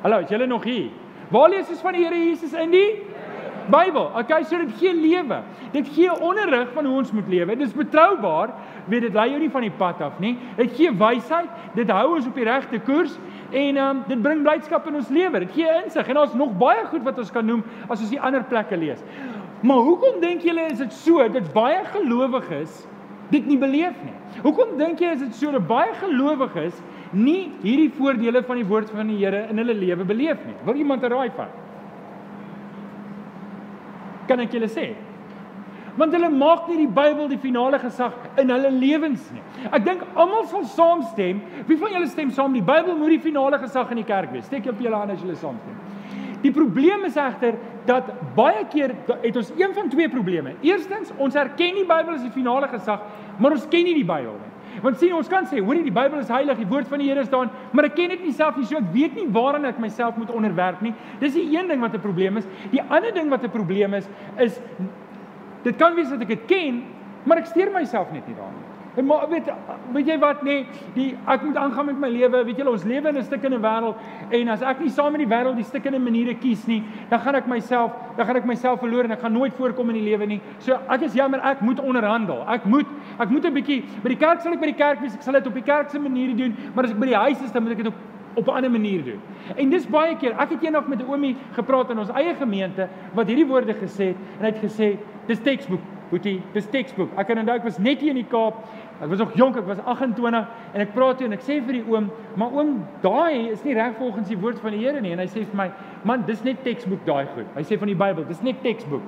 Hallo, 0.00 0.22
is 0.24 0.30
julle 0.32 0.46
nog 0.48 0.64
hier? 0.64 0.88
Waar 1.28 1.50
lees 1.52 1.68
ons 1.68 1.82
van 1.84 1.92
die 1.92 2.06
Here 2.06 2.16
Jesus 2.16 2.54
in 2.56 2.72
die 2.72 2.88
Bybel. 3.70 4.06
Okay, 4.18 4.42
so 4.48 4.58
dit 4.58 4.72
gee 4.80 4.94
lewe. 4.96 5.42
Dit 5.74 5.90
gee 5.94 6.10
onderrig 6.10 6.72
van 6.74 6.88
hoe 6.88 6.96
ons 7.02 7.12
moet 7.12 7.28
lewe. 7.28 7.54
Dit 7.54 7.68
is 7.68 7.76
betroubaar. 7.76 8.54
Weet 8.90 9.04
dit 9.06 9.14
lei 9.14 9.28
jou 9.30 9.40
nie 9.42 9.50
van 9.52 9.66
die 9.66 9.74
pad 9.78 10.00
af 10.02 10.16
nie. 10.18 10.32
Dit 10.56 10.72
gee 10.78 10.90
wysheid. 10.96 11.52
Dit 11.76 11.92
hou 11.92 12.16
ons 12.16 12.26
op 12.26 12.40
die 12.40 12.48
regte 12.48 12.80
koers 12.88 13.14
en 13.50 13.76
ehm 13.76 13.96
um, 13.96 14.02
dit 14.08 14.22
bring 14.22 14.42
blydskap 14.42 14.86
in 14.86 15.00
ons 15.00 15.08
lewe. 15.08 15.40
Dit 15.46 15.52
gee 15.58 15.76
insig 15.84 16.08
en 16.08 16.20
daar's 16.20 16.34
nog 16.34 16.56
baie 16.58 16.84
goed 16.90 17.02
wat 17.06 17.18
ons 17.18 17.30
kan 17.30 17.46
noem 17.46 17.64
as 17.88 18.00
ons 18.00 18.10
die 18.10 18.20
ander 18.20 18.44
plekke 18.44 18.76
lees. 18.76 19.02
Maar 19.62 19.82
hoekom 19.86 20.20
dink 20.20 20.42
julle 20.42 20.66
is 20.70 20.78
dit 20.78 20.92
so 20.92 21.28
dat 21.28 21.52
baie 21.52 21.84
gelowiges 21.92 22.86
dit 23.30 23.46
nie 23.46 23.58
beleef 23.58 23.96
nie? 24.04 24.16
Hoekom 24.42 24.76
dink 24.78 25.00
jy 25.00 25.14
is 25.14 25.24
dit 25.24 25.34
so 25.34 25.52
dat 25.52 25.66
baie 25.66 25.92
gelowiges 26.00 26.78
nie 27.12 27.50
hierdie 27.62 27.90
voordele 27.98 28.42
van 28.42 28.56
die 28.56 28.66
woord 28.66 28.90
van 28.90 29.10
die 29.10 29.18
Here 29.18 29.46
in 29.50 29.58
hulle 29.58 29.74
lewe 29.74 30.04
beleef 30.04 30.46
nie? 30.46 30.56
Wil 30.64 30.82
iemand 30.84 31.04
'n 31.04 31.12
raai 31.12 31.30
vat? 31.36 31.60
kan 34.30 34.42
ek 34.44 34.54
julle 34.54 34.70
sê. 34.70 34.92
Want 36.00 36.14
hulle 36.16 36.30
maak 36.32 36.68
nie 36.70 36.78
die 36.80 36.92
Bybel 36.96 37.28
die 37.28 37.38
finale 37.40 37.78
gesag 37.82 38.14
in 38.40 38.48
hulle 38.48 38.70
lewens 38.72 39.26
nie. 39.34 39.42
Ek 39.68 39.84
dink 39.84 40.04
almal 40.14 40.46
sal 40.48 40.64
saamstem. 40.64 41.42
Wie 41.68 41.76
van 41.80 41.92
julle 41.92 42.08
stem 42.08 42.30
saam 42.32 42.56
die 42.56 42.64
Bybel 42.64 42.96
moet 42.96 43.18
die 43.18 43.24
finale 43.28 43.58
gesag 43.60 43.92
in 43.92 44.00
die 44.00 44.08
kerk 44.08 44.32
wees? 44.32 44.46
Steek 44.48 44.70
op 44.72 44.80
julle 44.80 44.96
hande 44.96 45.18
as 45.18 45.24
julle 45.24 45.36
saamstem. 45.36 45.76
Die 46.40 46.52
probleem 46.56 47.04
is 47.04 47.18
egter 47.20 47.58
dat 47.88 48.08
baie 48.36 48.62
keer 48.72 48.94
het 49.10 49.36
ons 49.36 49.50
een 49.58 49.74
van 49.76 49.90
twee 49.92 50.08
probleme. 50.08 50.54
Eerstens, 50.64 51.12
ons 51.18 51.36
erken 51.36 51.76
die 51.82 51.84
Bybel 51.84 52.16
as 52.16 52.24
die 52.24 52.32
finale 52.32 52.70
gesag, 52.72 53.04
maar 53.36 53.58
ons 53.58 53.68
ken 53.68 53.84
nie 53.84 53.98
die 53.98 54.08
Bybel 54.08 54.38
nie. 54.38 54.48
Want 54.80 55.00
sien 55.00 55.12
ons 55.12 55.28
kan 55.28 55.44
sê, 55.50 55.58
hoorie 55.60 55.82
die 55.84 55.92
Bybel 55.92 56.22
is 56.22 56.30
heilig, 56.32 56.60
die 56.62 56.68
woord 56.70 56.88
van 56.88 57.02
die 57.02 57.10
Here 57.10 57.24
staan, 57.26 57.50
maar 57.76 57.90
ek 57.90 57.96
ken 57.98 58.14
dit 58.14 58.22
nie 58.24 58.32
self 58.32 58.56
nie, 58.56 58.64
so 58.70 58.78
ek 58.78 58.88
weet 58.94 59.18
nie 59.18 59.26
waaraan 59.34 59.66
ek 59.68 59.80
myself 59.82 60.16
moet 60.20 60.30
onderwerp 60.32 60.80
nie. 60.84 60.94
Dis 61.20 61.34
die 61.36 61.48
een 61.50 61.68
ding 61.68 61.82
wat 61.82 61.94
'n 61.94 62.00
probleem 62.00 62.38
is. 62.40 62.46
Die 62.70 62.80
ander 62.80 63.12
ding 63.12 63.28
wat 63.28 63.44
'n 63.44 63.50
probleem 63.50 63.94
is, 63.94 64.08
is 64.38 64.60
dit 65.62 65.76
kan 65.76 65.94
wees 65.94 66.08
dat 66.08 66.20
ek 66.20 66.28
dit 66.28 66.44
ken, 66.46 66.82
maar 67.24 67.38
ek 67.38 67.46
steur 67.46 67.70
myself 67.74 68.12
net 68.12 68.26
nie 68.26 68.36
daarin. 68.36 68.70
En 68.96 69.06
maar 69.06 69.28
weet 69.30 69.46
weet 69.92 70.06
jy 70.06 70.16
wat 70.18 70.42
nê, 70.42 70.54
nee, 70.54 70.66
die 70.94 71.10
ek 71.30 71.44
moet 71.46 71.56
aangaan 71.56 71.86
met 71.92 71.98
my 72.02 72.08
lewe. 72.10 72.42
Weet 72.44 72.58
julle, 72.58 72.72
ons 72.74 72.84
lewe 72.84 73.08
in 73.08 73.16
'n 73.18 73.22
stukkende 73.22 73.60
wêreld 73.62 73.96
en 74.30 74.48
as 74.48 74.62
ek 74.62 74.80
nie 74.80 74.90
saam 74.90 75.12
met 75.12 75.20
die 75.20 75.30
wêreld 75.30 75.56
die 75.56 75.64
stukkende 75.64 75.98
maniere 75.98 76.34
kies 76.34 76.66
nie, 76.66 76.82
dan 77.08 77.20
gaan 77.20 77.34
ek 77.34 77.46
myself, 77.46 77.92
dan 78.16 78.26
gaan 78.26 78.36
ek 78.36 78.44
myself 78.44 78.80
verloor 78.80 79.04
en 79.04 79.12
ek 79.12 79.20
gaan 79.20 79.32
nooit 79.32 79.54
voorkom 79.54 79.88
in 79.90 79.94
die 79.94 80.10
lewe 80.10 80.26
nie. 80.26 80.40
So 80.58 80.78
ek 80.88 81.02
is 81.02 81.14
jammer, 81.14 81.40
ek 81.40 81.60
moet 81.60 81.80
onderhandel. 81.80 82.44
Ek 82.48 82.64
moet 82.64 82.86
ek 83.18 83.30
moet 83.30 83.44
'n 83.44 83.54
bietjie 83.54 83.84
by 84.02 84.08
die 84.08 84.16
kerk 84.16 84.40
sal 84.40 84.52
ek 84.52 84.60
by 84.60 84.66
die 84.66 84.82
kerk 84.84 85.00
wees. 85.00 85.14
Ek 85.14 85.22
sal 85.22 85.34
dit 85.34 85.46
op 85.46 85.54
die 85.54 85.62
kerk 85.62 85.90
se 85.90 85.98
maniere 85.98 86.34
doen, 86.34 86.56
maar 86.74 86.84
as 86.84 86.90
ek 86.90 86.98
by 86.98 87.06
die 87.06 87.14
huis 87.14 87.42
is, 87.42 87.52
dan 87.52 87.62
moet 87.62 87.72
ek 87.72 87.78
dit 87.78 87.86
op 87.86 88.09
op 88.34 88.46
'n 88.46 88.50
ander 88.50 88.70
manier 88.70 89.04
doen. 89.04 89.20
En 89.56 89.70
dis 89.70 89.86
baie 89.86 90.16
keer. 90.16 90.32
Ek 90.38 90.50
het 90.50 90.62
eendag 90.62 90.86
met 90.86 90.98
'n 91.00 91.10
oomie 91.10 91.36
gepraat 91.52 91.90
in 91.90 91.98
ons 91.98 92.10
eie 92.10 92.34
gemeente 92.34 92.88
wat 93.12 93.26
hierdie 93.26 93.46
woorde 93.46 93.74
gesê 93.74 94.04
het 94.04 94.16
en 94.38 94.44
hy 94.44 94.46
het 94.46 94.62
gesê 94.64 94.96
dis 95.26 95.40
textbook 95.40 95.80
Boetie, 96.10 96.40
dis 96.54 96.66
textbook. 96.66 97.12
Ek 97.18 97.28
kan 97.30 97.38
onthou 97.38 97.54
ek 97.60 97.66
was 97.68 97.78
net 97.78 98.00
hier 98.02 98.10
in 98.10 98.18
die 98.18 98.30
Kaap. 98.30 98.64
Ek 99.00 99.08
was 99.12 99.20
nog 99.22 99.36
jonk, 99.38 99.56
ek 99.60 99.68
was 99.68 99.78
28 99.86 100.74
en 100.74 100.82
ek 100.82 100.90
praat 100.96 101.20
toe 101.20 101.28
en 101.28 101.36
ek 101.36 101.44
sê 101.46 101.60
vir 101.62 101.78
die 101.78 101.84
oom, 101.86 102.10
"Maar 102.36 102.50
oom, 102.52 102.72
daai 103.00 103.50
is 103.52 103.62
nie 103.64 103.74
reg 103.74 103.94
volgens 103.96 104.28
die 104.28 104.36
woord 104.36 104.58
van 104.60 104.72
die 104.72 104.80
Here 104.80 105.00
nie." 105.00 105.12
En 105.12 105.18
hy 105.18 105.26
sê 105.26 105.46
vir 105.46 105.56
my, 105.56 105.70
"Man, 106.04 106.24
dis 106.26 106.42
net 106.42 106.64
textbook 106.64 107.06
daai 107.06 107.26
goed." 107.34 107.46
Hy 107.54 107.62
sê 107.62 107.78
van 107.78 107.88
die 107.88 107.94
Bybel, 107.94 108.24
dis 108.24 108.42
net 108.42 108.62
textbook. 108.62 109.02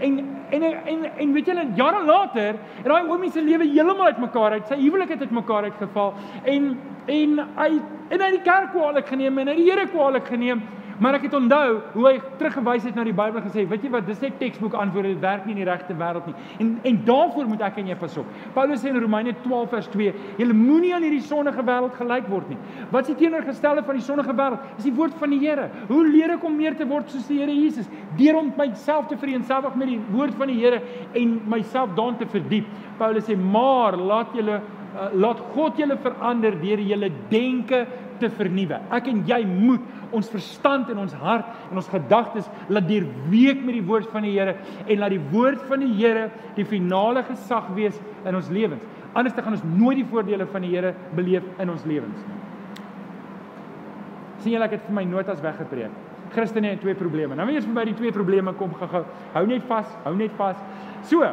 En 0.00 0.18
en 0.50 0.62
en 0.62 1.04
en 1.18 1.32
weet 1.32 1.46
julle, 1.46 1.66
jare 1.74 2.04
later, 2.04 2.54
het 2.76 2.84
daai 2.84 3.08
oomie 3.08 3.30
se 3.30 3.40
lewe 3.40 3.64
heeltemal 3.64 4.06
uitmekaar 4.06 4.52
uit. 4.52 4.66
Sy 4.66 4.76
huwelik 4.76 5.08
het 5.08 5.20
uitmekaar 5.20 5.62
uitgeval 5.62 6.14
en 6.44 6.78
en 7.06 7.38
hy 7.56 7.68
en 8.10 8.22
hy 8.22 8.30
die 8.36 8.42
kerk 8.46 8.72
kwaadlik 8.72 9.06
geneem 9.10 9.38
en 9.38 9.48
hy 9.48 9.56
die 9.58 9.70
Here 9.70 9.86
kwaadlik 9.90 10.28
geneem 10.30 10.62
Maar 10.98 11.18
ek 11.18 11.26
het 11.26 11.34
onthou 11.36 11.80
hoe 11.92 12.04
hy 12.06 12.14
teruggewys 12.40 12.84
het 12.88 12.94
na 12.96 13.02
die 13.04 13.14
Bybel 13.16 13.42
en 13.42 13.44
gesê, 13.44 13.66
weet 13.68 13.82
jy 13.84 13.90
wat, 13.92 14.06
dis 14.08 14.22
net 14.24 14.38
teksboek 14.40 14.72
antwoorde, 14.80 15.10
dit 15.12 15.20
werk 15.20 15.44
nie 15.44 15.52
in 15.52 15.60
die 15.60 15.66
regte 15.68 15.96
wêreld 15.96 16.28
nie. 16.30 16.34
En 16.62 16.70
en 16.88 17.00
daarvoor 17.04 17.50
moet 17.50 17.64
ek 17.66 17.80
en 17.82 17.90
jy 17.90 17.96
pas 18.00 18.16
op. 18.22 18.30
Paulus 18.54 18.80
sê 18.80 18.88
in 18.88 19.00
Romeine 19.02 19.34
12 19.42 19.74
vers 19.74 19.90
2, 19.92 20.14
julle 20.40 20.56
moenie 20.56 20.94
aan 20.96 21.04
hierdie 21.04 21.24
sondige 21.24 21.64
wêreld 21.68 21.98
gelyk 21.98 22.30
word 22.32 22.54
nie. 22.54 22.58
Wat 22.94 23.04
is 23.04 23.12
die 23.12 23.18
teenoorgestelde 23.26 23.84
van 23.84 24.00
die 24.00 24.06
sondige 24.06 24.36
wêreld? 24.38 24.70
Dis 24.78 24.88
die 24.88 24.94
woord 24.96 25.18
van 25.20 25.34
die 25.34 25.42
Here. 25.44 25.68
Hoe 25.90 26.00
leer 26.08 26.32
ek 26.38 26.48
om 26.48 26.56
meer 26.56 26.78
te 26.78 26.88
word 26.88 27.12
soos 27.12 27.28
die 27.28 27.42
Here 27.42 27.52
Jesus? 27.52 27.90
Deur 28.16 28.40
om 28.40 28.48
myself 28.56 29.10
te 29.12 29.20
vereenselwig 29.20 29.76
met 29.76 29.92
die 29.92 30.00
woord 30.14 30.40
van 30.40 30.48
die 30.48 30.56
Here 30.62 30.80
en 31.12 31.36
myself 31.52 31.92
daarin 31.98 32.16
te 32.22 32.30
verdiep. 32.32 32.72
Paulus 32.96 33.28
sê, 33.28 33.36
"Maar 33.36 34.00
laat 34.00 34.32
julle 34.32 34.62
uh, 34.96 35.12
laat 35.14 35.40
God 35.54 35.78
julle 35.78 35.98
verander 36.02 36.56
deur 36.60 36.82
julle 36.82 37.10
denke 37.30 37.84
te 38.20 38.30
vernuwe. 38.32 38.78
Ek 38.96 39.10
en 39.10 39.22
jy 39.28 39.42
moet 39.46 40.14
ons 40.16 40.28
verstand 40.32 40.90
en 40.92 41.02
ons 41.04 41.14
hart 41.20 41.70
en 41.70 41.80
ons 41.80 41.90
gedagtes 41.92 42.48
laat 42.72 42.88
deurweek 42.88 43.62
met 43.64 43.76
die 43.76 43.84
woord 43.84 44.08
van 44.12 44.24
die 44.26 44.34
Here 44.36 44.56
en 44.86 45.00
laat 45.02 45.12
die 45.12 45.22
woord 45.32 45.62
van 45.68 45.84
die 45.84 45.92
Here 45.98 46.30
die 46.56 46.66
finale 46.68 47.24
gesag 47.28 47.68
wees 47.76 47.98
in 48.24 48.38
ons 48.38 48.50
lewens. 48.52 48.84
Anders 49.12 49.36
dan 49.36 49.46
gaan 49.46 49.58
ons 49.58 49.68
nooit 49.68 50.00
die 50.00 50.08
voordele 50.08 50.48
van 50.50 50.64
die 50.64 50.72
Here 50.74 50.94
beleef 51.16 51.44
in 51.60 51.72
ons 51.72 51.86
lewens 51.88 52.24
nie. 52.26 52.42
sien 54.46 54.54
julle 54.54 54.68
ek 54.68 54.76
het 54.76 54.84
vir 54.86 54.94
my 54.94 55.02
notas 55.08 55.40
weggepreek. 55.42 55.94
Christene 56.30 56.70
het 56.70 56.80
twee 56.82 56.94
probleme. 56.94 57.34
Nou 57.34 57.46
weer 57.48 57.58
eens 57.58 57.66
by 57.74 57.82
die 57.88 57.96
twee 57.98 58.12
probleme 58.14 58.52
kom 58.58 58.74
gehou. 58.78 59.02
Hou 59.34 59.44
net 59.48 59.64
vas, 59.66 59.90
hou 60.04 60.14
net 60.14 60.34
vas. 60.38 60.60
So. 61.10 61.26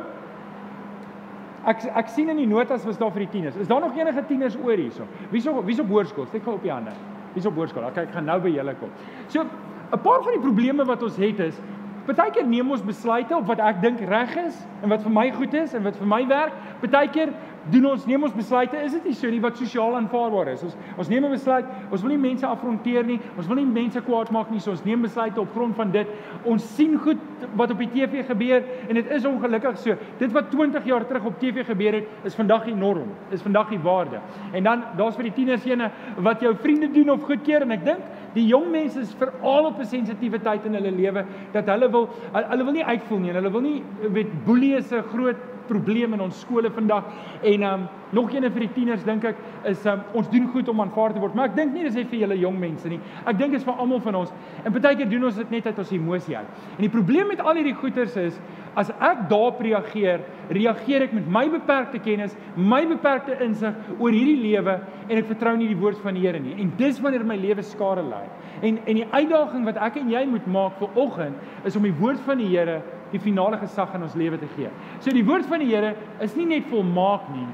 Ek 1.66 1.84
ek 1.96 2.10
sien 2.12 2.30
in 2.30 2.38
die 2.38 2.48
notas 2.48 2.84
was 2.86 2.98
daar 3.00 3.12
vir 3.16 3.26
die 3.26 3.32
tieners. 3.38 3.56
Is 3.56 3.68
daar 3.68 3.82
nog 3.82 3.96
enige 3.96 4.24
tieners 4.28 4.58
oor 4.60 4.76
hierso? 4.76 5.08
Wie's 5.32 5.48
op 5.48 5.62
wie's 5.66 5.80
op 5.80 5.88
hoërskool? 5.88 6.28
Steek 6.28 6.44
gou 6.44 6.58
op 6.58 6.66
die 6.66 6.72
hande. 6.72 6.92
Wie's 7.34 7.48
op 7.48 7.56
hoërskool? 7.56 7.86
Okay, 7.92 8.04
ek 8.04 8.18
gaan 8.18 8.28
nou 8.28 8.40
by 8.44 8.52
julle 8.52 8.76
kom. 8.82 8.92
So, 9.28 9.46
'n 9.94 10.02
paar 10.04 10.24
van 10.24 10.34
die 10.34 10.44
probleme 10.44 10.86
wat 10.86 11.04
ons 11.04 11.16
het 11.18 11.40
is 11.40 11.56
Partykeer 12.04 12.44
neem 12.44 12.72
ons 12.72 12.84
besluite 12.84 13.36
op 13.36 13.48
wat 13.48 13.62
ek 13.64 13.80
dink 13.84 14.02
reg 14.10 14.36
is 14.42 14.56
en 14.84 14.92
wat 14.92 15.06
vir 15.06 15.14
my 15.16 15.30
goed 15.38 15.54
is 15.56 15.72
en 15.78 15.86
wat 15.86 15.96
vir 15.96 16.10
my 16.12 16.26
werk. 16.28 16.56
Partykeer 16.82 17.32
doen 17.72 17.86
ons 17.94 18.04
neem 18.06 18.26
ons 18.28 18.34
besluite. 18.36 18.76
Is 18.84 18.92
dit 18.98 19.06
nie 19.08 19.16
so 19.16 19.30
nie 19.32 19.40
wat 19.44 19.56
sosiaal 19.56 19.96
aanvaarbaar 19.96 20.52
is? 20.52 20.66
Ons 20.68 20.76
ons 21.00 21.10
neem 21.10 21.24
'n 21.24 21.32
besluit. 21.32 21.66
Ons 21.92 22.02
wil 22.02 22.12
nie 22.12 22.18
mense 22.18 22.46
afronteer 22.46 23.06
nie. 23.06 23.20
Ons 23.38 23.48
wil 23.48 23.56
nie 23.56 23.66
mense 23.66 24.02
kwaad 24.02 24.32
maak 24.32 24.52
nie. 24.52 24.60
So 24.60 24.72
ons 24.72 24.84
neem 24.84 25.02
besluite 25.02 25.40
op 25.40 25.54
grond 25.56 25.76
van 25.76 25.92
dit. 25.92 26.08
Ons 26.44 26.76
sien 26.76 26.98
goed 27.00 27.18
wat 27.56 27.72
op 27.72 27.78
die 27.78 27.88
TV 27.88 28.26
gebeur 28.28 28.64
en 28.90 28.96
dit 28.96 29.12
is 29.12 29.26
ongelukkig 29.26 29.78
so. 29.78 29.96
Dit 30.20 30.32
wat 30.32 30.52
20 30.52 30.86
jaar 30.86 31.06
terug 31.08 31.26
op 31.26 31.40
TV 31.40 31.66
gebeur 31.66 31.94
het 31.94 32.08
is 32.24 32.36
vandag 32.36 32.66
die 32.66 32.76
norm. 32.76 33.14
Is 33.32 33.42
vandag 33.42 33.70
die 33.70 33.80
waarde. 33.80 34.20
En 34.52 34.64
dan 34.64 34.84
daar's 34.98 35.16
vir 35.16 35.24
die 35.24 35.34
tieners 35.34 35.66
ene 35.66 35.92
wat 36.18 36.42
jou 36.42 36.56
vriende 36.56 36.92
doen 36.92 37.10
of 37.10 37.24
goedkeur 37.24 37.62
en 37.62 37.72
ek 37.72 37.86
dink 37.86 38.00
die 38.34 38.46
jong 38.48 38.70
mense 38.72 39.00
is 39.00 39.14
veral 39.20 39.66
op 39.66 39.80
'n 39.80 39.86
sensitiewe 39.86 40.40
tyd 40.40 40.66
in 40.66 40.74
hulle 40.74 40.92
lewe 40.92 41.26
dat 41.54 41.66
hulle 41.66 41.90
wil 41.92 42.10
hulle 42.34 42.64
wil 42.64 42.74
nie 42.74 42.86
uitvoel 42.86 43.20
nie 43.20 43.30
en 43.30 43.36
hulle 43.36 43.52
wil 43.52 43.62
nie 43.62 43.84
weet 44.10 44.46
boelie 44.46 44.76
is 44.76 44.92
'n 44.92 45.04
groot 45.14 45.38
probleem 45.68 46.14
in 46.14 46.22
ons 46.22 46.40
skole 46.40 46.72
vandag 46.72 47.04
en 47.44 47.64
um 47.64 47.88
nog 48.14 48.34
een 48.34 48.46
vir 48.52 48.60
die 48.60 48.74
tieners 48.76 49.04
dink 49.04 49.24
ek 49.24 49.38
is 49.70 49.86
um 49.90 50.02
ons 50.14 50.30
doen 50.30 50.48
goed 50.54 50.70
om 50.70 50.82
aanvaar 50.82 51.14
te 51.14 51.20
word 51.20 51.36
maar 51.36 51.50
ek 51.50 51.56
dink 51.56 51.74
nie 51.74 51.84
dis 51.84 51.96
net 51.96 52.10
vir 52.12 52.20
julle 52.20 52.38
jong 52.40 52.60
mense 52.60 52.90
nie. 52.90 53.00
Ek 53.26 53.38
dink 53.38 53.52
dit 53.52 53.62
is 53.62 53.68
vir 53.68 53.80
almal 53.80 54.02
van 54.04 54.16
ons. 54.16 54.34
En 54.64 54.74
baie 54.74 54.96
keer 54.96 55.10
doen 55.10 55.24
ons 55.30 55.36
dit 55.36 55.52
net 55.52 55.66
uit 55.66 55.80
ons 55.80 55.92
emosie 55.92 56.38
uit. 56.38 56.48
En 56.78 56.84
die 56.86 56.94
probleem 56.94 57.28
met 57.28 57.42
al 57.42 57.56
hierdie 57.56 57.76
goeters 57.76 58.16
is 58.18 58.40
as 58.80 58.90
ek 59.00 59.28
daarop 59.30 59.62
reageer 59.62 60.24
reageer 60.50 61.08
ek 61.08 61.14
met 61.14 61.28
my 61.28 61.46
beperkte 61.54 62.02
kennis 62.04 62.36
my 62.56 62.84
beperkte 62.90 63.38
insig 63.46 63.76
oor 64.00 64.16
hierdie 64.16 64.40
lewe 64.42 64.80
en 65.08 65.18
ek 65.18 65.30
vertrou 65.30 65.56
nie 65.58 65.70
die 65.70 65.80
woord 65.80 66.02
van 66.04 66.18
die 66.18 66.26
Here 66.26 66.42
nie 66.42 66.58
en 66.62 66.74
dis 66.80 67.02
wanneer 67.04 67.26
my 67.28 67.38
lewe 67.38 67.66
skade 67.66 68.04
ly 68.08 68.26
en 68.62 68.80
en 68.86 69.00
die 69.02 69.08
uitdaging 69.12 69.68
wat 69.70 69.80
ek 69.90 70.02
en 70.02 70.12
jy 70.12 70.26
moet 70.30 70.50
maak 70.50 70.78
vir 70.82 71.00
oggend 71.06 71.66
is 71.70 71.78
om 71.80 71.86
die 71.88 71.96
woord 72.00 72.22
van 72.28 72.42
die 72.42 72.50
Here 72.52 72.82
die 73.14 73.22
finale 73.22 73.60
gesag 73.62 73.94
in 73.94 74.06
ons 74.08 74.16
lewe 74.18 74.40
te 74.42 74.50
gee. 74.56 74.72
So 75.02 75.14
die 75.14 75.26
woord 75.26 75.46
van 75.50 75.62
die 75.62 75.70
Here 75.70 75.94
is 76.24 76.34
nie 76.38 76.48
net 76.50 76.70
volmaak 76.72 77.30
nie. 77.34 77.48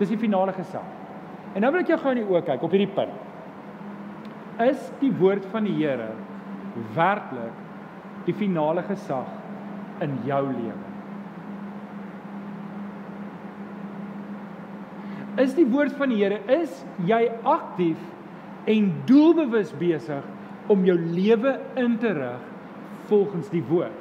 Dis 0.00 0.12
die 0.12 0.20
finale 0.20 0.54
gesag. 0.56 0.86
En 1.52 1.64
nou 1.64 1.72
wil 1.74 1.82
ek 1.82 1.92
jou 1.92 1.98
gou 2.00 2.14
in 2.14 2.22
die 2.22 2.30
oë 2.30 2.44
kyk 2.46 2.64
op 2.64 2.72
hierdie 2.72 2.90
punt. 2.96 3.12
Is 4.64 4.88
die 5.02 5.12
woord 5.20 5.44
van 5.52 5.68
die 5.68 5.76
Here 5.76 6.12
werklik 6.96 7.60
die 8.24 8.36
finale 8.38 8.84
gesag 8.86 9.28
in 10.02 10.18
jou 10.26 10.42
lewe? 10.50 10.92
Is 15.40 15.54
die 15.56 15.64
woord 15.64 15.94
van 15.96 16.12
die 16.12 16.20
Here 16.20 16.42
is 16.52 16.82
jy 17.08 17.24
aktief 17.48 18.00
en 18.68 18.90
doelbewus 19.08 19.72
besig 19.80 20.26
om 20.70 20.84
jou 20.84 20.98
lewe 20.98 21.56
in 21.80 21.96
te 21.98 22.12
rig 22.12 22.44
volgens 23.08 23.48
die 23.52 23.64
woord? 23.70 23.96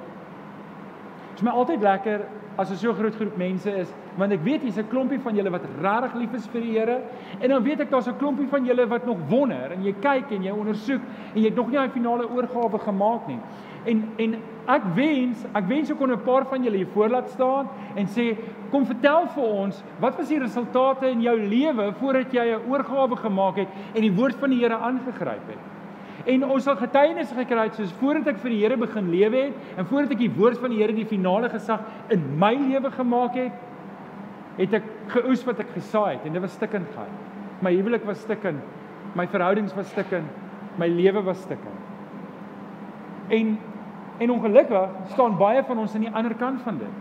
Dit 1.31 1.39
is 1.39 1.47
my 1.47 1.55
altyd 1.55 1.85
lekker 1.87 2.27
as 2.59 2.71
er 2.71 2.77
so 2.77 2.91
'n 2.91 2.95
groot 2.95 3.15
groep 3.15 3.37
mense 3.37 3.71
is, 3.71 3.93
want 4.17 4.33
ek 4.33 4.43
weet 4.43 4.61
hier's 4.61 4.77
'n 4.77 4.89
klompie 4.89 5.19
van 5.19 5.35
julle 5.35 5.49
wat 5.49 5.63
regtig 5.81 6.13
lief 6.15 6.33
is 6.33 6.47
vir 6.47 6.61
die 6.61 6.77
Here 6.77 7.01
en 7.39 7.49
dan 7.49 7.63
weet 7.63 7.79
ek 7.79 7.89
daar's 7.89 8.07
'n 8.07 8.17
klompie 8.17 8.47
van 8.47 8.65
julle 8.65 8.87
wat 8.87 9.05
nog 9.05 9.17
wonder 9.29 9.71
en 9.71 9.83
jy 9.83 9.93
kyk 10.01 10.31
en 10.31 10.43
jy 10.43 10.51
ondersoek 10.51 11.01
en 11.33 11.41
jy 11.41 11.47
het 11.47 11.55
nog 11.55 11.67
nie 11.67 11.77
daai 11.77 11.89
finale 11.89 12.27
oorgawe 12.29 12.79
gemaak 12.79 13.27
nie. 13.27 13.39
En 13.85 14.03
en 14.21 14.35
ek 14.69 14.83
wens, 14.95 15.41
ek 15.57 15.65
wens 15.67 15.89
ek 15.89 15.97
kon 15.97 16.11
'n 16.11 16.21
paar 16.21 16.45
van 16.45 16.63
julle 16.63 16.77
hier 16.77 16.93
voor 16.93 17.09
laat 17.09 17.29
staan 17.29 17.67
en 17.95 18.05
sê 18.05 18.37
kom 18.71 18.85
vertel 18.85 19.27
vir 19.27 19.43
ons, 19.43 19.83
wat 19.99 20.17
was 20.17 20.29
die 20.29 20.39
resultate 20.39 21.09
in 21.09 21.21
jou 21.21 21.35
lewe 21.35 21.93
voordat 21.99 22.31
jy 22.31 22.45
'n 22.45 22.69
oorgawe 22.69 23.15
gemaak 23.15 23.55
het 23.57 23.67
en 23.95 24.01
die 24.01 24.13
woord 24.13 24.35
van 24.35 24.49
die 24.49 24.59
Here 24.59 24.77
aangegryp 24.77 25.47
het? 25.47 25.59
En 26.25 26.45
ons 26.45 26.63
sal 26.63 26.75
getuienisse 26.75 27.35
gekry 27.35 27.63
het 27.63 27.75
soos 27.75 27.93
voordat 27.99 28.27
ek 28.27 28.37
vir 28.37 28.49
die 28.49 28.61
Here 28.61 28.77
begin 28.77 29.09
lewe 29.09 29.37
het 29.37 29.53
en 29.77 29.85
voordat 29.85 30.11
ek 30.11 30.17
die 30.17 30.35
woord 30.37 30.57
van 30.61 30.69
die 30.69 30.77
Here 30.77 30.93
die 30.93 31.05
finale 31.05 31.49
gesag 31.49 31.79
in 32.09 32.37
my 32.37 32.53
lewe 32.53 32.91
gemaak 32.91 33.35
het, 33.35 33.51
het 34.57 34.73
ek 34.73 34.83
geoes 35.07 35.45
wat 35.47 35.59
ek 35.59 35.73
gesaai 35.73 36.17
het 36.17 36.25
en 36.25 36.33
dit 36.33 36.41
was 36.41 36.53
stikkend 36.53 36.87
gaan. 36.95 37.13
My 37.61 37.73
huwelik 37.73 38.05
was 38.05 38.21
stikkend, 38.21 38.61
my 39.15 39.27
verhoudings 39.27 39.73
was 39.75 39.89
stikkend, 39.89 40.27
my 40.77 40.87
lewe 40.87 41.23
was 41.23 41.41
stikkend. 41.41 41.90
En 43.31 43.57
en 44.21 44.31
ongelukkig 44.31 44.89
staan 45.09 45.37
baie 45.37 45.63
van 45.65 45.79
ons 45.81 45.95
aan 45.97 46.03
die 46.05 46.11
ander 46.13 46.35
kant 46.37 46.61
van 46.61 46.77
dit. 46.77 46.97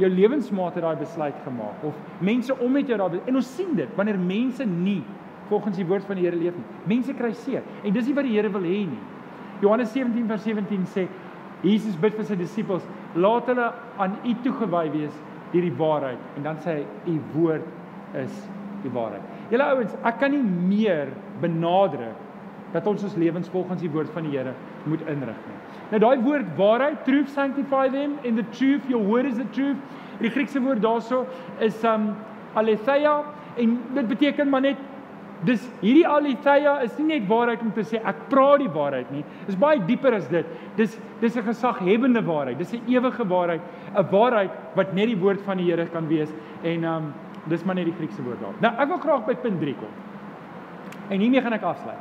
Jou 0.00 0.08
lewensmaat 0.10 0.78
het 0.78 0.82
daai 0.86 0.96
besluit 0.96 1.36
gemaak 1.44 1.82
of 1.84 1.98
mense 2.24 2.56
om 2.56 2.72
met 2.72 2.88
jou 2.88 2.96
daai 2.98 3.20
en 3.20 3.36
ons 3.36 3.50
sien 3.56 3.74
dit 3.76 3.90
wanneer 3.98 4.16
mense 4.18 4.64
nie 4.64 5.02
volgens 5.50 5.76
die 5.76 5.86
woord 5.86 6.06
van 6.08 6.16
die 6.16 6.24
Here 6.24 6.40
leef 6.40 6.56
nie. 6.56 6.64
Mense 6.94 7.12
kry 7.18 7.34
seer 7.36 7.62
en 7.82 7.92
dis 7.92 8.08
nie 8.08 8.16
wat 8.16 8.24
die 8.24 8.32
Here 8.32 8.50
wil 8.54 8.64
hê 8.64 8.80
nie. 8.88 9.02
Johannes 9.60 9.92
17 9.92 10.24
vers 10.30 10.48
17 10.48 10.88
sê 10.94 11.06
Jesus 11.64 11.96
bid 12.00 12.16
vir 12.16 12.26
sy 12.28 12.36
disippels, 12.36 12.84
laat 13.16 13.46
hulle 13.48 13.70
aan 14.00 14.18
U 14.24 14.34
toegewy 14.44 14.88
wees 14.92 15.14
deur 15.52 15.64
die 15.64 15.76
waarheid 15.78 16.36
en 16.38 16.48
dan 16.48 16.60
sê 16.64 16.80
hy 16.80 17.12
U 17.12 17.18
woord 17.36 17.68
is 18.24 18.44
die 18.84 18.92
waarheid. 18.92 19.24
Julle 19.52 19.68
ouens, 19.72 19.94
ek 20.04 20.18
kan 20.20 20.32
nie 20.32 20.42
meer 20.44 21.12
benadruk 21.44 22.20
dat 22.74 22.88
ons 22.90 23.04
ons 23.06 23.16
lewens 23.20 23.48
volgens 23.52 23.84
die 23.84 23.92
woord 23.92 24.10
van 24.16 24.26
die 24.26 24.36
Here 24.36 24.56
moet 24.84 25.04
inrig 25.08 25.42
nie. 25.48 25.58
Nou 25.90 26.00
daai 26.00 26.22
woord 26.24 26.56
waarheid, 26.56 27.04
truth 27.04 27.28
sanctify 27.28 27.88
them 27.88 28.18
in 28.22 28.36
the 28.36 28.46
truth, 28.56 28.88
your 28.88 29.04
word 29.04 29.26
is 29.26 29.36
the 29.36 29.48
truth. 29.52 29.76
Die 30.20 30.30
Griekse 30.30 30.60
woord 30.62 30.82
daarso 30.82 31.24
is 31.58 31.84
um 31.84 32.14
aletheia 32.54 33.22
en 33.58 33.78
dit 33.94 34.08
beteken 34.08 34.50
maar 34.50 34.60
net 34.60 34.76
Dis 35.44 35.64
hierdie 35.82 36.06
aletheia 36.08 36.78
is 36.86 36.94
nie 36.96 37.18
net 37.18 37.26
waarheid 37.28 37.62
om 37.64 37.72
te 37.74 37.82
sê 37.84 37.98
ek 38.00 38.22
praat 38.30 38.62
die 38.62 38.70
waarheid 38.72 39.10
nie. 39.12 39.24
Dis 39.48 39.58
baie 39.60 39.82
dieper 39.88 40.16
as 40.16 40.28
dit. 40.30 40.46
Dis 40.78 40.96
dis 41.20 41.36
'n 41.36 41.44
gesaghebende 41.44 42.22
waarheid. 42.24 42.58
Dis 42.58 42.72
'n 42.72 42.80
ewige 42.88 43.24
waarheid, 43.28 43.60
'n 43.94 44.06
waarheid 44.10 44.50
wat 44.74 44.94
net 44.94 45.06
die 45.06 45.20
woord 45.20 45.42
van 45.42 45.58
die 45.58 45.70
Here 45.70 45.86
kan 45.86 46.08
wees 46.08 46.30
en 46.62 46.84
um 46.84 47.12
dis 47.48 47.64
maar 47.64 47.74
net 47.74 47.84
die 47.84 47.94
Griekse 47.98 48.22
woord 48.22 48.40
daar. 48.40 48.54
Nou 48.60 48.72
ek 48.82 48.88
wil 48.88 48.98
graag 48.98 49.26
by 49.26 49.34
punt 49.34 49.60
3 49.60 49.74
kom. 49.74 49.92
En 51.10 51.20
hiermee 51.20 51.42
gaan 51.42 51.52
ek 51.52 51.62
afsluit. 51.62 51.98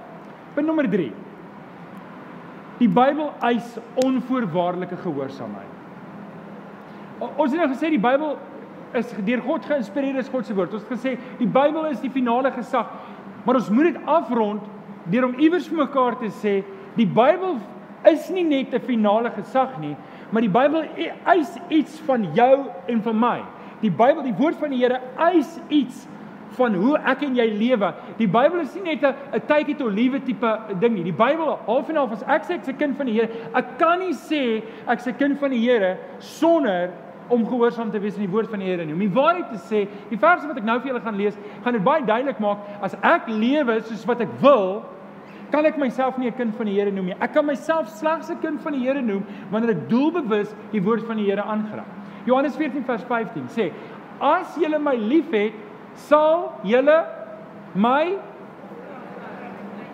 Punt 0.53 0.67
nommer 0.67 0.89
3. 0.89 1.11
Die 2.83 2.91
Bybel 2.91 3.29
eis 3.39 3.77
onvoorwaardelike 4.03 4.97
gehoorsaamheid. 4.99 5.71
Ons 7.23 7.53
het 7.53 7.59
nou 7.61 7.69
gesê 7.71 7.93
die 7.93 8.01
Bybel 8.01 8.33
is 8.99 9.13
deur 9.23 9.43
God 9.45 9.67
geïnspireer 9.69 10.17
is 10.19 10.31
God 10.31 10.49
se 10.49 10.55
woord. 10.57 10.73
Ons 10.75 10.83
het 10.83 10.97
gesê 10.97 11.13
die 11.39 11.47
Bybel 11.47 11.87
is 11.93 12.01
die 12.03 12.11
finale 12.11 12.51
gesag. 12.51 12.89
Maar 13.45 13.61
ons 13.61 13.69
moet 13.71 13.93
dit 13.93 14.09
afrond 14.09 14.65
deur 15.13 15.29
om 15.29 15.39
iewers 15.39 15.69
vir 15.71 15.79
mekaar 15.83 16.17
te 16.19 16.31
sê, 16.41 16.57
die 16.97 17.07
Bybel 17.07 17.55
is 18.11 18.27
nie 18.35 18.43
net 18.43 18.73
'n 18.73 18.83
finale 18.83 19.31
gesag 19.31 19.79
nie, 19.79 19.95
maar 20.31 20.41
die 20.41 20.51
Bybel 20.51 20.83
e-, 20.97 21.13
eis 21.25 21.55
iets 21.69 21.99
van 22.05 22.27
jou 22.35 22.67
en 22.87 23.01
van 23.01 23.19
my. 23.19 23.39
Die 23.81 23.91
Bybel, 23.91 24.23
die 24.23 24.35
woord 24.35 24.59
van 24.59 24.69
die 24.69 24.79
Here 24.79 24.99
eis 25.17 25.59
iets 25.69 26.07
van 26.57 26.75
hoe 26.75 26.97
ek 26.97 27.23
en 27.23 27.35
jy 27.35 27.45
lewe. 27.57 27.93
Die 28.17 28.27
Bybel 28.27 28.61
is 28.61 28.75
nie 28.75 28.95
net 28.95 29.03
'n 29.03 29.41
take 29.47 29.71
it 29.71 29.81
or 29.81 29.91
leave 29.91 30.15
it 30.15 30.25
tipe 30.25 30.59
ding 30.79 30.93
nie. 30.95 31.03
Die 31.03 31.11
Bybel, 31.11 31.57
half 31.65 31.89
en 31.89 31.95
half 31.95 32.11
as 32.11 32.23
ek 32.23 32.43
sê 32.43 32.55
ek's 32.55 32.69
'n 32.69 32.77
kind 32.77 32.97
van 32.97 33.05
die 33.05 33.13
Here, 33.13 33.29
ek 33.53 33.77
kan 33.77 33.99
nie 33.99 34.13
sê 34.13 34.63
ek's 34.87 35.07
'n 35.07 35.17
kind 35.17 35.39
van 35.39 35.51
die 35.51 35.59
Here 35.59 35.97
sonder 36.19 36.91
om 37.29 37.45
gehoorsaam 37.45 37.91
te 37.91 37.99
wees 37.99 38.15
aan 38.15 38.25
die 38.25 38.31
woord 38.31 38.49
van 38.49 38.59
die 38.59 38.67
Here 38.67 38.85
nie. 38.85 38.93
Om 38.93 38.99
die 38.99 39.09
waarheid 39.09 39.49
te 39.51 39.57
sê, 39.57 39.87
die 40.09 40.17
verse 40.17 40.47
wat 40.47 40.57
ek 40.57 40.63
nou 40.63 40.79
vir 40.79 40.87
julle 40.91 41.01
gaan 41.01 41.17
lees, 41.17 41.37
gaan 41.63 41.73
dit 41.73 41.83
baie 41.83 42.05
duidelik 42.05 42.39
maak 42.39 42.57
as 42.81 42.95
ek 43.01 43.27
lewe 43.27 43.81
soos 43.81 44.05
wat 44.05 44.21
ek 44.21 44.29
wil, 44.41 44.83
kan 45.53 45.65
ek 45.65 45.77
myself 45.77 46.17
nie 46.17 46.27
'n 46.27 46.33
kind 46.33 46.55
van 46.55 46.65
die 46.65 46.73
Here 46.73 46.91
noem 46.91 47.05
nie. 47.05 47.15
Ek 47.21 47.33
kan 47.33 47.45
myself 47.45 47.87
slegs 47.87 48.29
'n 48.29 48.39
kind 48.41 48.61
van 48.61 48.73
die 48.73 48.79
Here 48.79 49.01
noem 49.01 49.23
wanneer 49.51 49.71
ek 49.71 49.89
doelbewus 49.89 50.53
die 50.71 50.81
woord 50.81 51.05
van 51.07 51.17
die 51.17 51.25
Here 51.25 51.43
aangryp. 51.43 51.85
Johannes 52.25 52.55
14 52.55 52.83
vers 52.83 53.03
15 53.03 53.47
sê: 53.49 53.71
As 54.19 54.55
julle 54.57 54.79
my 54.79 54.95
liefhet, 54.95 55.53
sal 55.95 56.51
julle 56.63 57.05
my 57.73 58.17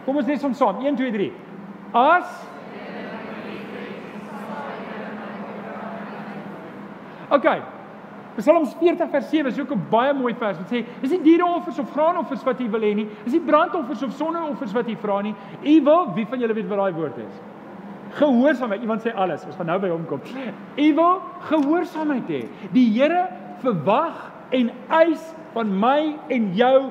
Kom 0.06 0.18
ons 0.18 0.26
lees 0.26 0.42
hom 0.42 0.56
saam. 0.58 0.80
1 0.82 0.96
2 0.98 1.12
3. 1.14 1.32
As 1.94 2.30
Okay. 7.30 7.60
Psalms 8.40 8.72
40 8.80 9.10
vers 9.12 9.28
7 9.30 9.52
is 9.52 9.60
ook 9.60 9.72
'n 9.72 9.86
baie 9.92 10.14
mooi 10.14 10.34
vers 10.34 10.58
wat 10.58 10.70
sê: 10.72 10.86
"Is 11.02 11.12
nie 11.12 11.22
diereoffers 11.22 11.80
of 11.80 11.92
graanoffers 11.92 12.44
wat 12.44 12.60
u 12.60 12.70
wil 12.70 12.82
hê 12.82 12.96
nie, 12.96 13.08
is 13.26 13.34
nie 13.34 13.42
brandoffers 13.42 14.02
of 14.04 14.12
sondeoffers 14.12 14.74
wat 14.74 14.90
u 14.90 14.96
vra 14.96 15.22
nie. 15.22 15.36
U 15.64 15.84
wil, 15.84 16.14
wie 16.16 16.26
van 16.26 16.40
julle 16.40 16.54
weet 16.54 16.68
wat 16.68 16.78
daai 16.78 16.94
woord 16.94 17.18
is? 17.18 17.42
Gehoorsaamheid. 18.12 18.82
Iemand 18.82 19.02
sê 19.02 19.14
alles. 19.14 19.46
Ons 19.46 19.56
gaan 19.56 19.66
nou 19.66 19.80
by 19.80 19.90
hom 19.90 20.06
kom. 20.06 20.22
U 20.78 20.94
wil 20.96 21.22
gehoorsaamheid 21.40 22.28
hê. 22.28 22.48
Die 22.72 22.90
Here 23.00 23.28
verwag 23.62 24.32
en 24.50 24.72
eis 24.90 25.36
van 25.54 25.80
my 25.80 26.16
en 26.28 26.54
jou 26.58 26.90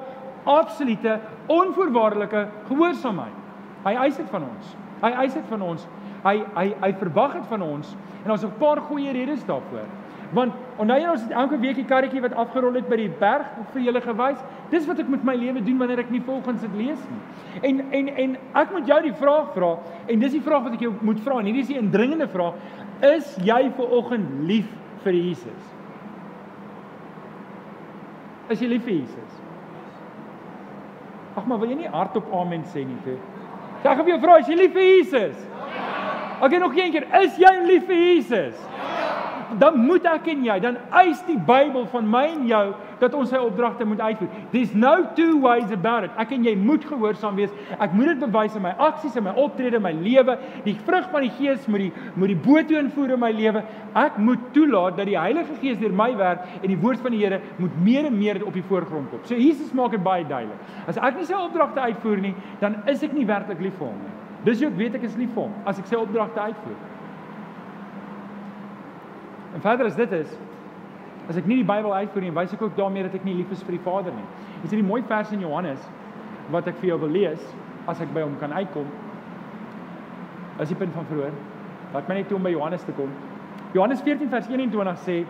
absolute 0.49 1.19
onvoorwaardelike 1.47 2.47
gehoorsaamheid. 2.69 3.37
Hy 3.85 3.95
eis 4.05 4.17
dit 4.17 4.29
van 4.33 4.49
ons. 4.49 4.75
Hy 5.03 5.11
eis 5.23 5.37
dit 5.37 5.49
van 5.53 5.63
ons. 5.63 5.87
Hy 6.25 6.35
hy 6.57 6.67
hy 6.83 6.93
verwag 6.99 7.39
dit 7.39 7.49
van 7.53 7.63
ons 7.63 7.95
en 8.25 8.31
ons 8.35 8.43
het 8.43 8.51
'n 8.51 8.59
paar 8.59 8.81
goeie 8.89 9.13
redes 9.13 9.45
daarvoor. 9.45 9.87
Want 10.33 10.53
onthou 10.77 10.99
jy 11.01 11.09
ons 11.09 11.23
het 11.23 11.31
elke 11.31 11.59
week 11.59 11.77
die 11.77 11.85
karretjie 11.85 12.21
wat 12.21 12.35
afgerol 12.35 12.75
het 12.75 12.89
by 12.89 12.97
die 12.97 13.13
berg 13.21 13.47
vir 13.73 13.83
julle 13.83 14.01
gewys. 14.01 14.43
Dis 14.71 14.87
wat 14.87 14.99
ek 14.99 15.09
met 15.09 15.25
my 15.25 15.35
lewe 15.35 15.63
doen 15.65 15.79
wanneer 15.79 15.99
ek 15.99 16.11
nie 16.11 16.21
volgens 16.21 16.61
dit 16.61 16.75
lees 16.77 17.01
nie. 17.09 17.23
En 17.63 17.81
en 17.93 18.09
en 18.09 18.37
ek 18.55 18.73
moet 18.73 18.87
jou 18.87 19.03
die 19.03 19.15
vraag 19.15 19.55
vra 19.55 19.79
en 20.07 20.19
dis 20.19 20.33
die 20.33 20.45
vraag 20.45 20.63
wat 20.63 20.73
ek 20.73 20.81
jou 20.81 20.93
moet 21.01 21.21
vra 21.21 21.39
en 21.39 21.45
hierdie 21.45 21.63
is 21.63 21.73
die 21.73 21.81
indringende 21.81 22.29
vraag. 22.29 22.55
Is 23.01 23.37
jy 23.37 23.71
ver 23.77 23.91
oggend 23.91 24.29
lief 24.49 24.69
vir 25.05 25.13
Jesus? 25.13 25.78
Is 28.49 28.63
jy 28.63 28.69
lief 28.71 28.85
vir 28.87 28.95
Jesus? 29.03 29.41
Ag 31.37 31.47
maar 31.47 31.61
wil 31.61 31.71
jy 31.71 31.83
nie 31.83 31.91
hardop 31.93 32.31
amen 32.35 32.65
sê 32.73 32.85
nie 32.87 32.97
toe? 33.05 33.19
Sê 33.83 33.93
ek 33.93 34.01
vir 34.01 34.15
jou 34.15 34.21
vra, 34.25 34.39
is 34.41 34.49
jy 34.49 34.57
lief 34.59 34.73
vir 34.75 34.87
Jesus? 34.89 35.37
Ja. 35.45 35.89
Okay 36.47 36.59
nog 36.63 36.77
een 36.77 36.93
keer, 36.95 37.07
is 37.21 37.37
jy 37.39 37.53
lief 37.67 37.87
vir 37.87 38.01
Jesus? 38.01 38.57
Dan 39.59 39.79
moet 39.81 40.05
ek 40.11 40.29
en 40.33 40.45
jy, 40.45 40.59
dan 40.61 40.77
eis 41.01 41.21
die 41.27 41.39
Bybel 41.49 41.87
van 41.93 42.07
my 42.11 42.25
en 42.35 42.47
jou 42.49 42.65
dat 42.99 43.15
ons 43.15 43.31
sy 43.31 43.39
opdragte 43.41 43.87
moet 43.87 44.01
uitvoer. 44.03 44.29
There's 44.53 44.75
no 44.75 45.07
two 45.17 45.39
ways 45.41 45.71
about 45.75 46.05
it. 46.05 46.15
Ek 46.21 46.33
en 46.35 46.45
jy 46.47 46.55
moet 46.59 46.85
gehoorsaam 46.89 47.39
wees. 47.39 47.53
Ek 47.79 47.95
moet 47.95 48.13
dit 48.13 48.25
bewys 48.25 48.57
in 48.59 48.65
my 48.65 48.75
aksies 48.89 49.17
en 49.19 49.27
my 49.29 49.35
optrede, 49.39 49.81
my 49.83 49.93
lewe. 49.95 50.37
Die 50.67 50.75
vrug 50.87 51.09
van 51.13 51.27
die 51.27 51.33
Gees 51.39 51.67
moet 51.71 51.87
die 51.87 52.07
moet 52.19 52.33
die 52.33 52.39
boot 52.49 52.73
invoer 52.75 53.15
in 53.15 53.23
my 53.23 53.31
lewe. 53.35 53.63
Ek 53.99 54.19
moet 54.23 54.43
toelaat 54.57 54.99
dat 54.99 55.11
die 55.11 55.19
Heilige 55.19 55.57
Gees 55.63 55.79
deur 55.81 55.95
my 55.95 56.11
werk 56.19 56.45
en 56.61 56.69
die 56.71 56.81
woord 56.83 57.03
van 57.05 57.15
die 57.15 57.23
Here 57.23 57.41
moet 57.59 57.75
meer 57.85 58.11
en 58.11 58.19
meer 58.19 58.43
op 58.47 58.55
die 58.55 58.67
voorgrond 58.67 59.11
kom. 59.13 59.25
So 59.29 59.39
Jesus 59.39 59.73
maak 59.77 59.95
dit 59.95 60.05
baie 60.05 60.27
duidelik. 60.27 60.77
As 60.91 60.99
ek 60.99 61.19
nie 61.19 61.27
sy 61.29 61.39
opdragte 61.39 61.87
uitvoer 61.87 62.23
nie, 62.23 62.35
dan 62.63 62.81
is 62.91 63.03
ek 63.07 63.15
nie 63.17 63.27
werklik 63.29 63.63
lief 63.63 63.79
vir 63.79 63.91
hom 63.91 63.99
nie. 64.03 64.15
Dis 64.47 64.63
hoe 64.63 64.71
ek 64.71 64.79
weet 64.79 64.99
ek 64.99 65.09
is 65.09 65.19
lief 65.19 65.35
vir 65.35 65.47
hom 65.49 65.69
as 65.69 65.81
ek 65.81 65.91
sy 65.91 65.99
opdragte 65.99 66.41
uitvoer. 66.51 66.79
En 69.59 69.63
verder 69.63 69.87
as 69.87 69.97
dit 69.97 70.13
is 70.13 70.31
as 71.29 71.37
ek 71.37 71.49
nie 71.51 71.57
die 71.59 71.67
Bybel 71.67 71.91
uitvoer 71.93 72.25
nie, 72.25 72.31
wys 72.33 72.53
ek 72.55 72.61
ook 72.63 72.77
daarmee 72.79 73.03
dat 73.05 73.17
ek 73.19 73.25
nie 73.27 73.35
lief 73.37 73.51
is 73.53 73.65
vir 73.67 73.75
die 73.75 73.83
Vader 73.83 74.15
nie. 74.15 74.25
Is 74.63 74.71
dit 74.71 74.79
'n 74.79 74.87
mooi 74.87 75.03
vers 75.03 75.33
in 75.35 75.41
Johannes 75.41 75.83
wat 76.51 76.69
ek 76.69 76.79
vir 76.79 76.89
jou 76.89 76.99
wil 77.01 77.11
lees 77.11 77.43
as 77.87 78.01
ek 78.01 78.15
by 78.15 78.23
hom 78.23 78.39
kan 78.39 78.53
uitkom? 78.53 78.87
As 80.61 80.69
die 80.69 80.77
punt 80.77 80.95
van 80.95 81.05
vroeër. 81.11 81.35
Laat 81.93 82.09
my 82.09 82.15
net 82.15 82.29
toe 82.29 82.37
om 82.37 82.43
by 82.43 82.51
Johannes 82.51 82.85
te 82.85 82.93
kom. 82.93 83.11
Johannes 83.75 84.01
14 84.01 84.31
vers 84.31 84.47
21 84.47 84.99
sê: 84.99 85.27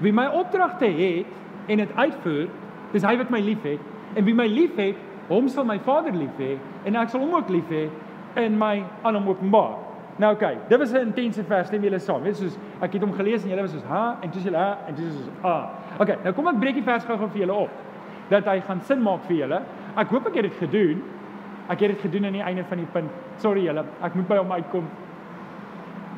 Wie 0.00 0.12
my 0.12 0.26
opdragte 0.26 0.86
het 0.86 1.26
en 1.66 1.76
dit 1.76 1.96
uitvoer, 1.96 2.48
dis 2.92 3.02
hy 3.02 3.16
wat 3.16 3.30
my 3.30 3.40
liefhet 3.40 3.80
en 4.14 4.24
wie 4.24 4.34
my 4.34 4.46
liefhet, 4.46 4.96
hom 5.28 5.48
sal 5.48 5.64
my 5.64 5.78
Vader 5.78 6.14
lief 6.14 6.38
hê 6.38 6.58
en 6.84 6.96
ek 6.96 7.08
sal 7.08 7.20
hom 7.20 7.34
ook 7.34 7.48
lief 7.48 7.68
hê 7.68 7.88
en 8.36 8.58
my 8.58 8.84
aan 9.02 9.14
hom 9.14 9.28
openbaar. 9.28 9.91
Nou 10.16 10.34
oké, 10.34 10.44
okay, 10.44 10.58
dit 10.68 10.78
was 10.78 10.92
'n 10.92 10.96
intense 10.96 11.44
vers, 11.44 11.66
stem 11.66 11.82
julle 11.82 11.98
saam. 11.98 12.22
Weet 12.22 12.36
soos 12.36 12.58
ek 12.80 12.92
het 12.92 13.02
hom 13.02 13.12
gelees 13.12 13.42
en 13.42 13.48
julle 13.48 13.62
was 13.62 13.70
soos 13.70 13.84
ha 13.88 14.16
en 14.20 14.30
toe 14.30 14.42
julle 14.42 14.56
ha 14.56 14.78
en 14.86 14.94
toe 14.94 15.04
soos 15.04 15.44
a. 15.44 15.70
Okay, 15.98 16.16
nou 16.24 16.34
kom 16.34 16.46
ek 16.46 16.58
breek 16.58 16.74
die 16.74 16.82
vers 16.82 17.04
gou-gou 17.04 17.28
vir 17.28 17.40
julle 17.40 17.54
op. 17.54 17.70
Dat 18.28 18.44
hy 18.44 18.60
gaan 18.60 18.80
sin 18.80 19.02
maak 19.02 19.24
vir 19.24 19.36
julle. 19.36 19.62
Ek 19.96 20.08
hoop 20.08 20.26
ek 20.26 20.34
het 20.34 20.42
dit 20.42 20.54
gedoen. 20.58 21.02
Ek 21.68 21.80
het 21.80 21.90
dit 21.90 22.00
gedoen 22.00 22.26
aan 22.26 22.32
die 22.32 22.42
einde 22.42 22.64
van 22.64 22.78
die 22.78 22.86
punt. 22.92 23.10
Sorry 23.36 23.64
julle, 23.64 23.84
ek 24.02 24.14
moet 24.14 24.28
by 24.28 24.36
hom 24.36 24.52
uitkom. 24.52 24.84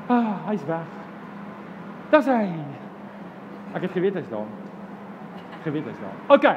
Ah, 0.08 0.48
hy's 0.48 0.66
weg. 0.66 0.86
Dis 2.10 2.26
hy. 2.26 2.48
Ek 3.74 3.82
het 3.82 3.92
geweet 3.92 4.14
hy's 4.14 4.28
daar. 4.28 4.46
Geweet 5.62 5.84
hy's 5.84 6.00
daar. 6.00 6.36
Okay. 6.36 6.56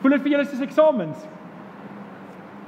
Voel 0.00 0.10
dit 0.10 0.22
vir 0.22 0.30
julle 0.30 0.44
soos 0.44 0.60
eksamens? 0.60 1.28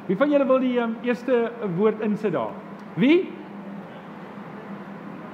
Wie 0.06 0.16
van 0.16 0.30
julle 0.30 0.46
wil 0.48 0.59
die 0.59 0.78
um, 0.80 0.96
eerste 1.04 1.50
woord 1.76 2.00
insit 2.00 2.32
daar? 2.32 2.54
Wie? 2.96 3.28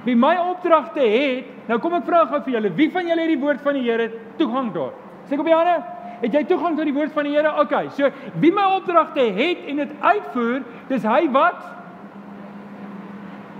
Wie 0.05 0.15
my 0.15 0.35
opdragte 0.37 1.01
het, 1.01 1.51
nou 1.69 1.79
kom 1.81 1.97
ek 1.97 2.05
vra 2.07 2.23
gou 2.29 2.41
vir 2.45 2.57
julle, 2.59 2.73
wie 2.77 2.89
van 2.93 3.07
julle 3.09 3.25
het 3.25 3.33
die 3.33 3.41
woord 3.41 3.63
van 3.65 3.77
die 3.77 3.85
Here 3.87 4.09
toegang 4.39 4.71
tot? 4.75 4.97
Sê 5.25 5.39
op 5.39 5.47
die 5.47 5.55
hande, 5.55 5.79
het 6.21 6.35
jy 6.37 6.43
toegang 6.49 6.77
tot 6.77 6.85
die 6.85 6.93
woord 6.95 7.13
van 7.15 7.25
die 7.25 7.33
Here? 7.33 7.55
OK, 7.61 7.73
so 7.97 8.11
wie 8.43 8.53
my 8.53 8.67
opdragte 8.77 9.25
het 9.35 9.65
en 9.71 9.81
dit 9.81 9.95
uitvoer, 10.05 10.61
dis 10.91 11.09
hy 11.09 11.23
wat 11.33 11.63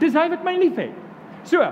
Dis 0.01 0.15
hy 0.17 0.27
wat 0.31 0.43
my 0.43 0.55
liefhet. 0.59 0.95
So, 1.47 1.63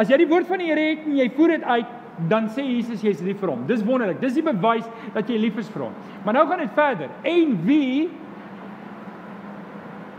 as 0.00 0.10
jy 0.10 0.22
die 0.22 0.28
woord 0.30 0.48
van 0.48 0.62
die 0.62 0.70
Here 0.70 0.90
het 0.92 1.06
en 1.08 1.16
jy 1.18 1.26
voer 1.36 1.56
dit 1.56 1.66
uit, 1.66 1.94
dan 2.30 2.46
sê 2.48 2.64
Jesus 2.64 3.02
jy's 3.04 3.20
lief 3.24 3.42
vir 3.42 3.52
hom. 3.52 3.66
Dis 3.68 3.82
wonderlik. 3.84 4.22
Dis 4.22 4.36
die 4.38 4.44
bewys 4.44 4.86
dat 5.12 5.28
jy 5.28 5.36
lief 5.40 5.58
is 5.60 5.68
vir 5.74 5.88
hom. 5.88 5.96
Maar 6.24 6.38
nou 6.38 6.46
gaan 6.48 6.62
dit 6.64 6.78
verder. 6.78 7.12
En 7.28 7.58
wie 7.66 8.06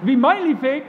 wie 0.06 0.14
my 0.14 0.36
liefhet, 0.44 0.86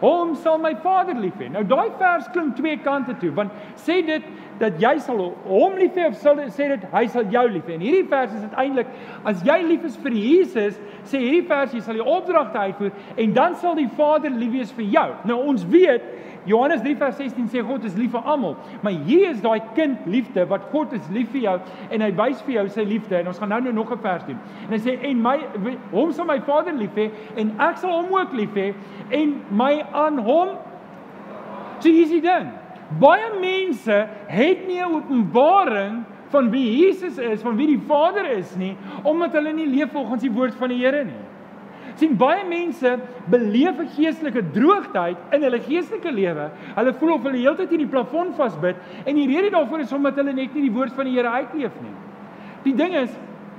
Hom 0.00 0.34
sal 0.40 0.58
my 0.58 0.72
Vader 0.82 1.18
lief 1.20 1.36
hê. 1.40 1.50
Nou 1.52 1.64
daai 1.68 1.90
vers 2.00 2.28
klink 2.32 2.56
twee 2.56 2.78
kante 2.84 3.16
toe, 3.20 3.32
want 3.36 3.52
sê 3.76 4.00
dit 4.06 4.24
dat 4.60 4.78
jy 4.80 4.92
sal 5.02 5.20
hom 5.46 5.76
lief 5.80 5.96
hê 5.96 6.06
of 6.10 6.16
sal 6.20 6.38
sê 6.52 6.68
dit 6.74 6.86
hy 6.92 7.04
sal 7.12 7.28
jou 7.32 7.44
lief 7.48 7.66
hê. 7.68 7.76
En 7.78 7.84
hierdie 7.84 8.06
vers 8.10 8.32
is 8.36 8.46
eintlik 8.62 8.90
as 9.28 9.42
jy 9.46 9.58
lief 9.66 9.84
is 9.88 9.98
vir 10.04 10.16
Jesus, 10.16 10.78
sê 11.08 11.20
hierdie 11.20 11.46
vers 11.48 11.74
jy 11.74 11.82
sal 11.84 11.98
die 11.98 12.04
opdragte 12.04 12.66
uitvoer 12.68 13.20
en 13.24 13.36
dan 13.36 13.56
sal 13.60 13.78
die 13.78 13.88
Vader 13.96 14.34
lief 14.36 14.52
wees 14.54 14.74
vir 14.76 14.88
jou. 14.96 15.06
Nou 15.30 15.40
ons 15.52 15.66
weet 15.72 16.06
Johannes 16.48 16.80
3 16.80 16.94
vers 16.96 17.18
16 17.20 17.50
sê 17.52 17.60
God 17.64 17.84
is 17.84 17.98
lief 18.00 18.14
vir 18.16 18.24
almal, 18.24 18.54
maar 18.80 18.96
hier 19.04 19.26
is 19.28 19.42
daai 19.44 19.60
kind 19.76 20.06
liefde 20.08 20.46
wat 20.48 20.70
God 20.72 20.94
is 20.96 21.10
lief 21.12 21.28
vir 21.34 21.44
jou 21.44 21.58
en 21.92 22.06
hy 22.06 22.08
wys 22.22 22.40
vir 22.46 22.54
jou 22.60 22.64
sy 22.78 22.86
liefde 22.88 23.18
en 23.18 23.28
ons 23.28 23.42
gaan 23.42 23.52
nou 23.52 23.60
nou 23.66 23.74
nog 23.82 23.92
'n 23.92 24.00
vers 24.00 24.24
doen. 24.24 24.40
En 24.68 24.72
hy 24.72 24.80
sê 24.80 24.96
en 25.10 25.22
my 25.22 25.36
hom 25.92 26.12
sal 26.12 26.24
my 26.24 26.40
Vader 26.40 26.72
lief 26.72 26.96
hê 26.96 27.10
en 27.36 27.54
ek 27.58 27.76
sal 27.76 27.92
hom 27.92 28.12
ook 28.12 28.32
lief 28.32 28.54
hê 28.54 28.74
en 29.10 29.40
my 29.50 29.84
aan 29.92 30.18
hom 30.18 30.56
So 31.80 31.88
hier's 31.88 32.10
die 32.12 32.20
ding. 32.20 32.52
Baie 32.98 33.30
mense 33.40 34.08
het 34.26 34.66
nie 34.66 34.80
'n 34.80 34.94
openbaring 34.94 36.04
van 36.30 36.50
wie 36.50 36.86
Jesus 36.86 37.18
is, 37.18 37.42
van 37.42 37.56
wie 37.56 37.66
die 37.66 37.82
Vader 37.86 38.26
is 38.30 38.56
nie, 38.56 38.76
omdat 39.02 39.32
hulle 39.32 39.52
nie 39.52 39.66
leef 39.66 39.92
volgens 39.92 40.22
die 40.22 40.32
woord 40.32 40.54
van 40.54 40.68
die 40.68 40.78
Here 40.78 41.04
nie 41.04 41.30
sien 42.00 42.16
baie 42.18 42.42
mense 42.48 42.96
beleef 43.32 43.80
'n 43.80 43.88
geestelike 43.96 44.42
droogtheid 44.56 45.16
in 45.34 45.42
hulle 45.42 45.60
geestelike 45.60 46.12
lewe. 46.12 46.50
Hulle 46.76 46.92
voel 47.00 47.14
of 47.14 47.22
hulle 47.22 47.42
heeltyd 47.44 47.72
in 47.72 47.84
die 47.84 47.92
plafon 47.94 48.32
vasbyt 48.34 48.76
en 49.04 49.14
die 49.14 49.26
rede 49.26 49.50
daarvoor 49.50 49.80
is 49.80 49.92
omdat 49.92 50.16
hulle 50.16 50.32
net 50.32 50.54
nie 50.54 50.68
die 50.68 50.76
woord 50.76 50.92
van 50.92 51.04
die 51.04 51.16
Here 51.16 51.28
uitleef 51.28 51.76
nie. 51.82 51.96
Die 52.64 52.74
ding 52.74 52.94
is 52.94 53.10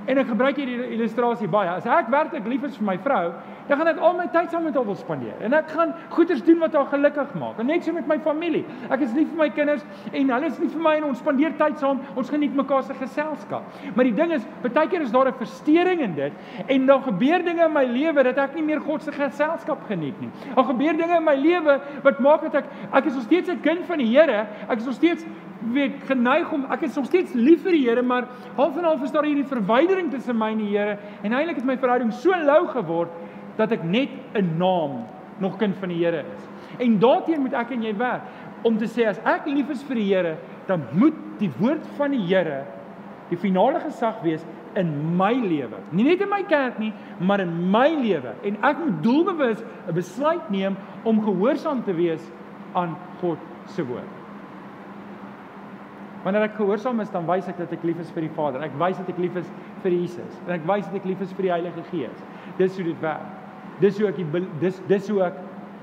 en 0.06 0.18
ek 0.18 0.26
gebruik 0.26 0.56
hierdie 0.56 0.94
illustrasie 0.96 1.48
baie. 1.48 1.70
As 1.70 1.86
ek 1.86 2.10
werklik 2.10 2.46
lief 2.46 2.64
is 2.64 2.76
vir 2.76 2.86
my 2.86 2.98
vrou, 2.98 3.32
dan 3.68 3.78
gaan 3.78 3.90
ek 3.92 3.98
al 3.98 4.16
my 4.18 4.26
tyd 4.32 4.50
saam 4.50 4.64
met 4.66 4.74
haar 4.74 4.86
wil 4.86 4.98
spandeer. 4.98 5.36
En 5.40 5.54
ek 5.56 5.70
gaan 5.74 5.94
goeders 6.14 6.42
doen 6.46 6.58
wat 6.62 6.74
haar 6.76 6.88
gelukkig 6.92 7.34
maak. 7.40 7.58
En 7.62 7.66
net 7.66 7.84
so 7.84 7.92
met 7.92 8.06
my 8.10 8.18
familie. 8.24 8.64
Ek 8.90 9.04
is 9.06 9.12
lief 9.16 9.28
vir 9.32 9.40
my 9.44 9.48
kinders 9.54 9.84
en 10.12 10.32
hulle 10.34 10.50
is 10.50 10.58
lief 10.62 10.72
vir 10.76 10.84
my 10.86 10.94
en 11.00 11.08
ons 11.10 11.18
spandeer 11.18 11.54
tyd 11.58 11.78
saam. 11.82 12.02
Ons 12.18 12.32
geniet 12.32 12.56
mekaar 12.58 12.82
se 12.86 12.96
geselskap. 12.98 13.68
Maar 13.94 14.10
die 14.10 14.16
ding 14.18 14.34
is, 14.38 14.46
baie 14.64 14.88
keer 14.88 15.06
is 15.06 15.12
daar 15.14 15.28
'n 15.28 15.38
verstoring 15.38 16.00
in 16.00 16.14
dit 16.14 16.32
en 16.66 16.86
dan 16.86 17.02
gebeur 17.02 17.44
dinge 17.44 17.64
in 17.64 17.72
my 17.72 17.84
lewe 17.84 18.22
dat 18.22 18.38
ek 18.38 18.54
nie 18.54 18.62
meer 18.62 18.80
God 18.80 19.02
se 19.02 19.12
geselskap 19.12 19.86
geniet 19.86 20.20
nie. 20.20 20.30
Daar 20.54 20.64
gebeur 20.64 20.96
dinge 20.96 21.16
in 21.16 21.24
my 21.24 21.34
lewe 21.34 21.80
wat 22.02 22.18
maak 22.18 22.42
dat 22.42 22.54
ek 22.54 22.64
ek 22.92 23.04
is 23.06 23.14
nog 23.14 23.22
steeds 23.22 23.48
'n 23.48 23.60
kind 23.60 23.86
van 23.86 23.98
die 23.98 24.10
Here. 24.12 24.46
Ek 24.68 24.78
is 24.78 24.84
nog 24.84 24.94
steeds 24.94 25.24
weet 25.72 26.02
geneig 26.08 26.52
om 26.52 26.64
ek 26.74 26.82
is 26.82 26.96
nog 26.98 27.06
steeds 27.06 27.34
lief 27.34 27.62
vir 27.62 27.76
die 27.76 27.84
Here, 27.86 28.02
maar 28.02 28.26
half 28.56 28.76
en 28.76 28.84
half 28.84 29.02
is 29.02 29.12
daar 29.14 29.26
hierdie 29.28 29.46
verwydering 29.46 30.10
tussen 30.10 30.38
my 30.38 30.50
en 30.50 30.58
die 30.58 30.72
Here 30.72 30.98
en 31.22 31.32
eintlik 31.32 31.60
het 31.60 31.68
my 31.68 31.76
verhouding 31.78 32.12
so 32.12 32.36
lou 32.46 32.66
geword 32.72 33.10
dat 33.56 33.72
ek 33.72 33.84
net 33.84 34.08
'n 34.34 34.56
naam 34.58 35.04
nog 35.38 35.56
kind 35.56 35.76
van 35.76 35.88
die 35.88 36.04
Here 36.04 36.24
is. 36.34 36.48
En 36.78 36.98
daarteen 36.98 37.40
moet 37.40 37.52
ek 37.52 37.70
en 37.70 37.82
jy 37.82 37.96
werk 37.96 38.22
om 38.62 38.78
te 38.78 38.86
sê 38.86 39.08
as 39.08 39.18
ek 39.26 39.46
lief 39.46 39.70
is 39.70 39.82
vir 39.82 39.94
die 39.94 40.14
Here, 40.14 40.36
dan 40.66 40.84
moet 40.92 41.14
die 41.38 41.50
woord 41.58 41.86
van 41.98 42.10
die 42.10 42.26
Here 42.26 42.64
die 43.32 43.40
finale 43.40 43.80
gesag 43.80 44.20
wees 44.22 44.44
in 44.76 45.16
my 45.16 45.32
lewe. 45.32 45.80
Nie 45.92 46.04
net 46.04 46.20
in 46.24 46.30
my 46.30 46.42
kerk 46.48 46.78
nie, 46.80 46.92
maar 47.20 47.40
in 47.40 47.52
my 47.72 47.88
lewe. 47.88 48.34
En 48.44 48.58
ek 48.64 48.78
moet 48.78 49.02
doelbewus 49.04 49.64
'n 49.88 49.94
besluit 49.94 50.50
neem 50.50 50.76
om 51.04 51.20
gehoorsaam 51.24 51.82
te 51.84 51.94
wees 51.94 52.30
aan 52.72 52.96
God 53.20 53.38
se 53.66 53.84
woord. 53.84 54.20
Wanneer 56.22 56.42
ek 56.42 56.54
gehoorsaam 56.54 57.00
is, 57.00 57.10
dan 57.10 57.26
wys 57.26 57.48
ek 57.48 57.58
dat 57.58 57.72
ek 57.72 57.82
lief 57.82 57.98
is 57.98 58.10
vir 58.10 58.22
die 58.22 58.34
Vader. 58.34 58.62
Ek 58.62 58.78
wys 58.78 58.98
dat 58.98 59.08
ek 59.08 59.18
lief 59.18 59.36
is 59.36 59.50
vir 59.82 59.90
Jesus 59.90 60.40
en 60.46 60.52
ek 60.52 60.66
wys 60.66 60.86
dat 60.86 60.94
ek 60.94 61.04
lief 61.04 61.20
is 61.20 61.32
vir 61.32 61.42
die 61.42 61.50
Heilige 61.50 61.82
Gees. 61.90 62.24
Dis 62.58 62.76
hoe 62.76 62.84
dit 62.84 63.00
werk. 63.00 63.41
Dis 63.82 63.98
hoe 63.98 64.08
ek 64.12 64.20
die, 64.20 64.42
dis 64.62 64.78
dis 64.90 65.08
hoe 65.10 65.22
ek 65.26 65.38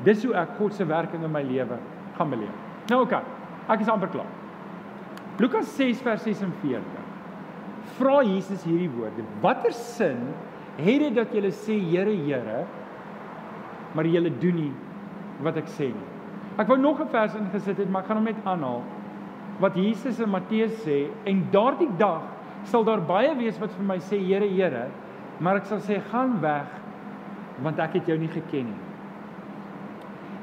dis 0.05 0.21
hoe 0.23 0.35
ek 0.39 0.55
God 0.59 0.75
se 0.75 0.85
werking 0.87 1.25
in 1.27 1.31
my 1.33 1.41
lewe 1.43 1.79
gaan 2.15 2.29
beleef. 2.31 2.55
Nou 2.91 3.03
oké. 3.03 3.19
Okay, 3.19 3.73
ek 3.75 3.83
is 3.83 3.91
amper 3.91 4.11
klaar. 4.13 4.29
Lukas 5.39 5.67
6 5.75 6.03
vers 6.03 6.23
46. 6.23 6.83
Vra 7.99 8.21
Jesus 8.23 8.63
hierdie 8.67 8.91
woorde: 8.95 9.25
Watter 9.43 9.75
sin 9.75 10.29
het 10.79 11.03
dit 11.03 11.15
dat 11.15 11.33
julle 11.35 11.51
sê 11.51 11.75
Here, 11.89 12.15
Here, 12.23 12.63
maar 13.95 14.07
julle 14.07 14.31
doen 14.39 14.55
nie 14.55 14.71
wat 15.43 15.59
ek 15.59 15.67
sê 15.71 15.89
nie? 15.91 16.07
Ek 16.59 16.67
wou 16.67 16.77
nog 16.79 16.99
'n 16.99 17.11
vers 17.11 17.35
ingesit 17.35 17.77
het, 17.77 17.89
maar 17.89 18.03
ek 18.03 18.07
gaan 18.07 18.17
hom 18.17 18.25
net 18.25 18.45
aanhaal. 18.45 18.83
Wat 19.59 19.75
Jesus 19.75 20.19
in 20.19 20.29
Matteus 20.29 20.75
sê, 20.85 21.07
en 21.25 21.47
daardie 21.51 21.91
dag 21.97 22.23
sal 22.63 22.83
daar 22.83 23.01
baie 23.01 23.35
wees 23.35 23.59
wat 23.59 23.71
vir 23.71 23.85
my 23.85 23.97
sê 23.99 24.19
Here, 24.19 24.47
Here, 24.47 24.87
maar 25.39 25.55
ek 25.55 25.65
sal 25.65 25.79
sê 25.79 26.01
gaan 26.11 26.39
weg 26.41 26.78
want 27.63 27.79
ek 27.79 27.99
het 27.99 28.07
jou 28.07 28.17
nie 28.17 28.31
geken 28.31 28.65
nie. 28.71 28.79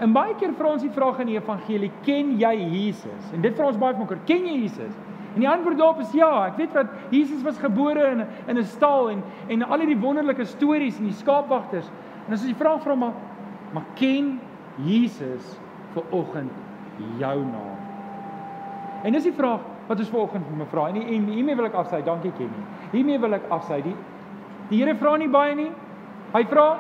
En 0.05 0.13
baie 0.13 0.35
keer 0.37 0.53
vra 0.59 0.75
ons 0.75 0.83
die 0.85 0.93
vraag 0.93 1.23
in 1.25 1.31
die 1.31 1.39
evangelie, 1.39 1.91
ken 2.05 2.35
jy 2.41 2.55
Jesus? 2.61 3.31
En 3.33 3.45
dit 3.45 3.55
vra 3.57 3.71
ons 3.71 3.79
baie 3.81 3.97
mekaar, 3.97 4.21
ken 4.29 4.45
jy 4.45 4.59
Jesus? 4.67 4.97
En 5.37 5.43
die 5.45 5.49
antwoord 5.49 5.79
daarop 5.79 6.01
is 6.01 6.13
ja. 6.17 6.31
Ek 6.49 6.57
weet 6.57 6.73
wat 6.77 6.93
Jesus 7.13 7.43
was 7.45 7.59
gebore 7.61 8.11
in 8.15 8.25
in 8.49 8.59
'n 8.59 8.65
stal 8.65 9.11
en 9.11 9.23
en 9.49 9.63
al 9.63 9.79
hierdie 9.79 10.01
wonderlike 10.01 10.45
stories 10.45 10.99
en 10.99 11.05
die 11.05 11.13
skaapwagters. 11.13 11.91
En 12.27 12.33
as 12.33 12.45
jy 12.45 12.55
vra 12.55 12.79
vra 12.79 12.95
maar 12.95 13.13
maar 13.73 13.85
ken 13.95 14.41
Jesus 14.85 15.61
vir 15.95 16.03
oggend 16.11 16.53
jou 17.19 17.39
naam? 17.45 17.77
En 19.05 19.13
dis 19.13 19.23
die 19.23 19.33
vraag 19.33 19.61
wat 19.87 19.99
ons 19.99 20.09
vanoggend 20.09 20.57
moet 20.57 20.69
vra. 20.69 20.89
En, 20.89 20.97
en 20.97 21.25
hiermee 21.25 21.57
wil 21.57 21.65
ek 21.65 21.75
afsy. 21.75 22.03
Dankie 22.03 22.33
Kenny. 22.33 22.63
Hiermee 22.93 23.19
wil 23.19 23.35
ek 23.35 23.43
afsy. 23.49 23.83
Die 23.83 23.97
die 24.69 24.83
Here 24.83 24.95
vra 24.95 25.17
nie 25.17 25.29
baie 25.29 25.55
nie. 25.55 25.71
Hy 26.33 26.45
vra 26.45 26.79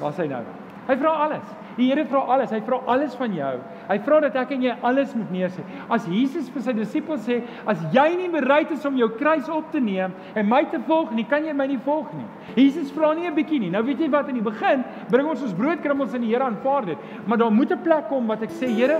Wat 0.00 0.14
sê 0.14 0.26
hy 0.26 0.32
nou? 0.32 0.44
Hy 0.88 0.96
vra 0.96 1.10
alles. 1.26 1.48
Die 1.76 1.86
Here 1.90 2.04
vra 2.08 2.22
alles. 2.32 2.50
Hy 2.50 2.58
vra 2.64 2.78
alles 2.88 3.14
van 3.18 3.34
jou. 3.36 3.50
Hy 3.90 3.96
vra 4.06 4.20
dat 4.24 4.36
ek 4.40 4.54
en 4.56 4.64
jy 4.64 4.74
alles 4.88 5.12
moet 5.16 5.30
neersit. 5.34 5.76
As 5.92 6.06
Jesus 6.08 6.48
vir 6.54 6.64
sy 6.64 6.74
disippels 6.76 7.26
sê, 7.28 7.38
as 7.68 7.82
jy 7.94 8.06
nie 8.16 8.30
bereid 8.32 8.72
is 8.74 8.86
om 8.88 8.96
jou 8.98 9.10
kruis 9.18 9.50
op 9.52 9.68
te 9.72 9.82
neem 9.84 10.16
en 10.34 10.48
my 10.48 10.62
te 10.72 10.80
volg 10.88 11.12
nie, 11.16 11.26
kan 11.28 11.44
jy 11.44 11.54
my 11.56 11.68
nie 11.68 11.78
volg 11.84 12.08
nie. 12.16 12.26
Jesus 12.56 12.90
vra 12.96 13.12
nie 13.14 13.28
'n 13.28 13.36
bietjie 13.36 13.60
nie. 13.60 13.70
Nou 13.70 13.84
weet 13.84 14.00
jy 14.00 14.08
wat 14.08 14.28
in 14.28 14.40
die 14.40 14.50
begin 14.50 14.84
bring 15.10 15.28
ons 15.28 15.42
ons 15.42 15.52
broodkrummels 15.52 16.14
in 16.14 16.22
die 16.22 16.32
Here 16.32 16.44
aanvaar 16.44 16.86
dit. 16.86 16.98
Maar 17.26 17.38
daar 17.38 17.52
moet 17.52 17.70
'n 17.70 17.82
plek 17.82 18.08
kom 18.08 18.26
wat 18.26 18.42
ek 18.42 18.50
sê, 18.50 18.66
Here, 18.66 18.98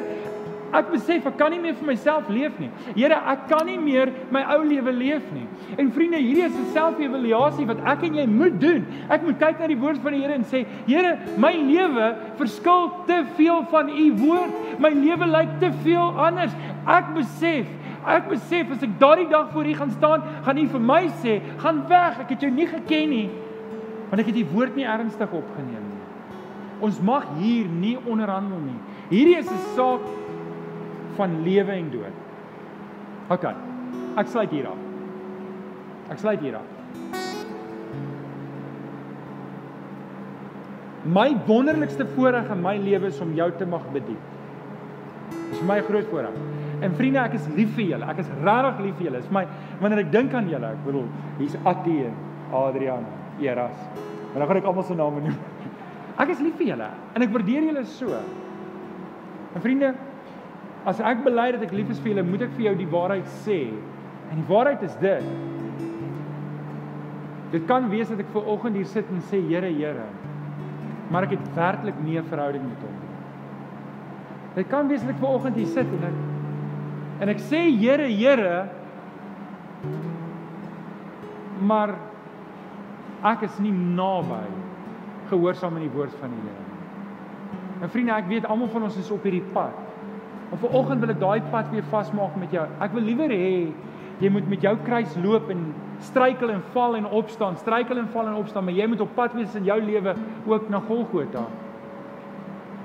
Ek 0.73 0.91
besef 0.93 1.27
ek 1.27 1.39
kan 1.39 1.51
nie 1.51 1.61
meer 1.63 1.75
vir 1.79 1.87
myself 1.87 2.29
leef 2.29 2.59
nie. 2.61 2.69
Here, 2.97 3.17
ek 3.33 3.47
kan 3.49 3.67
nie 3.67 3.79
meer 3.81 4.13
my 4.31 4.43
ou 4.55 4.61
lewe 4.69 4.93
leef 4.93 5.25
nie. 5.33 5.47
En 5.79 5.91
vriende, 5.93 6.21
hierdie 6.21 6.45
is 6.45 6.57
'n 6.57 6.73
selfevaluasie 6.75 7.67
wat 7.67 7.81
ek 7.85 8.05
en 8.05 8.15
jy 8.15 8.27
moet 8.27 8.61
doen. 8.61 8.87
Ek 9.09 9.23
moet 9.23 9.39
kyk 9.39 9.61
na 9.61 9.67
die 9.67 9.81
woord 9.81 10.03
van 10.03 10.13
die 10.13 10.21
Here 10.21 10.35
en 10.35 10.45
sê, 10.45 10.67
Here, 10.87 11.19
my 11.37 11.53
lewe 11.53 12.17
verskil 12.37 12.93
te 13.07 13.25
veel 13.37 13.65
van 13.71 13.89
u 13.89 14.13
woord. 14.13 14.79
My 14.79 14.91
lewe 14.91 15.27
lyk 15.27 15.61
te 15.61 15.73
veel 15.83 16.13
anders. 16.19 16.53
Ek 16.87 17.15
besef 17.15 17.67
Ek 18.09 18.29
besef 18.31 18.71
as 18.73 18.83
ek 18.83 18.95
daardie 19.01 19.29
dag 19.29 19.51
voor 19.53 19.67
U 19.67 19.75
gaan 19.75 19.91
staan, 19.91 20.23
gaan 20.45 20.59
U 20.59 20.67
vir 20.67 20.81
my 20.81 21.09
sê, 21.21 21.41
"Gaan 21.59 21.89
weg, 21.89 22.21
ek 22.21 22.29
het 22.31 22.41
jou 22.41 22.51
nie 22.51 22.67
geken 22.67 23.11
nie." 23.11 23.31
Want 24.09 24.21
ek 24.21 24.27
het 24.27 24.35
die 24.35 24.47
woord 24.53 24.77
nie 24.77 24.85
ernstig 24.85 25.31
opgeneem 25.33 25.85
nie. 25.85 26.03
Ons 26.81 27.01
mag 27.01 27.27
hier 27.39 27.67
nie 27.67 27.99
onderhandel 28.07 28.59
nie. 28.59 28.79
Hierdie 29.11 29.39
is 29.39 29.51
'n 29.51 29.75
saak 29.77 30.01
van 31.19 31.41
lewe 31.45 31.75
en 31.75 31.91
dood. 31.93 32.25
OK. 33.35 33.47
Ek 34.19 34.31
sluit 34.33 34.53
hier 34.55 34.71
af. 34.71 34.85
Ek 36.15 36.21
sluit 36.23 36.43
hier 36.43 36.59
af. 36.59 36.75
My 41.09 41.31
wonderlikste 41.47 42.07
voorreg 42.17 42.51
in 42.53 42.63
my 42.63 42.77
lewe 42.83 43.09
is 43.13 43.21
om 43.25 43.33
jou 43.37 43.49
te 43.57 43.67
mag 43.69 43.85
bedien. 43.95 44.19
Dis 45.49 45.61
vir 45.61 45.69
my 45.69 45.79
groot 45.87 46.09
voorreg. 46.11 46.41
En 46.85 46.95
vriende, 46.95 47.23
ek 47.23 47.37
is 47.39 47.47
lief 47.57 47.71
vir 47.77 47.95
julle. 47.95 48.09
Ek 48.13 48.21
is 48.23 48.29
regtig 48.45 48.83
lief 48.85 48.99
vir 48.99 49.09
julle. 49.09 49.23
Dis 49.23 49.33
my 49.35 49.45
wanneer 49.83 50.05
ek 50.05 50.13
dink 50.15 50.35
aan 50.37 50.51
julle, 50.51 50.73
ek 50.75 50.83
bedoel, 50.85 51.07
hier's 51.41 51.57
Attie 51.67 52.03
en 52.09 52.19
Adrian, 52.55 53.07
Eras. 53.43 53.79
Maar 54.33 54.43
dan 54.43 54.51
gaan 54.51 54.61
ek 54.61 54.69
almal 54.71 54.87
se 54.87 54.99
name 54.99 55.25
noem. 55.25 55.39
Ek 56.23 56.33
is 56.35 56.41
lief 56.43 56.57
vir 56.59 56.73
julle 56.73 56.87
en 57.15 57.23
ek 57.23 57.31
waardeer 57.31 57.69
julle 57.69 57.85
so. 57.87 58.17
En 59.55 59.63
vriende, 59.63 59.93
As 60.89 61.01
ek 61.05 61.21
bely 61.27 61.51
dat 61.53 61.67
ek 61.67 61.75
lief 61.77 61.91
is 61.93 62.01
vir 62.01 62.15
julle, 62.15 62.25
moet 62.25 62.47
ek 62.47 62.55
vir 62.57 62.71
jou 62.71 62.75
die 62.79 62.89
waarheid 62.89 63.29
sê. 63.45 63.61
En 64.33 64.41
die 64.41 64.49
waarheid 64.49 64.85
is 64.87 64.95
dit. 65.03 65.27
Dit 67.53 67.67
kan 67.69 67.89
wees 67.93 68.09
dat 68.13 68.23
ek 68.25 68.31
ver 68.33 68.49
oggend 68.55 68.77
hier 68.77 68.89
sit 68.89 69.09
en 69.13 69.21
sê 69.29 69.41
Here, 69.45 69.69
Here. 69.73 70.07
Maar 71.13 71.27
ek 71.29 71.37
het 71.37 71.51
werklik 71.57 72.01
nie 72.05 72.19
'n 72.19 72.25
verhouding 72.29 72.65
met 72.65 72.81
hom 72.85 72.97
nie. 73.01 73.15
Dit 74.57 74.69
kan 74.69 74.89
wees 74.89 75.01
dat 75.01 75.11
ek 75.11 75.21
ver 75.21 75.29
oggend 75.29 75.57
hier 75.57 75.67
sit 75.67 75.87
en 75.87 76.05
ek 76.05 76.19
en 77.21 77.29
ek 77.29 77.41
sê 77.41 77.61
Here, 77.69 78.09
Here. 78.09 78.69
Maar 81.61 81.95
ek 83.25 83.43
is 83.43 83.59
nie 83.59 83.73
naby 83.73 84.45
gehoorsaam 85.29 85.75
aan 85.75 85.89
die 85.89 85.97
woord 85.97 86.15
van 86.21 86.31
die 86.31 86.43
Here 86.49 86.65
nie. 86.65 87.83
En 87.83 87.91
vriende, 87.91 88.13
ek 88.13 88.29
weet 88.29 88.47
almal 88.47 88.69
van 88.69 88.83
ons 88.83 88.97
is 88.97 89.11
op 89.11 89.23
hierdie 89.23 89.45
pad. 89.53 89.88
En 90.51 90.59
vanoggend 90.59 91.01
wil 91.01 91.13
ek 91.13 91.21
daai 91.21 91.41
pad 91.53 91.71
weer 91.71 91.85
vasmaak 91.93 92.37
met 92.41 92.55
jou. 92.57 92.65
Ek 92.81 92.95
wil 92.97 93.05
liewer 93.05 93.33
hê 93.33 93.53
jy 94.19 94.31
moet 94.35 94.49
met 94.51 94.65
jou 94.65 94.75
kruis 94.83 95.13
loop 95.23 95.51
en 95.53 95.61
struikel 96.03 96.51
en 96.51 96.63
val 96.75 96.97
en 96.99 97.07
opstaan, 97.21 97.59
struikel 97.61 98.01
en 98.01 98.09
val 98.11 98.27
en 98.27 98.39
opstaan, 98.41 98.65
maar 98.67 98.75
jy 98.75 98.89
moet 98.91 99.03
op 99.05 99.13
pad 99.15 99.37
wees 99.39 99.55
in 99.59 99.69
jou 99.69 99.79
lewe 99.83 100.15
ook 100.51 100.67
na 100.73 100.81
Golgotha. 100.89 101.45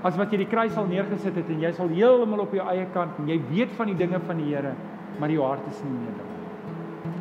As 0.06 0.20
wat 0.20 0.34
jy 0.34 0.44
die 0.44 0.50
kruis 0.52 0.78
al 0.78 0.86
neergesit 0.92 1.40
het 1.40 1.50
en 1.50 1.64
jy 1.64 1.72
sal 1.74 1.90
heeltemal 1.94 2.44
op 2.46 2.54
jou 2.54 2.68
eie 2.70 2.86
kant 2.94 3.18
en 3.22 3.32
jy 3.32 3.40
weet 3.50 3.74
van 3.80 3.90
die 3.90 3.98
dinge 3.98 4.22
van 4.28 4.42
die 4.44 4.52
Here, 4.52 4.76
maar 5.18 5.34
jou 5.34 5.42
hart 5.48 5.66
is 5.72 5.82
nie 5.88 5.96
meer 5.96 6.16
daar. 6.20 6.32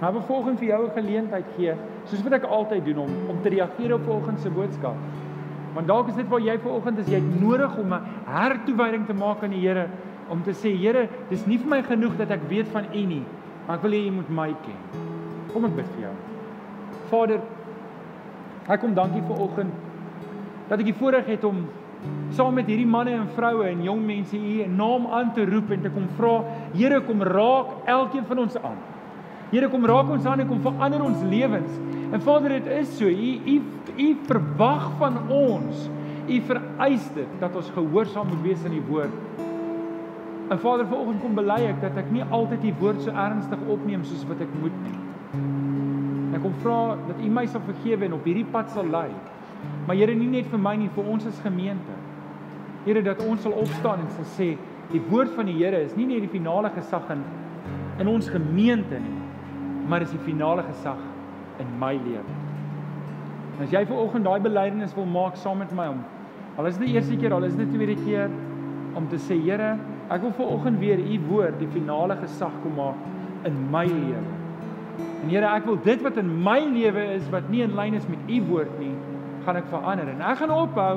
Maar 0.02 0.16
vervolgens 0.18 0.58
vir 0.60 0.68
jou 0.68 0.84
'n 0.86 0.96
geleentheid 0.98 1.46
gee, 1.56 1.74
soos 2.04 2.22
wat 2.22 2.32
ek 2.32 2.44
altyd 2.44 2.84
doen 2.84 2.98
om 2.98 3.10
om 3.30 3.42
te 3.42 3.48
reageer 3.48 3.94
op 3.94 4.04
volgens 4.04 4.42
se 4.42 4.50
boodskap. 4.50 4.96
Want 5.74 5.86
dalk 5.86 6.08
is 6.08 6.14
dit 6.14 6.28
waar 6.28 6.40
jy 6.40 6.58
vanoggend 6.58 6.98
is, 6.98 7.08
jy 7.08 7.14
het 7.14 7.40
nodig 7.40 7.76
om 7.78 7.92
'n 7.94 8.02
hertoewyding 8.26 9.06
te 9.06 9.14
maak 9.14 9.42
aan 9.42 9.50
die 9.50 9.68
Here 9.68 9.88
om 10.30 10.42
te 10.44 10.54
sê 10.56 10.74
Here, 10.76 11.08
dis 11.30 11.46
nie 11.46 11.58
vir 11.58 11.70
my 11.70 11.80
genoeg 11.86 12.16
dat 12.20 12.30
ek 12.34 12.46
weet 12.50 12.70
van 12.74 12.88
U 12.92 13.04
nie, 13.08 13.22
maar 13.66 13.78
ek 13.78 13.86
wil 13.86 13.96
hê 13.96 14.02
U 14.08 14.14
moet 14.18 14.30
my 14.30 14.48
ken. 14.64 14.80
Kom 15.52 15.66
ek 15.68 15.76
bid 15.76 15.90
vir 15.96 16.06
jou. 16.06 16.14
Vader, 17.10 17.42
ek 18.68 18.80
kom 18.80 18.94
dankie 18.96 19.22
vir 19.26 19.42
oggend 19.42 19.72
dat 20.68 20.78
ek 20.78 20.86
die 20.88 20.96
voorreg 20.96 21.26
het 21.28 21.42
om 21.44 21.64
saam 22.34 22.54
met 22.56 22.68
hierdie 22.70 22.88
manne 22.88 23.12
en 23.14 23.28
vroue 23.36 23.66
en 23.68 23.82
jong 23.84 24.00
mense 24.06 24.38
U 24.38 24.66
naam 24.72 25.10
aan 25.12 25.34
te 25.36 25.44
roep 25.46 25.70
en 25.74 25.84
te 25.84 25.92
kom 25.92 26.08
vra, 26.16 26.38
Here, 26.72 27.02
kom 27.06 27.22
raak 27.22 27.86
elkeen 27.90 28.26
van 28.30 28.46
ons 28.46 28.56
aan. 28.62 28.80
Here, 29.52 29.68
kom 29.68 29.84
raak 29.84 30.08
ons 30.14 30.26
aan 30.26 30.40
en 30.40 30.48
kom 30.48 30.62
verander 30.64 31.02
ons 31.04 31.24
lewens. 31.28 31.74
En 32.12 32.20
Vader, 32.24 32.56
dit 32.56 32.70
is 32.78 32.96
so. 32.96 33.08
U 33.08 33.30
U 33.52 33.60
U 33.92 34.08
verwag 34.24 34.86
van 34.98 35.18
ons. 35.28 35.88
U 36.28 36.40
vereis 36.48 37.08
dit 37.16 37.40
dat 37.40 37.56
ons 37.56 37.72
gehoorsaam 37.74 38.30
moet 38.32 38.44
wees 38.46 38.64
aan 38.64 38.76
die 38.78 38.86
woord. 38.88 39.50
En 40.52 40.58
Vader, 40.58 40.86
vanoggend 40.86 41.20
kom 41.22 41.32
bely 41.34 41.62
ek 41.64 41.78
dat 41.80 41.96
ek 41.96 42.10
nie 42.12 42.24
altyd 42.28 42.60
die 42.60 42.74
woord 42.76 42.98
so 43.00 43.12
ernstig 43.16 43.60
opneem 43.72 44.02
soos 44.04 44.26
wat 44.28 44.40
ek 44.44 44.50
moet 44.60 44.74
nie. 44.84 44.98
Ek 46.36 46.42
kom 46.44 46.52
vra 46.60 46.80
dat 47.06 47.22
U 47.24 47.28
my 47.32 47.44
sal 47.48 47.62
vergewe 47.64 48.04
en 48.04 48.18
op 48.18 48.26
hierdie 48.28 48.44
pad 48.52 48.68
sal 48.74 48.90
lei. 48.92 49.06
Maar 49.86 49.96
Here, 49.96 50.12
nie 50.12 50.28
net 50.28 50.50
vir 50.52 50.60
my 50.60 50.74
nie, 50.76 50.90
vir 50.92 51.06
ons 51.08 51.24
as 51.30 51.38
gemeente. 51.40 51.94
Here, 52.84 53.00
dat 53.06 53.22
ons 53.24 53.46
sal 53.46 53.54
opstaan 53.62 54.02
en 54.04 54.10
sal 54.18 54.28
sê, 54.34 54.48
die 54.90 55.00
woord 55.08 55.32
van 55.38 55.48
die 55.48 55.54
Here 55.56 55.80
is 55.86 55.94
nie 55.96 56.04
net 56.10 56.20
die 56.26 56.32
finale 56.34 56.72
gesag 56.74 57.08
in 57.16 57.24
in 58.02 58.08
ons 58.08 58.28
gemeente 58.32 58.98
nie, 59.00 59.18
maar 59.88 60.04
is 60.04 60.12
die 60.12 60.20
finale 60.26 60.64
gesag 60.66 61.00
in 61.62 61.72
my 61.80 61.92
lewe. 61.96 62.36
As 63.62 63.72
jy 63.72 63.84
vanoggend 63.86 64.28
daai 64.28 64.40
belydenis 64.44 64.92
wil 64.96 65.08
maak 65.08 65.36
saam 65.40 65.60
met 65.64 65.72
my 65.76 65.88
om 65.92 66.04
al 66.58 66.68
is 66.68 66.76
dit 66.76 66.90
die 66.90 66.96
eerste 66.98 67.16
keer, 67.16 67.32
al 67.32 67.48
is 67.48 67.56
dit 67.56 67.68
die 67.68 67.78
tweede 67.78 67.96
keer 68.04 68.32
om 68.98 69.08
te 69.08 69.20
sê, 69.20 69.38
Here, 69.40 69.76
Ek 70.10 70.22
wil 70.24 70.34
ver 70.36 70.52
oggend 70.56 70.80
weer 70.82 70.98
u 70.98 71.18
woord 71.28 71.58
die 71.60 71.70
finale 71.72 72.16
gesag 72.20 72.54
kom 72.62 72.74
maak 72.78 73.46
in 73.48 73.58
my 73.70 73.84
lewe. 73.86 74.22
En 75.22 75.30
Here, 75.30 75.46
ek 75.46 75.66
wil 75.68 75.78
dit 75.84 76.02
wat 76.02 76.18
in 76.20 76.30
my 76.44 76.58
lewe 76.66 77.04
is 77.16 77.26
wat 77.32 77.48
nie 77.50 77.62
in 77.64 77.76
lyn 77.78 77.94
is 77.98 78.06
met 78.10 78.30
u 78.30 78.40
woord 78.50 78.72
nie, 78.80 78.94
gaan 79.46 79.58
ek 79.60 79.68
verander. 79.70 80.10
En 80.12 80.24
ek 80.32 80.42
gaan 80.42 80.54
ophou 80.54 80.94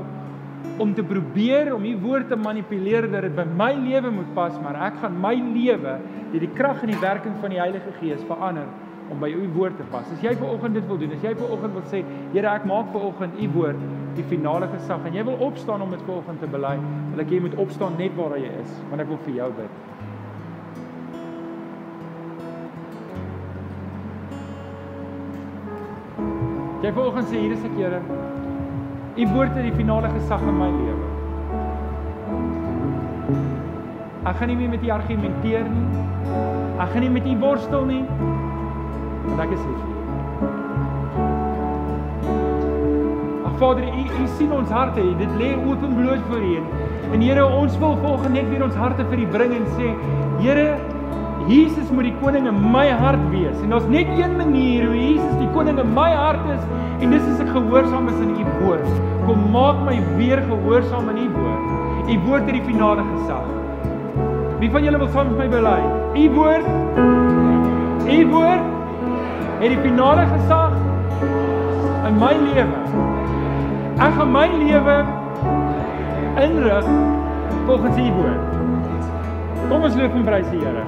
om 0.81 0.93
te 0.97 1.03
probeer 1.05 1.69
om 1.75 1.83
u 1.85 1.93
woord 2.01 2.31
te 2.31 2.37
manipuleer 2.39 3.05
dat 3.11 3.27
dit 3.27 3.35
by 3.37 3.45
my 3.57 3.71
lewe 3.77 4.11
moet 4.17 4.31
pas, 4.37 4.55
maar 4.63 4.79
ek 4.87 4.97
gaan 5.03 5.19
my 5.21 5.35
lewe 5.37 5.99
deur 6.31 6.41
die 6.41 6.51
krag 6.57 6.81
en 6.83 6.91
die 6.91 7.03
werking 7.03 7.37
van 7.43 7.53
die 7.53 7.61
Heilige 7.61 7.93
Gees 7.99 8.25
verander 8.27 8.65
om 9.13 9.21
by 9.21 9.29
u 9.29 9.45
woord 9.53 9.77
te 9.77 9.85
pas. 9.91 10.07
As 10.09 10.23
jy 10.25 10.33
ver 10.39 10.49
oggend 10.49 10.79
dit 10.79 10.87
wil 10.89 10.97
doen, 10.97 11.13
as 11.13 11.23
jy 11.23 11.35
ver 11.37 11.53
oggend 11.53 11.77
wil 11.77 11.85
sê, 11.91 12.01
Here, 12.33 12.49
ek 12.49 12.65
maak 12.69 12.89
ver 12.95 13.05
oggend 13.11 13.37
u 13.37 13.51
woord 13.53 13.85
die 14.15 14.25
finale 14.29 14.67
gesag 14.71 15.03
en 15.07 15.15
jy 15.17 15.23
wil 15.27 15.41
opstaan 15.43 15.81
om 15.83 15.91
dit 15.91 16.01
ver 16.07 16.15
oggend 16.19 16.39
te 16.39 16.47
bely, 16.51 16.75
wil 17.11 17.23
ek 17.23 17.33
jy 17.33 17.41
moet 17.43 17.57
opstaan 17.61 17.97
net 17.99 18.15
waar 18.17 18.37
jy 18.39 18.51
is, 18.61 18.77
want 18.91 19.03
ek 19.03 19.11
wil 19.11 19.19
vir 19.25 19.37
jou 19.41 19.49
bid. 19.59 19.83
Jy 26.85 26.93
ver 26.93 27.07
oggend 27.09 27.31
sê 27.31 27.41
hier 27.41 27.55
is 27.55 27.65
ek, 27.65 27.75
Here. 27.79 28.01
U 29.15 29.27
woord 29.31 29.53
het 29.55 29.63
die 29.63 29.75
finale 29.77 30.09
gesag 30.11 30.43
in 30.43 30.57
my 30.59 30.67
lewe. 30.75 31.07
Ek 34.25 34.37
gaan 34.41 34.51
nie 34.51 34.59
meer 34.59 34.69
met 34.75 34.83
u 34.83 34.91
argumenteer 34.91 35.67
nie. 35.71 36.05
Ek 36.83 36.93
gaan 36.93 37.05
nie 37.05 37.11
met 37.15 37.27
u 37.29 37.35
worstel 37.39 37.89
nie. 37.89 38.03
Want 39.25 39.45
ek 39.47 39.57
is 39.57 39.61
lief 39.65 39.83
vir 39.83 39.91
u. 39.91 39.94
Vader, 43.59 43.83
u 43.83 44.03
u 44.23 44.27
sien 44.37 44.51
ons 44.53 44.69
harte. 44.69 45.01
Dit 45.19 45.31
lê 45.39 45.53
openbloot 45.55 46.23
voor 46.29 46.43
u. 46.43 46.59
En 47.13 47.21
Here, 47.21 47.45
ons 47.45 47.77
wil 47.77 47.97
volgens 48.03 48.33
net 48.33 48.49
weer 48.49 48.63
ons 48.63 48.75
harte 48.75 49.05
vir 49.09 49.19
u 49.19 49.27
bring 49.37 49.55
en 49.55 49.65
sê, 49.77 49.93
Here, 50.41 50.75
Jesus 51.47 51.91
moet 51.93 52.07
die 52.09 52.15
koning 52.21 52.47
in 52.49 52.61
my 52.71 52.87
hart 52.89 53.21
wees. 53.29 53.57
En 53.61 53.69
daar's 53.69 53.85
net 53.89 54.07
een 54.17 54.35
manier 54.37 54.87
hoe 54.87 54.97
Jesus 54.97 55.35
die 55.37 55.49
koning 55.53 55.79
in 55.79 55.93
my 55.93 56.09
hart 56.15 56.41
is 56.49 56.63
en 57.03 57.11
dis 57.13 57.27
as 57.33 57.43
ek 57.43 57.51
gehoorsaam 57.53 58.09
is 58.09 58.17
aan 58.23 58.33
u 58.33 58.45
woord. 58.63 58.87
Kom 59.27 59.43
maak 59.53 59.83
my 59.85 59.99
weer 60.15 60.41
gehoorsaam 60.47 61.11
aan 61.11 61.21
u 61.21 61.27
woord. 61.35 62.09
U 62.09 62.17
woord 62.25 62.49
het 62.49 62.57
die 62.57 62.65
finale 62.65 63.05
gesag. 63.13 63.45
Wie 64.59 64.71
van 64.73 64.83
julle 64.87 64.97
wil 64.97 65.11
saam 65.13 65.35
met 65.35 65.45
my 65.45 65.49
bely? 65.53 65.79
U 66.15 66.29
woord 66.33 66.65
U 68.05 68.27
woord 68.29 68.65
het 69.59 69.69
die 69.69 69.79
finale 69.81 70.25
gesag 70.29 70.73
in 72.07 72.17
my 72.21 72.33
lewe. 72.37 73.14
Ek 73.95 74.11
gaan 74.11 74.31
my 74.31 74.47
lewe 74.59 74.95
inrig 76.43 76.85
volgens 77.65 77.97
U 77.97 78.11
woord. 78.11 78.43
Kom 79.69 79.87
ons 79.87 79.95
loof 79.95 80.19
en 80.19 80.27
prys 80.27 80.49
die 80.51 80.59
Here. 80.59 80.83